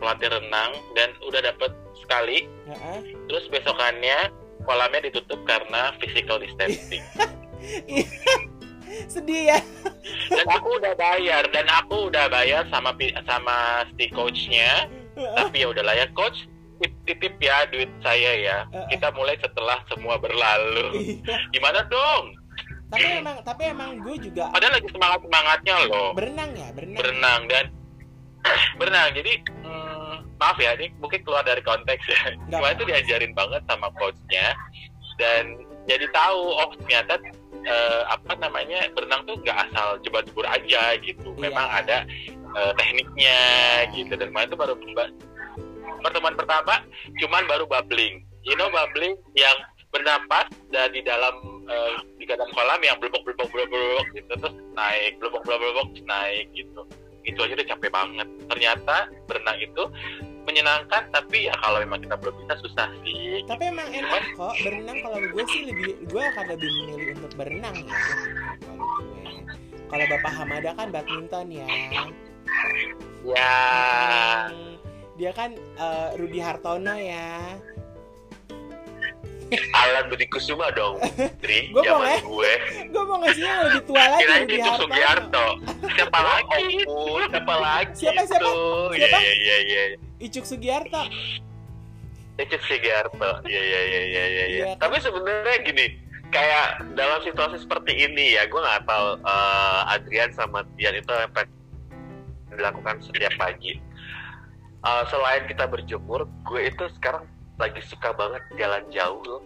pelatih 0.00 0.32
renang 0.32 0.72
dan 0.96 1.12
udah 1.20 1.42
dapet 1.42 1.68
sekali. 2.00 2.48
Heeh. 2.64 2.98
Terus 3.28 3.44
besokannya 3.52 4.32
kolamnya 4.64 5.10
ditutup 5.10 5.42
karena 5.44 5.92
physical 6.00 6.40
distancing. 6.40 7.04
sedih 9.12 9.52
ya 9.52 9.58
dan 10.32 10.46
aku 10.48 10.80
udah 10.80 10.94
bayar 10.96 11.44
dan 11.52 11.66
aku 11.68 12.08
udah 12.08 12.30
bayar 12.32 12.64
sama 12.72 12.96
sama 13.28 13.84
si 14.00 14.08
coachnya. 14.14 14.88
Tapi 15.16 15.66
ya 15.66 15.76
udahlah 15.76 15.92
ya 15.92 16.06
coach 16.16 16.46
titip, 17.02 17.34
ya 17.36 17.64
duit 17.66 17.88
saya 18.00 18.32
ya. 18.34 18.58
Kita 18.86 19.10
mulai 19.12 19.36
setelah 19.36 19.80
semua 19.86 20.16
berlalu. 20.16 20.88
Iya. 21.22 21.36
Gimana 21.50 21.80
dong? 21.86 22.34
tapi 22.86 23.18
emang 23.18 23.36
tapi 23.42 23.62
emang 23.66 23.98
gue 23.98 24.14
juga 24.22 24.46
Padahal 24.54 24.78
lagi 24.78 24.86
semangat 24.88 25.18
semangatnya 25.20 25.74
loh. 25.90 26.14
berenang 26.14 26.54
ya 26.54 26.70
berenang 26.70 26.94
berenang 26.96 27.40
dan 27.50 27.64
berenang 28.78 29.10
jadi 29.10 29.32
hmm, 29.42 30.14
maaf 30.38 30.54
ya 30.54 30.70
ini 30.78 30.94
mungkin 30.96 31.18
keluar 31.26 31.42
dari 31.42 31.58
konteks 31.60 32.06
ya 32.06 32.20
cuma 32.46 32.70
itu 32.70 32.86
diajarin 32.86 33.34
banget 33.34 33.58
sama 33.66 33.90
coachnya 33.92 34.54
dan 35.18 35.58
jadi 35.84 36.06
tahu 36.08 36.38
oh 36.54 36.70
ternyata 36.78 37.18
eh, 37.58 38.02
apa 38.06 38.38
namanya 38.38 38.86
berenang 38.94 39.26
tuh 39.26 39.34
nggak 39.36 39.66
asal 39.66 39.98
jebur-jebur 40.00 40.46
aja 40.46 40.94
gitu 41.02 41.34
Iya. 41.34 41.42
memang 41.42 41.66
ada 41.66 42.06
eh, 42.54 42.72
tekniknya 42.72 43.40
gitu 43.92 44.14
dan 44.14 44.30
kemarin 44.30 44.46
itu 44.46 44.56
baru 44.56 44.74
ba- 44.94 45.14
pertemuan 46.02 46.34
pertama 46.34 46.82
cuman 47.22 47.42
baru 47.48 47.64
bubbling. 47.68 48.24
You 48.46 48.54
know 48.54 48.70
bubbling 48.70 49.18
yang 49.34 49.56
bernapas 49.90 50.50
dan 50.70 50.92
di 50.92 51.00
dalam 51.02 51.34
eh, 51.66 51.96
di 52.20 52.24
dalam 52.28 52.46
kolam 52.52 52.80
yang 52.82 53.00
blubok 53.00 53.22
blubok 53.24 53.48
blubok 53.50 53.70
blubok 53.72 54.06
gitu 54.12 54.32
terus 54.36 54.54
naik 54.76 55.16
blubok 55.18 55.42
blubok 55.46 55.60
blubok 55.62 55.88
naik 56.04 56.46
gitu. 56.52 56.82
Itu 57.26 57.38
aja 57.42 57.58
udah 57.58 57.68
capek 57.74 57.90
banget. 57.90 58.28
Ternyata 58.46 58.96
berenang 59.26 59.58
itu 59.58 59.82
menyenangkan 60.46 61.10
tapi 61.10 61.50
ya 61.50 61.54
kalau 61.58 61.82
memang 61.82 61.98
kita 61.98 62.14
belum 62.22 62.34
bisa 62.46 62.54
susah 62.62 62.86
sih. 63.02 63.42
Tapi 63.50 63.62
emang 63.66 63.88
enak 63.90 64.24
kok 64.38 64.54
berenang. 64.62 64.96
Kalau 65.02 65.18
gue 65.18 65.44
sih 65.50 65.62
lebih 65.66 65.90
gue 66.06 66.22
akan 66.22 66.44
lebih 66.54 66.70
memilih 66.70 67.06
untuk 67.18 67.32
berenang 67.34 67.74
ya. 67.74 67.96
Kalau 69.86 70.04
bapak 70.06 70.32
Hamada 70.34 70.70
kan 70.74 70.88
badminton 70.90 71.46
ya. 71.50 71.66
Ya. 73.26 73.54
Hmm, 74.50 74.75
dia 75.16 75.32
kan 75.32 75.50
eh, 75.56 76.08
Rudi 76.20 76.38
Hartono 76.40 76.94
ya. 76.96 77.56
Alan 79.78 80.10
Budi 80.10 80.26
Kusuma 80.26 80.74
dong. 80.74 80.98
Dri 81.42 81.70
Gua 81.70 81.82
mau, 81.86 82.02
zaman 82.02 82.18
gue. 82.18 82.52
gue 82.92 83.02
mau 83.06 83.16
ngasih 83.22 83.42
yang 83.46 83.60
lebih 83.70 83.82
tua 83.86 84.04
lagi 84.10 84.22
kirain 84.26 84.42
Rudi 84.42 84.56
itu 84.58 84.66
Hartono. 84.66 84.82
Sugiarto 84.82 85.46
siapa 85.94 86.18
lagi? 86.28 86.66
Oh, 86.90 87.18
siapa 87.30 87.54
lagi 87.62 87.94
Siapa, 87.94 88.22
siapa? 88.26 88.48
Iya 88.92 89.06
Siapa? 89.06 89.18
iya 89.22 89.32
iya 89.38 89.56
iya. 89.62 89.82
Icuk 90.18 90.44
Sugiarto 90.44 91.02
Ecek 92.36 92.60
Sugiarto 92.68 93.30
Iya 93.46 93.62
iya 93.62 93.80
iya 93.86 94.00
iya 94.02 94.24
iya. 94.28 94.64
Kan? 94.76 94.90
Tapi 94.90 94.96
sebenarnya 95.00 95.56
gini, 95.62 95.84
kayak 96.34 96.66
dalam 96.98 97.22
situasi 97.22 97.56
seperti 97.62 97.92
ini 97.96 98.34
ya 98.34 98.50
gue 98.50 98.60
nggak 98.60 98.82
tahu 98.84 99.06
uh, 99.22 99.94
Adrian 99.94 100.34
sama 100.34 100.66
Tian 100.74 100.98
itu 100.98 101.12
apa 101.14 101.46
yang 101.46 101.52
dilakukan 102.58 102.98
setiap 102.98 103.32
pagi 103.38 103.78
uh, 104.86 105.02
selain 105.10 105.42
kita 105.50 105.66
berjemur 105.66 106.30
gue 106.46 106.60
itu 106.70 106.86
sekarang 106.98 107.26
lagi 107.58 107.82
suka 107.82 108.14
banget 108.14 108.42
jalan 108.54 108.84
jauh 108.94 109.20
loh. 109.26 109.42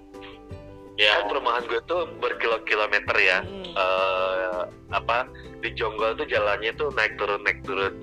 Ya. 1.01 1.25
Kan 1.25 1.33
perumahan 1.33 1.65
gue 1.65 1.81
tuh 1.89 2.05
berkilo-kilometer 2.21 3.17
ya. 3.17 3.41
Hmm. 3.41 3.73
uh, 3.73 4.63
apa 4.93 5.25
di 5.65 5.73
Jonggol 5.73 6.13
tuh 6.21 6.29
jalannya 6.29 6.77
tuh 6.77 6.93
naik 6.93 7.17
turun 7.17 7.41
naik 7.41 7.65
turun. 7.65 7.95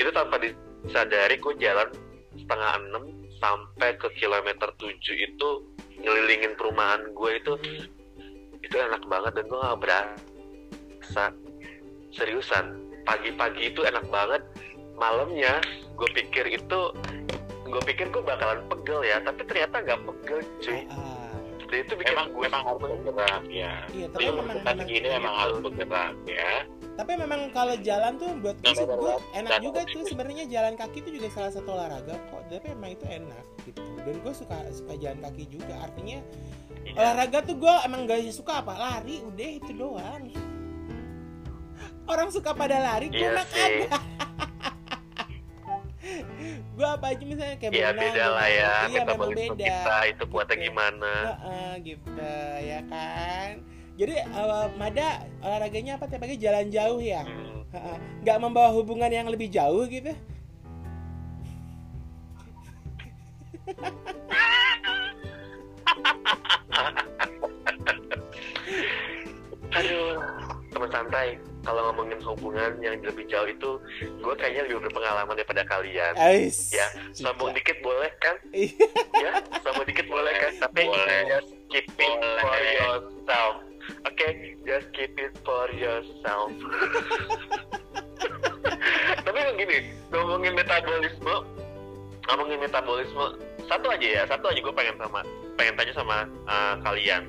Itu 0.00 0.08
tanpa 0.16 0.40
disadari 0.40 1.36
gue 1.36 1.54
jalan 1.60 1.92
setengah 2.32 2.70
enam 2.80 3.04
sampai 3.36 3.92
ke 4.00 4.08
kilometer 4.16 4.72
tujuh 4.80 5.16
itu 5.20 5.48
ngelilingin 6.00 6.56
perumahan 6.56 7.12
gue 7.12 7.30
itu. 7.36 7.54
Itu 8.64 8.76
enak 8.80 9.04
banget 9.06 9.36
dan 9.36 9.44
gue 9.52 9.60
gak 9.60 9.80
berasa 9.82 11.24
seriusan. 12.16 12.80
Pagi-pagi 13.06 13.70
itu 13.70 13.86
enak 13.86 14.02
banget 14.10 14.42
malamnya 14.98 15.60
gue 15.96 16.08
pikir 16.12 16.44
itu 16.50 16.80
gue 17.66 17.82
pikir 17.84 18.06
gue 18.08 18.22
bakalan 18.22 18.60
pegel 18.66 19.00
ya 19.02 19.16
tapi 19.18 19.40
ternyata 19.42 19.76
nggak 19.80 20.00
pegel 20.04 20.38
cuy. 20.60 20.80
Ah, 20.86 21.34
dan 21.66 21.78
itu 21.82 21.92
bikin 21.94 22.12
memang 22.12 22.26
gue 22.30 22.42
memang 22.42 22.62
harus 22.64 22.80
bergerak 22.80 23.42
ya. 23.48 23.72
Iya 23.90 24.06
tapi 24.08 24.22
memang, 24.28 24.46
memang- 24.54 24.78
segini 24.78 25.08
memang 25.10 25.34
harus 25.34 25.58
bergerak 25.58 26.14
ya. 26.24 26.52
Tapi 26.96 27.12
memang 27.14 27.40
kalau 27.50 27.74
jalan 27.78 28.12
tuh 28.16 28.30
buat 28.38 28.56
gue 28.56 28.64
Nah, 28.64 28.72
sih 28.72 28.86
gue 28.86 29.14
enak 29.34 29.50
Dan- 29.50 29.62
juga 29.62 29.80
tuh. 29.84 30.04
sebenarnya 30.06 30.44
jalan 30.46 30.74
kaki 30.74 30.98
itu 30.98 31.10
juga 31.12 31.28
salah 31.28 31.50
satu 31.50 31.68
olahraga 31.70 32.14
kok. 32.24 32.40
Tapi 32.46 32.66
memang 32.70 32.90
itu 32.90 33.04
enak 33.04 33.44
gitu. 33.64 33.82
Dan 33.98 34.14
gue 34.16 34.32
suka 34.32 34.56
suka 34.70 34.92
jalan 34.96 35.18
kaki 35.20 35.44
juga. 35.50 35.74
Artinya 35.82 36.18
Iya. 36.82 36.92
olahraga 36.94 37.38
tuh 37.42 37.56
gue 37.58 37.74
emang 37.82 38.00
gak 38.04 38.20
suka 38.30 38.62
apa 38.62 38.74
lari 38.74 39.20
udah 39.22 39.50
itu 39.50 39.72
doang. 39.72 40.24
Orang 42.06 42.30
suka 42.30 42.54
pada 42.54 42.78
lari 42.78 43.10
gue 43.10 43.18
Iya 43.18 43.34
mah 43.34 43.44
sih. 43.44 43.90
kagak 43.90 44.02
gue 46.76 46.86
apa 46.86 47.06
aja 47.08 47.22
misalnya 47.22 47.56
kayak 47.56 47.72
Iya 47.72 47.88
berenang 47.88 48.04
beda 48.04 48.20
gitu. 48.20 48.34
lah 48.36 48.48
ya 48.48 48.52
iya 48.52 48.72
memang 48.86 49.06
metabolisme 49.06 49.52
beda 49.52 49.66
kita 49.66 49.96
itu 50.06 50.24
kuatnya 50.28 50.56
Gitu. 50.56 50.64
gimana 50.66 51.12
Heeh, 51.26 51.70
gitu 51.82 52.32
ya 52.62 52.80
kan 52.86 53.48
jadi 53.96 54.14
eh, 54.22 54.66
Mada 54.76 55.08
olahraganya 55.40 55.92
apa 55.96 56.04
tiap 56.06 56.20
pagi 56.20 56.36
jalan 56.36 56.66
jauh 56.68 57.00
ya 57.00 57.22
Hmm, 57.24 57.64
Heeh. 57.70 57.96
nggak 58.22 58.38
membawa 58.38 58.68
hubungan 58.72 59.08
yang 59.08 59.26
lebih 59.26 59.48
jauh 59.48 59.84
gitu 59.86 60.12
aduh 69.72 70.20
teman 70.72 70.90
santai 70.90 71.28
kalau 71.66 71.90
ngomongin 71.90 72.22
hubungan 72.22 72.78
yang 72.78 72.94
lebih 73.02 73.26
jauh 73.26 73.44
itu 73.44 73.70
gue 74.22 74.34
kayaknya 74.38 74.70
lebih 74.70 74.86
berpengalaman 74.86 75.34
daripada 75.34 75.66
kalian 75.66 76.14
Ais, 76.14 76.70
ya 76.70 76.86
sombong 77.10 77.50
suka. 77.50 77.58
dikit 77.58 77.76
boleh 77.82 78.10
kan 78.22 78.38
Iya. 78.54 78.86
ya 79.18 79.32
sombong 79.60 79.84
dikit 79.84 80.06
boleh 80.06 80.32
kan 80.38 80.52
tapi 80.62 80.86
Boleh. 80.86 81.20
just 81.26 81.50
keep 81.68 81.86
it 81.90 81.98
Boleh. 81.98 82.38
for 82.38 82.56
yourself 82.62 83.54
oke 84.06 84.26
just 84.62 84.88
keep 84.94 85.12
it 85.18 85.34
for 85.42 85.66
yourself 85.74 86.54
tapi 89.26 89.38
yang 89.38 89.56
gini 89.58 89.78
ngomongin 90.14 90.54
metabolisme 90.54 91.34
ngomongin 92.26 92.58
metabolisme 92.62 93.26
satu 93.66 93.86
aja 93.90 94.06
ya 94.06 94.22
satu 94.24 94.46
aja 94.46 94.60
gue 94.62 94.74
pengen 94.74 94.96
sama 94.98 95.20
pengen 95.58 95.74
tanya 95.74 95.92
sama 95.94 96.16
uh, 96.46 96.74
kalian 96.86 97.26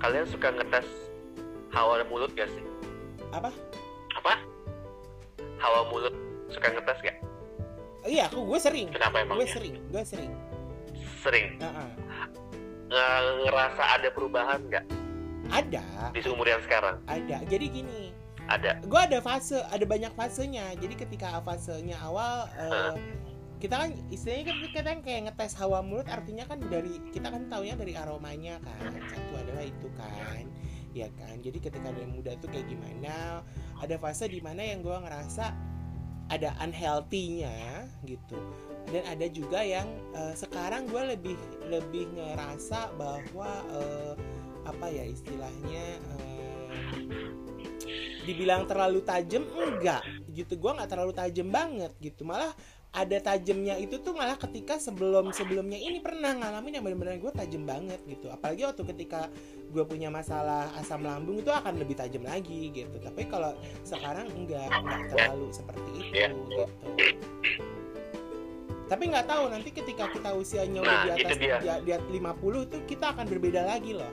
kalian 0.00 0.24
suka 0.28 0.48
ngetes 0.52 0.88
hawa 1.72 2.00
mulut 2.08 2.32
gak 2.32 2.48
sih 2.48 2.64
apa? 3.34 3.50
Apa? 4.14 4.34
Hawa 5.58 5.80
mulut. 5.90 6.14
Suka 6.52 6.70
ngetes 6.70 7.00
gak 7.02 7.16
iya 8.04 8.28
aku 8.28 8.44
gue 8.44 8.60
sering. 8.60 8.88
Kenapa 8.92 9.24
gue 9.24 9.26
emangnya 9.26 9.48
sering 9.48 9.74
gue 9.88 10.02
sering. 10.04 10.32
Sering? 11.24 11.46
Heeh. 11.56 11.90
Nge- 12.92 13.34
ngerasa 13.48 13.82
ada 13.96 14.08
perubahan 14.12 14.60
nggak? 14.68 14.84
Ada. 15.48 16.12
Di 16.12 16.20
seumur 16.20 16.44
yang 16.44 16.60
sekarang? 16.64 17.00
Ada. 17.08 17.44
Jadi 17.48 17.66
gini 17.68 18.12
ada. 18.44 18.76
gue 18.84 19.00
ada 19.00 19.24
fase 19.24 19.56
ada 19.56 19.84
banyak 19.88 20.12
fasenya. 20.12 20.76
Jadi 20.76 20.94
ketika 21.00 21.40
fasenya 21.40 21.96
awal 22.04 22.44
eh, 22.60 22.92
kita 23.56 23.72
kan 23.80 23.90
istilahnya 24.12 24.52
kan 24.52 24.56
kita 24.68 24.80
kan 24.84 24.98
kayak 25.00 25.20
ngetes 25.32 25.56
hawa 25.56 25.80
mulut 25.80 26.04
artinya 26.12 26.44
kan 26.44 26.60
dari 26.60 27.00
kita 27.08 27.32
kan 27.32 27.48
taunya 27.48 27.72
dari 27.72 27.96
aromanya 27.96 28.60
kan. 28.60 28.92
Satu 29.08 29.32
adalah 29.40 29.64
itu 29.64 29.88
kan 29.96 30.44
ya 30.94 31.10
kan? 31.18 31.42
Jadi 31.42 31.58
ketika 31.58 31.90
dari 31.90 32.06
muda 32.06 32.38
tuh 32.38 32.48
kayak 32.48 32.70
gimana? 32.70 33.42
Ada 33.82 33.98
fase 33.98 34.30
di 34.30 34.38
mana 34.38 34.62
yang 34.62 34.80
gue 34.80 34.94
ngerasa 34.94 35.50
ada 36.32 36.56
unhealthy-nya 36.62 37.84
gitu. 38.06 38.38
Dan 38.88 39.02
ada 39.04 39.26
juga 39.28 39.60
yang 39.60 39.90
eh, 40.14 40.34
sekarang 40.38 40.88
gue 40.88 41.02
lebih 41.18 41.36
lebih 41.68 42.14
ngerasa 42.14 42.94
bahwa 42.94 43.50
eh, 43.74 44.14
apa 44.64 44.86
ya 44.88 45.04
istilahnya 45.04 45.84
eh, 45.98 46.72
dibilang 48.24 48.64
terlalu 48.64 49.04
tajam 49.04 49.44
enggak 49.52 50.06
gitu. 50.32 50.56
Gue 50.56 50.72
nggak 50.72 50.88
terlalu 50.88 51.12
tajam 51.12 51.50
banget 51.52 51.92
gitu. 52.00 52.24
Malah 52.24 52.54
ada 52.94 53.18
tajamnya 53.18 53.74
itu 53.74 53.98
tuh 53.98 54.14
malah 54.14 54.38
ketika 54.38 54.78
sebelum 54.78 55.34
sebelumnya 55.34 55.74
ini 55.74 55.98
pernah 55.98 56.30
ngalamin 56.30 56.78
yang 56.78 56.84
benar-benar 56.86 57.18
gue 57.18 57.32
tajam 57.34 57.66
banget 57.66 57.98
gitu. 58.06 58.30
Apalagi 58.30 58.62
waktu 58.62 58.82
ketika 58.94 59.26
gue 59.74 59.82
punya 59.82 60.14
masalah 60.14 60.70
asam 60.78 61.02
lambung 61.02 61.42
itu 61.42 61.50
akan 61.50 61.74
lebih 61.82 61.98
tajam 61.98 62.22
lagi 62.22 62.70
gitu. 62.70 62.94
Tapi 63.02 63.26
kalau 63.26 63.50
sekarang 63.82 64.30
enggak 64.30 64.70
enggak 64.70 65.10
terlalu 65.10 65.50
seperti 65.50 65.90
itu 65.98 66.14
Iya. 66.14 66.28
gitu. 66.30 66.64
Tapi 68.84 69.02
nggak 69.10 69.26
tahu 69.26 69.44
nanti 69.50 69.70
ketika 69.74 70.04
kita 70.12 70.30
usianya 70.36 70.78
udah 70.84 70.94
Nah, 70.94 71.02
di 71.02 71.08
itu 71.10 71.26
atas 71.26 71.36
di, 71.40 71.48
di 71.88 71.90
atas 71.90 72.10
50 72.14 72.70
tuh 72.70 72.80
kita 72.86 73.06
akan 73.16 73.26
berbeda 73.26 73.64
lagi 73.66 73.96
loh 73.96 74.12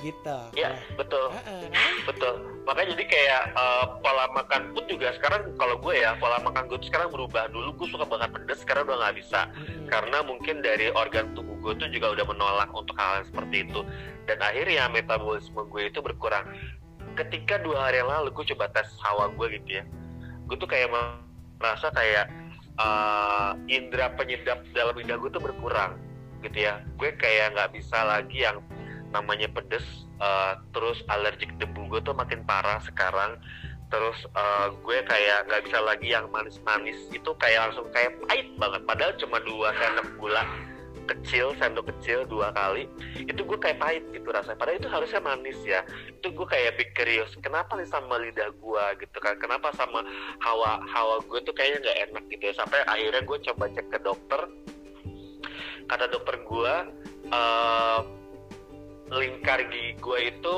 gitu. 0.00 0.38
Ya 0.56 0.76
betul. 0.96 1.32
Heeh, 1.32 1.68
kan? 1.68 1.94
betul. 2.08 2.34
Makanya 2.64 2.88
jadi 2.96 3.04
kayak 3.08 3.42
eh, 3.56 3.84
pola 4.00 4.24
makan 4.32 4.62
pun 4.72 4.84
juga 4.88 5.12
sekarang 5.16 5.52
kalau 5.56 5.76
gue 5.80 5.94
ya 6.00 6.16
pola 6.16 6.40
makan 6.40 6.68
gue 6.68 6.78
tuh 6.80 6.88
sekarang 6.88 7.12
berubah. 7.12 7.48
Dulu 7.52 7.68
gue 7.76 7.88
suka 7.92 8.04
banget 8.08 8.30
pedes 8.34 8.60
sekarang 8.64 8.88
udah 8.88 8.98
nggak 9.06 9.16
bisa. 9.20 9.40
Mm-mm. 9.50 9.88
karena 9.90 10.22
mungkin 10.22 10.62
dari 10.62 10.86
organ 10.94 11.34
tubuh 11.34 11.58
gue 11.60 11.72
tuh 11.82 11.88
juga 11.90 12.14
udah 12.14 12.26
menolak 12.30 12.70
untuk 12.70 12.94
hal 12.96 13.22
yang 13.22 13.26
seperti 13.28 13.56
itu. 13.68 13.80
Dan 14.28 14.38
akhirnya 14.38 14.86
metabolisme 14.88 15.60
gue 15.66 15.82
itu 15.90 15.98
berkurang. 16.00 16.46
Ketika 17.18 17.58
dua 17.60 17.90
hari 17.90 18.00
yang 18.00 18.10
lalu 18.10 18.30
gue 18.32 18.44
coba 18.54 18.70
tes 18.70 18.86
hawa 19.02 19.28
gue 19.34 19.46
gitu 19.60 19.82
ya. 19.82 19.84
Gue 20.46 20.56
tuh 20.56 20.70
kayak 20.70 20.88
merasa 21.58 21.90
kayak 21.92 22.30
eh, 22.78 23.50
indera 23.68 24.14
penyedap 24.14 24.62
dalam 24.72 24.94
lidah 24.96 25.18
gue 25.18 25.30
tuh 25.32 25.42
berkurang 25.42 25.98
gitu 26.40 26.70
ya. 26.70 26.80
Gue 26.96 27.12
kayak 27.18 27.52
nggak 27.58 27.70
bisa 27.76 27.98
lagi 28.06 28.46
yang 28.46 28.62
namanya 29.10 29.50
pedes 29.50 29.84
eh, 30.18 30.54
terus 30.74 31.02
alergik 31.10 31.50
debu 31.58 31.90
gue 31.90 32.00
tuh 32.02 32.14
makin 32.14 32.42
parah 32.46 32.78
sekarang. 32.82 33.38
Terus 33.90 34.18
eh, 34.30 34.66
gue 34.86 34.98
kayak 35.06 35.50
nggak 35.50 35.62
bisa 35.66 35.78
lagi 35.82 36.14
yang 36.14 36.30
manis-manis. 36.30 36.98
Itu 37.10 37.34
kayak 37.38 37.70
langsung 37.70 37.90
kayak 37.90 38.14
pahit 38.26 38.48
banget. 38.56 38.82
Padahal 38.86 39.12
cuma 39.18 39.38
dua 39.42 39.74
sendok 39.74 40.08
gula 40.18 40.44
kecil 41.10 41.50
sendok 41.58 41.90
kecil 41.90 42.22
dua 42.22 42.54
kali 42.54 42.86
itu 43.18 43.42
gue 43.42 43.58
kayak 43.58 43.82
pahit 43.82 44.04
gitu 44.14 44.30
rasanya. 44.30 44.58
Padahal 44.58 44.78
itu 44.78 44.88
harusnya 44.90 45.20
manis 45.22 45.58
ya. 45.66 45.82
Itu 46.22 46.30
gue 46.30 46.46
kayak 46.46 46.78
curious 46.94 47.34
kenapa 47.42 47.74
nih 47.74 47.88
sama 47.90 48.22
lidah 48.22 48.50
gue 48.54 48.84
gitu 49.02 49.18
kan? 49.18 49.34
Kenapa 49.42 49.74
sama 49.74 50.06
hawa 50.38 50.78
hawa 50.86 51.18
gue 51.26 51.42
tuh 51.42 51.54
kayaknya 51.54 51.90
nggak 51.90 51.98
enak 52.10 52.24
gitu 52.30 52.42
ya? 52.50 52.54
Sampai 52.54 52.78
akhirnya 52.86 53.22
gue 53.26 53.38
coba 53.50 53.64
cek 53.74 53.86
ke 53.90 53.98
dokter. 54.06 54.40
Kata 55.90 56.06
dokter 56.06 56.36
gue 56.46 56.74
eh, 57.34 58.00
lingkar 59.10 59.60
gigi 59.68 59.98
gue 59.98 60.18
itu 60.30 60.56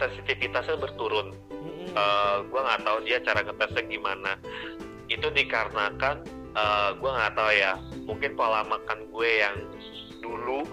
sensitivitasnya 0.00 0.80
berturun 0.80 1.36
Mm-mm. 1.52 1.92
gue 2.48 2.60
nggak 2.60 2.82
tahu 2.82 2.98
dia 3.04 3.20
cara 3.22 3.44
ngetesnya 3.44 3.82
gimana 3.86 4.32
itu 5.12 5.28
dikarenakan 5.28 6.24
gue 6.96 7.10
nggak 7.12 7.34
tahu 7.36 7.50
ya 7.52 7.76
mungkin 8.08 8.32
pola 8.34 8.64
makan 8.66 9.08
gue 9.12 9.30
yang 9.44 9.56
dulu 10.22 10.64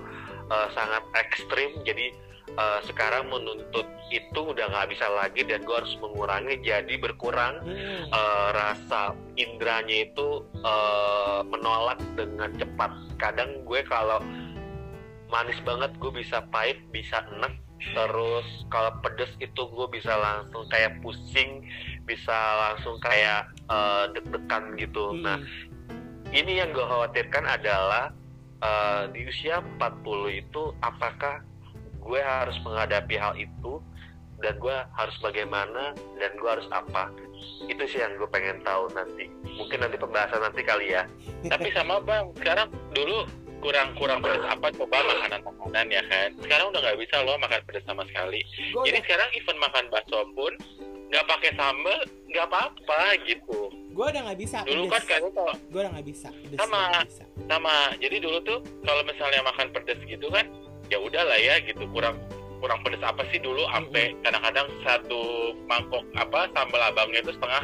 eh, 0.50 0.68
sangat 0.74 1.04
ekstrim 1.18 1.72
jadi 1.84 2.14
eh, 2.56 2.80
sekarang 2.86 3.28
menuntut 3.30 3.86
itu 4.10 4.40
udah 4.42 4.66
nggak 4.74 4.90
bisa 4.90 5.06
lagi 5.06 5.46
dan 5.46 5.62
gue 5.62 5.76
harus 5.76 5.94
mengurangi 6.02 6.58
jadi 6.66 6.96
berkurang 6.98 7.62
Mm-mm. 7.66 8.10
eh, 8.10 8.48
rasa 8.54 9.14
indranya 9.38 10.10
itu 10.10 10.46
eh, 10.62 11.40
menolak 11.46 12.00
dengan 12.18 12.50
cepat. 12.58 12.92
Kadang 13.20 13.68
gue 13.68 13.84
kalau 13.86 14.24
manis 15.30 15.58
banget 15.64 15.94
gue 16.02 16.12
bisa 16.12 16.44
pahit, 16.50 16.82
bisa 16.90 17.24
enak. 17.38 17.54
Terus 17.80 18.68
kalau 18.68 18.92
pedes 19.00 19.32
itu 19.40 19.62
gue 19.72 19.88
bisa 19.88 20.12
langsung 20.20 20.68
kayak 20.68 21.00
pusing, 21.00 21.64
bisa 22.04 22.36
langsung 22.36 23.00
kayak 23.00 23.48
eh, 23.72 24.06
deg-degan 24.12 24.76
gitu. 24.76 25.16
Mm-mm. 25.16 25.24
Nah 25.24 25.40
ini 26.30 26.62
yang 26.62 26.70
gue 26.74 26.86
khawatirkan 26.86 27.46
adalah 27.50 28.14
uh, 28.62 29.10
di 29.10 29.26
usia 29.26 29.66
40 29.82 30.42
itu 30.46 30.62
apakah 30.86 31.42
gue 32.00 32.22
harus 32.22 32.58
menghadapi 32.62 33.16
hal 33.18 33.34
itu 33.36 33.82
dan 34.40 34.56
gue 34.56 34.76
harus 34.96 35.16
bagaimana 35.20 35.92
dan 36.16 36.32
gue 36.40 36.50
harus 36.50 36.68
apa 36.72 37.12
itu 37.68 37.84
sih 37.88 38.00
yang 38.00 38.16
gue 38.16 38.30
pengen 38.32 38.64
tahu 38.64 38.88
nanti 38.96 39.28
mungkin 39.58 39.84
nanti 39.84 40.00
pembahasan 40.00 40.40
nanti 40.40 40.62
kali 40.64 40.96
ya 40.96 41.04
tapi 41.52 41.74
sama 41.76 42.00
bang 42.00 42.32
sekarang 42.40 42.72
dulu 42.96 43.28
kurang 43.60 43.90
kurang 44.00 44.20
pedas 44.24 44.44
apa 44.48 44.68
coba 44.76 44.98
makanan 45.04 45.42
makanan 45.44 45.86
ya 45.92 46.04
kan 46.08 46.30
sekarang 46.40 46.66
udah 46.72 46.80
nggak 46.84 47.00
bisa 47.00 47.16
loh 47.24 47.36
makan 47.40 47.62
pedas 47.68 47.84
sama 47.86 48.04
sekali 48.08 48.40
Gua 48.72 48.84
jadi 48.88 49.00
sekarang 49.04 49.30
even 49.36 49.58
makan 49.60 49.86
bakso 49.92 50.20
pun 50.34 50.54
nggak 51.10 51.26
pakai 51.26 51.52
sambal 51.58 52.00
nggak 52.30 52.46
apa-apa 52.46 53.02
gitu 53.26 53.70
gue 53.90 54.06
udah 54.16 54.22
nggak 54.32 54.40
bisa. 54.40 54.58
dulu 54.64 54.86
kan 54.88 55.02
pedes. 55.04 55.08
kayaknya 55.12 55.32
kalau 55.36 55.54
gue 55.60 55.80
udah 55.82 55.92
nggak 55.92 56.08
bisa. 56.08 56.28
Pedes 56.32 56.58
Sama. 56.62 56.82
nggak 56.88 57.10
bisa. 57.12 57.26
sama 57.50 57.76
jadi 58.00 58.16
dulu 58.22 58.38
tuh 58.46 58.60
kalau 58.86 59.02
misalnya 59.04 59.42
makan 59.44 59.68
pedas 59.76 60.00
gitu 60.08 60.28
kan 60.32 60.46
ya 60.88 60.98
udah 61.02 61.24
lah 61.26 61.40
ya 61.42 61.60
gitu 61.66 61.84
kurang 61.92 62.16
kurang 62.62 62.80
pedas 62.86 63.02
apa 63.04 63.26
sih 63.34 63.42
dulu 63.42 63.66
sampai 63.74 64.14
kadang-kadang 64.22 64.68
satu 64.86 65.52
mangkok 65.66 66.06
apa 66.16 66.48
sambal 66.54 66.80
abangnya 66.80 67.26
itu 67.26 67.34
setengah 67.36 67.64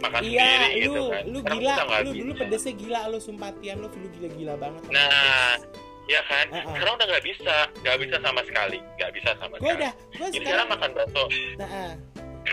makan 0.00 0.20
Iya, 0.20 0.44
sendiri 0.44 0.68
lu, 0.68 0.82
gitu 0.84 1.02
kan 1.08 1.24
lu 1.24 1.38
Sekarang 1.40 1.58
gila, 1.60 1.74
lu 2.04 2.10
dulu 2.12 2.32
bisa. 2.32 2.40
pedesnya 2.44 2.74
gila, 2.76 3.00
lu 3.08 3.18
sumpatian, 3.18 3.76
lu 3.80 3.88
lu 3.88 4.08
gila-gila 4.12 4.54
banget. 4.60 4.82
Nah, 4.88 5.08
pedes. 5.08 5.62
ya 6.04 6.20
kan 6.28 6.46
Uh-uh. 6.52 6.74
sekarang 6.76 6.94
udah 7.00 7.06
nggak 7.08 7.24
bisa 7.24 7.56
nggak 7.80 7.96
bisa 7.96 8.16
sama 8.20 8.40
sekali 8.44 8.78
nggak 9.00 9.12
bisa 9.16 9.30
sama 9.40 9.54
gue 9.56 9.64
sekali 9.64 9.78
udah, 9.80 9.92
gue 9.96 10.26
jadi 10.36 10.44
sekarang, 10.44 10.66
makan 10.68 10.90
bakso 10.92 11.24
Nah, 11.56 11.68
ah. 11.72 11.92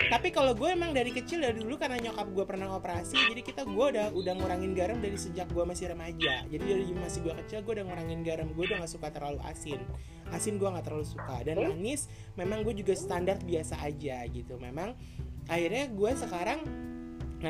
tapi 0.08 0.28
kalau 0.32 0.52
gue 0.56 0.68
emang 0.72 0.96
dari 0.96 1.12
kecil 1.12 1.44
dari 1.44 1.60
dulu 1.60 1.76
karena 1.76 2.00
nyokap 2.00 2.32
gue 2.32 2.44
pernah 2.48 2.72
operasi, 2.72 3.12
jadi 3.28 3.44
kita 3.44 3.68
gue 3.68 3.86
udah 3.92 4.08
udah 4.16 4.32
ngurangin 4.40 4.72
garam 4.72 5.04
dari 5.04 5.20
sejak 5.20 5.52
gue 5.52 5.64
masih 5.68 5.92
remaja. 5.92 6.48
Jadi 6.48 6.64
dari 6.64 6.84
masih 6.96 7.20
gue 7.20 7.34
kecil 7.44 7.60
gue 7.60 7.76
udah 7.76 7.84
ngurangin 7.84 8.24
garam, 8.24 8.48
gue 8.56 8.64
udah 8.64 8.80
gak 8.80 8.88
suka 8.88 9.12
terlalu 9.12 9.44
asin. 9.44 9.84
Asin 10.32 10.56
gue 10.56 10.64
nggak 10.64 10.88
terlalu 10.88 11.04
suka 11.04 11.44
dan 11.44 11.60
manis 11.60 12.08
memang 12.40 12.64
gue 12.64 12.72
juga 12.72 12.96
standar 12.96 13.36
biasa 13.44 13.84
aja 13.84 14.24
gitu. 14.32 14.56
Memang 14.56 14.96
akhirnya 15.44 15.92
gue 15.92 16.10
sekarang 16.16 16.64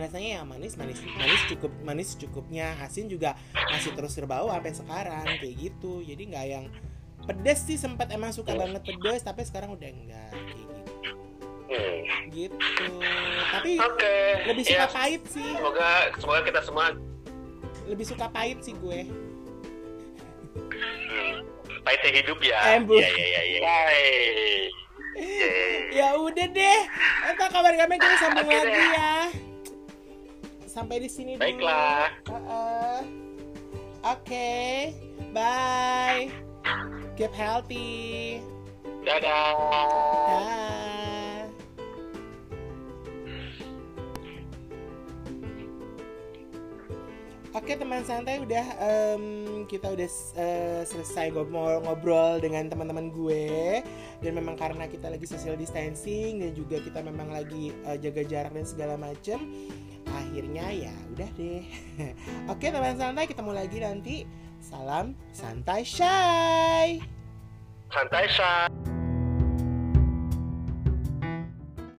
rasanya 0.00 0.40
ya 0.40 0.42
manis 0.48 0.80
manis 0.80 1.04
manis 1.04 1.42
cukup 1.52 1.72
manis 1.84 2.08
cukupnya. 2.16 2.72
Asin 2.80 3.12
juga 3.12 3.36
masih 3.52 3.92
terus 3.92 4.16
terbawa 4.16 4.56
sampai 4.56 4.72
sekarang 4.72 5.24
kayak 5.36 5.54
gitu. 5.60 6.00
Jadi 6.00 6.22
nggak 6.32 6.46
yang 6.48 6.64
pedes 7.28 7.60
sih 7.68 7.76
sempat 7.76 8.08
emang 8.10 8.32
suka 8.32 8.56
banget 8.56 8.82
pedes 8.82 9.20
tapi 9.22 9.44
sekarang 9.44 9.76
udah 9.76 9.88
enggak 9.88 10.30
kayak 10.32 10.56
gitu. 10.56 10.80
Hmm. 11.72 12.20
gitu. 12.32 12.88
Tapi 13.52 13.72
oke. 13.80 14.14
lebih 14.48 14.64
suka 14.64 14.86
ya. 14.86 14.88
pahit 14.88 15.22
sih. 15.28 15.50
Semoga 15.56 15.88
semoga 16.16 16.40
kita 16.44 16.60
semua 16.64 16.86
lebih 17.84 18.06
suka 18.08 18.26
pahit 18.32 18.58
sih 18.64 18.72
gue. 18.72 19.00
Hmm, 20.72 21.36
pahitnya 21.84 22.10
hidup 22.24 22.38
ya. 22.40 22.60
Embus. 22.80 23.04
ya 23.04 23.08
ya 23.12 23.26
ya 23.28 23.42
ya. 23.44 23.76
Ya, 25.92 26.16
udah 26.16 26.48
deh. 26.48 26.80
Entar 27.28 27.52
kabar-kabar 27.52 28.00
kita 28.00 28.16
sambung 28.16 28.48
Oke 28.48 28.56
lagi 28.56 28.72
deh. 28.72 28.88
ya 28.96 29.51
sampai 30.72 31.04
di 31.04 31.10
sini 31.12 31.36
dulu. 31.36 31.44
Baiklah. 31.44 32.08
Uh-uh. 32.32 32.98
oke. 34.08 34.48
Bye. 35.36 36.32
Keep 37.20 37.32
healthy. 37.36 38.40
Dadah. 39.04 39.52
Dah. 40.32 40.72
Oke 47.52 47.76
teman 47.76 48.00
santai 48.00 48.40
udah 48.40 48.64
em, 48.80 49.24
kita 49.68 49.92
udah 49.92 50.08
eh, 50.40 50.82
selesai 50.88 51.36
ngobrol 51.36 51.84
ngobrol 51.84 52.40
dengan 52.40 52.64
teman-teman 52.72 53.12
gue. 53.12 53.84
Dan 54.24 54.40
memang 54.40 54.56
karena 54.56 54.88
kita 54.88 55.12
lagi 55.12 55.28
social 55.28 55.60
distancing 55.60 56.40
dan 56.40 56.56
juga 56.56 56.80
kita 56.80 57.04
memang 57.04 57.28
lagi 57.28 57.76
eh, 57.84 58.00
jaga 58.00 58.24
jarak 58.24 58.56
dan 58.56 58.64
segala 58.64 58.96
macem 58.96 59.36
akhirnya 60.32 60.88
ya 60.88 60.94
udah 61.12 61.30
deh. 61.36 61.60
Oke 62.56 62.72
teman 62.72 62.96
santai. 62.96 63.28
Ketemu 63.28 63.52
lagi 63.52 63.78
nanti. 63.84 64.16
Salam 64.62 65.18
santai 65.34 65.82
shy 65.82 67.02
santai 67.90 68.30
shay 68.30 68.70